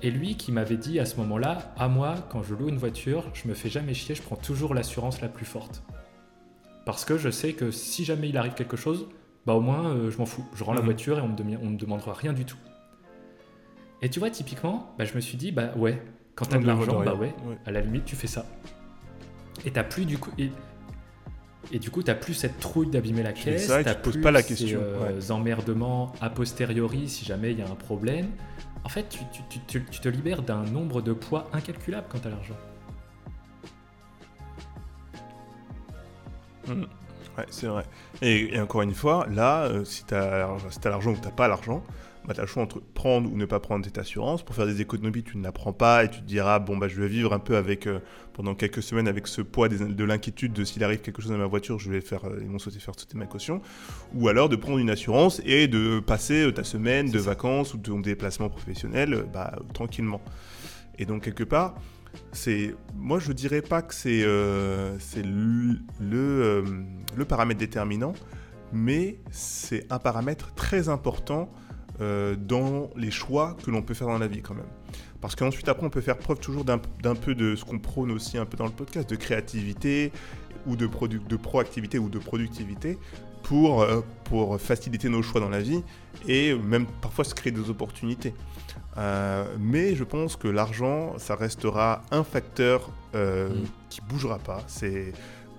Et 0.00 0.10
lui 0.10 0.36
qui 0.36 0.52
m'avait 0.52 0.76
dit 0.76 0.98
à 0.98 1.06
ce 1.06 1.16
moment-là, 1.16 1.72
à 1.76 1.88
moi, 1.88 2.14
quand 2.30 2.42
je 2.42 2.54
loue 2.54 2.68
une 2.68 2.78
voiture, 2.78 3.30
je 3.34 3.46
me 3.46 3.54
fais 3.54 3.68
jamais 3.68 3.94
chier, 3.94 4.14
je 4.14 4.22
prends 4.22 4.36
toujours 4.36 4.74
l'assurance 4.74 5.20
la 5.20 5.28
plus 5.28 5.44
forte. 5.44 5.82
Parce 6.84 7.04
que 7.04 7.16
je 7.16 7.30
sais 7.30 7.52
que 7.52 7.70
si 7.70 8.04
jamais 8.04 8.28
il 8.28 8.36
arrive 8.36 8.54
quelque 8.54 8.76
chose, 8.76 9.08
bah 9.46 9.54
au 9.54 9.60
moins 9.60 9.90
euh, 9.90 10.10
je 10.10 10.18
m'en 10.18 10.26
fous. 10.26 10.44
Je 10.54 10.64
rends 10.64 10.74
la 10.74 10.80
mhm. 10.80 10.86
voiture 10.86 11.18
et 11.18 11.20
on 11.20 11.28
me, 11.28 11.70
me 11.70 11.76
demandera 11.76 12.12
rien 12.12 12.32
du 12.32 12.44
tout. 12.44 12.58
Et 14.00 14.08
tu 14.08 14.18
vois, 14.18 14.30
typiquement, 14.30 14.92
bah, 14.98 15.04
je 15.04 15.14
me 15.14 15.20
suis 15.20 15.38
dit, 15.38 15.52
bah 15.52 15.70
ouais, 15.76 16.02
quand 16.34 16.46
t'as 16.46 16.58
de 16.58 16.66
l'argent, 16.66 17.04
bah 17.04 17.14
ouais, 17.14 17.32
à 17.64 17.70
la 17.70 17.80
limite 17.80 18.04
tu 18.04 18.16
fais 18.16 18.26
ça. 18.26 18.46
Et 19.64 19.70
t'as 19.70 19.84
plus 19.84 20.04
du 20.04 20.18
coup. 20.18 20.30
Et, 20.38 20.50
et 21.70 21.78
du 21.78 21.90
coup, 21.90 22.02
t'as 22.02 22.16
plus 22.16 22.34
cette 22.34 22.58
trouille 22.58 22.88
d'abîmer 22.88 23.22
la 23.22 23.32
caisse. 23.32 23.68
Ça, 23.68 23.84
t'as 23.84 23.94
plus 23.94 24.20
pas 24.20 24.32
la 24.32 24.42
question. 24.42 24.80
Ces, 25.20 25.30
euh, 25.30 25.34
emmerdements 25.34 26.12
a 26.20 26.30
posteriori 26.30 27.08
si 27.08 27.24
jamais 27.24 27.52
il 27.52 27.58
y 27.60 27.62
a 27.62 27.66
un 27.66 27.76
problème. 27.76 28.26
En 28.84 28.88
fait, 28.88 29.08
tu, 29.08 29.20
tu, 29.48 29.60
tu, 29.68 29.84
tu 29.84 30.00
te 30.00 30.08
libères 30.08 30.42
d'un 30.42 30.64
nombre 30.64 31.00
de 31.02 31.12
poids 31.12 31.48
incalculable 31.52 32.06
quand 32.10 32.18
t'as 32.18 32.30
l'argent. 32.30 32.56
Mm. 36.66 36.84
Ouais, 37.38 37.46
c'est 37.48 37.66
vrai. 37.66 37.84
Et, 38.20 38.58
encore 38.60 38.82
une 38.82 38.94
fois, 38.94 39.26
là, 39.30 39.62
euh, 39.62 39.84
si 39.84 40.04
tu 40.04 40.14
as, 40.14 40.46
l'argent 40.84 41.12
ou 41.12 41.16
tu 41.16 41.22
n'as 41.22 41.30
pas 41.30 41.48
l'argent, 41.48 41.82
bah, 42.26 42.34
tu 42.34 42.40
as 42.40 42.42
le 42.42 42.48
choix 42.48 42.62
entre 42.62 42.80
prendre 42.80 43.32
ou 43.32 43.36
ne 43.36 43.46
pas 43.46 43.58
prendre 43.58 43.84
cette 43.84 43.96
assurance. 43.96 44.42
Pour 44.42 44.54
faire 44.54 44.66
des 44.66 44.82
économies, 44.82 45.22
tu 45.22 45.38
ne 45.38 45.42
la 45.42 45.50
prends 45.50 45.72
pas 45.72 46.04
et 46.04 46.10
tu 46.10 46.20
te 46.20 46.26
diras, 46.26 46.58
bon, 46.58 46.76
bah, 46.76 46.88
je 46.88 47.00
vais 47.00 47.08
vivre 47.08 47.32
un 47.32 47.38
peu 47.38 47.56
avec, 47.56 47.86
euh, 47.86 48.00
pendant 48.34 48.54
quelques 48.54 48.82
semaines 48.82 49.08
avec 49.08 49.26
ce 49.26 49.40
poids 49.40 49.68
de 49.70 50.04
l'inquiétude 50.04 50.52
de 50.52 50.62
s'il 50.62 50.84
arrive 50.84 51.00
quelque 51.00 51.22
chose 51.22 51.32
à 51.32 51.38
ma 51.38 51.46
voiture, 51.46 51.78
je 51.78 51.90
vais 51.90 52.02
faire, 52.02 52.26
euh, 52.26 52.38
ils 52.42 52.48
vont 52.48 52.58
sauter, 52.58 52.80
faire 52.80 52.94
sauter 52.98 53.16
ma 53.16 53.26
caution. 53.26 53.62
Ou 54.14 54.28
alors 54.28 54.50
de 54.50 54.56
prendre 54.56 54.78
une 54.78 54.90
assurance 54.90 55.40
et 55.46 55.68
de 55.68 56.00
passer 56.00 56.52
ta 56.52 56.64
semaine 56.64 57.10
de 57.10 57.18
vacances 57.18 57.72
ou 57.72 57.78
de 57.78 57.82
ton 57.82 58.00
déplacement 58.00 58.50
professionnel 58.50 59.24
bah, 59.32 59.54
tranquillement. 59.72 60.20
Et 60.98 61.06
donc, 61.06 61.22
quelque 61.22 61.44
part, 61.44 61.76
c'est 62.32 62.74
moi 62.96 63.18
je 63.18 63.32
dirais 63.32 63.62
pas 63.62 63.82
que 63.82 63.94
c'est 63.94 64.22
euh, 64.22 64.96
le, 65.16 65.78
euh, 66.10 66.64
le, 67.16 67.24
paramètre 67.24 67.60
déterminant, 67.60 68.14
mais 68.72 69.18
c'est 69.30 69.90
un 69.92 69.98
paramètre 69.98 70.54
très 70.54 70.88
important 70.88 71.50
euh, 72.00 72.34
dans 72.36 72.90
les 72.96 73.10
choix 73.10 73.56
que 73.64 73.70
l'on 73.70 73.82
peut 73.82 73.94
faire 73.94 74.08
dans 74.08 74.18
la 74.18 74.28
vie 74.28 74.42
quand 74.42 74.54
même. 74.54 74.66
Parce 75.20 75.36
qu'ensuite 75.36 75.68
après 75.68 75.86
on 75.86 75.90
peut 75.90 76.00
faire 76.00 76.18
preuve 76.18 76.40
toujours 76.40 76.64
d'un 76.64 76.78
peu 76.78 77.34
de 77.34 77.54
ce 77.54 77.64
qu'on 77.64 77.78
prône 77.78 78.10
aussi 78.10 78.38
un 78.38 78.46
peu 78.46 78.56
dans 78.56 78.66
le 78.66 78.72
podcast, 78.72 79.08
de 79.08 79.16
créativité 79.16 80.10
ou 80.66 80.74
de, 80.76 80.86
de 80.86 81.36
proactivité 81.36 81.98
ou 81.98 82.08
de 82.08 82.18
productivité 82.18 82.98
pour 83.42 84.58
faciliter 84.58 85.08
nos 85.10 85.20
choix 85.20 85.40
dans 85.40 85.50
la 85.50 85.60
vie 85.60 85.82
et 86.26 86.54
même 86.54 86.86
parfois 87.02 87.24
se 87.24 87.34
créer 87.34 87.52
des 87.52 87.68
opportunités. 87.68 88.34
Euh, 88.98 89.44
mais 89.58 89.94
je 89.94 90.04
pense 90.04 90.36
que 90.36 90.48
l'argent, 90.48 91.18
ça 91.18 91.34
restera 91.34 92.02
un 92.10 92.24
facteur 92.24 92.90
euh, 93.14 93.48
mm. 93.48 93.64
qui 93.88 94.00
bougera 94.02 94.38
pas. 94.38 94.62
C'est, 94.66 95.12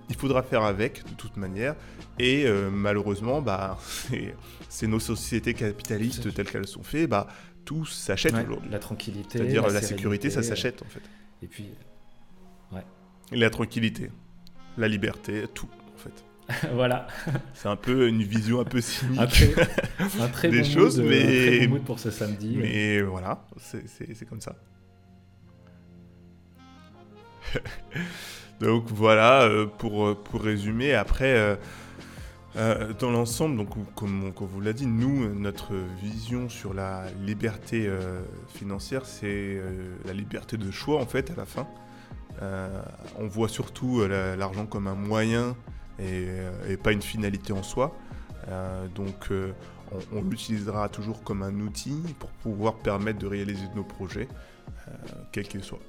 il 0.10 0.16
faudra 0.16 0.44
faire 0.44 0.64
avec 0.64 1.04
de 1.04 1.16
toute 1.16 1.38
manière. 1.38 1.76
Et 2.20 2.46
euh, 2.46 2.70
malheureusement, 2.70 3.42
bah, 3.42 3.78
c'est 4.70 4.88
nos 4.88 5.00
sociétés 5.00 5.54
capitalistes 5.54 6.34
telles 6.34 6.50
qu'elles 6.50 6.68
sont 6.68 6.84
faites, 6.84 7.10
bah, 7.10 7.28
tout 7.66 7.86
s'achète 7.86 8.34
aujourd'hui. 8.34 8.70
La 8.70 8.80
tranquillité, 8.80 9.40
c'est-à-dire 9.40 9.68
la, 9.68 9.82
sécurité, 9.82 10.30
ça 10.30 10.44
s'achète 10.44 10.82
en 10.82 10.90
fait. 10.90 11.02
Et 11.42 11.48
puis, 11.48 11.70
ouais. 12.72 12.84
la 13.32 13.50
tranquillité, 13.50 14.12
la 14.78 14.88
liberté, 14.88 15.46
tout. 15.54 15.70
voilà. 16.74 17.08
C'est 17.54 17.70
un 17.70 17.76
peu 17.76 18.08
une 18.08 18.24
vision 18.24 18.60
un 18.60 18.66
peu 18.66 18.82
cynique 18.82 19.20
un 20.20 20.28
très 20.28 20.50
des 20.50 20.64
choses, 20.64 21.00
mood, 21.00 21.10
mais 21.10 21.22
un 21.22 21.26
très 21.26 21.68
bon 21.68 21.74
mood 21.74 21.84
pour 21.84 22.00
ce 22.00 22.12
samedi. 22.12 22.58
Mais 22.60 23.02
voilà, 23.02 23.46
c'est 23.58 24.26
comme 24.26 24.42
ça. 24.42 24.56
donc 28.60 28.86
voilà, 28.88 29.44
euh, 29.44 29.66
pour, 29.66 30.08
euh, 30.08 30.16
pour 30.16 30.42
résumer, 30.42 30.94
après, 30.94 31.58
euh, 32.56 32.94
dans 33.00 33.12
l'ensemble, 33.12 33.58
donc 33.58 33.70
comme, 33.96 34.32
on 34.40 34.46
vous 34.46 34.62
l'a 34.62 34.74
dit, 34.74 34.86
nous, 34.86 35.34
notre 35.34 35.74
vision 36.02 36.50
sur 36.50 36.74
la 36.74 37.06
liberté 37.26 37.90
financière, 38.50 39.06
c'est 39.06 39.60
la 40.06 40.14
liberté 40.14 40.58
de 40.58 40.70
choix 40.70 41.02
en 41.02 41.08
fait 41.08 41.32
à 41.32 41.36
la 41.36 41.46
fin. 41.46 41.68
on 43.18 43.28
voit 43.28 43.50
surtout 43.50 44.06
l'argent 44.08 44.68
comme 44.68 44.86
un 44.86 44.94
moyen 44.94 45.56
euh, 46.00 46.52
et, 46.70 46.78
pas 46.78 46.92
une 46.92 47.02
finalité 47.02 47.54
en 47.54 47.64
soi. 47.64 47.96
Euh, 48.50 48.88
donc 48.96 49.32
euh, 49.32 49.52
on, 50.12 50.22
l'utilisera 50.22 50.90
toujours 50.90 51.24
comme 51.24 51.44
un 51.44 51.60
outil 51.60 51.96
pour 52.20 52.30
pouvoir 52.30 52.76
permettre 52.76 53.20
de 53.20 53.28
réaliser 53.28 53.66
nos 53.76 53.84
projets, 53.84 54.28
quels 55.32 55.48
qu'ils 55.48 55.64
soient. 55.64 55.80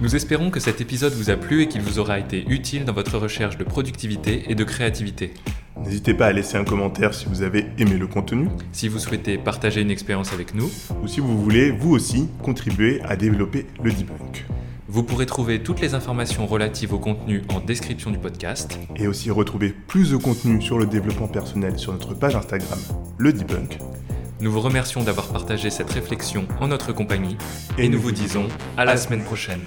Nous 0.00 0.16
espérons 0.16 0.50
que 0.50 0.60
cet 0.60 0.82
épisode 0.82 1.14
vous 1.14 1.30
a 1.30 1.36
plu 1.36 1.62
et 1.62 1.68
qu'il 1.68 1.80
vous 1.80 1.98
aura 1.98 2.18
été 2.18 2.44
utile 2.48 2.84
dans 2.84 2.92
votre 2.92 3.16
recherche 3.16 3.56
de 3.56 3.64
productivité 3.64 4.50
et 4.50 4.54
de 4.54 4.64
créativité. 4.64 5.32
N'hésitez 5.82 6.14
pas 6.14 6.26
à 6.26 6.32
laisser 6.32 6.56
un 6.56 6.64
commentaire 6.64 7.14
si 7.14 7.26
vous 7.26 7.42
avez 7.42 7.66
aimé 7.78 7.96
le 7.98 8.06
contenu. 8.06 8.48
Si 8.72 8.88
vous 8.88 8.98
souhaitez 8.98 9.38
partager 9.38 9.80
une 9.80 9.90
expérience 9.90 10.32
avec 10.32 10.54
nous. 10.54 10.70
Ou 11.02 11.08
si 11.08 11.20
vous 11.20 11.36
voulez, 11.36 11.70
vous 11.72 11.90
aussi, 11.90 12.28
contribuer 12.42 13.00
à 13.02 13.16
développer 13.16 13.66
le 13.82 13.90
debunk. 13.90 14.46
Vous 14.86 15.02
pourrez 15.02 15.26
trouver 15.26 15.60
toutes 15.62 15.80
les 15.80 15.94
informations 15.94 16.46
relatives 16.46 16.92
au 16.94 16.98
contenu 16.98 17.42
en 17.52 17.58
description 17.58 18.12
du 18.12 18.18
podcast. 18.18 18.78
Et 18.94 19.08
aussi 19.08 19.30
retrouver 19.30 19.70
plus 19.70 20.12
de 20.12 20.16
contenu 20.16 20.62
sur 20.62 20.78
le 20.78 20.86
développement 20.86 21.26
personnel 21.26 21.78
sur 21.78 21.92
notre 21.92 22.14
page 22.14 22.36
Instagram, 22.36 22.78
le 23.18 23.32
debunk. 23.32 23.78
Nous 24.40 24.52
vous 24.52 24.60
remercions 24.60 25.02
d'avoir 25.02 25.28
partagé 25.28 25.70
cette 25.70 25.90
réflexion 25.90 26.46
en 26.60 26.68
notre 26.68 26.92
compagnie 26.92 27.36
et, 27.78 27.88
nous 27.88 27.98
vous 27.98 28.12
disons 28.12 28.46
à 28.76 28.84
la 28.84 28.96
semaine 28.96 29.24
prochaine. 29.24 29.62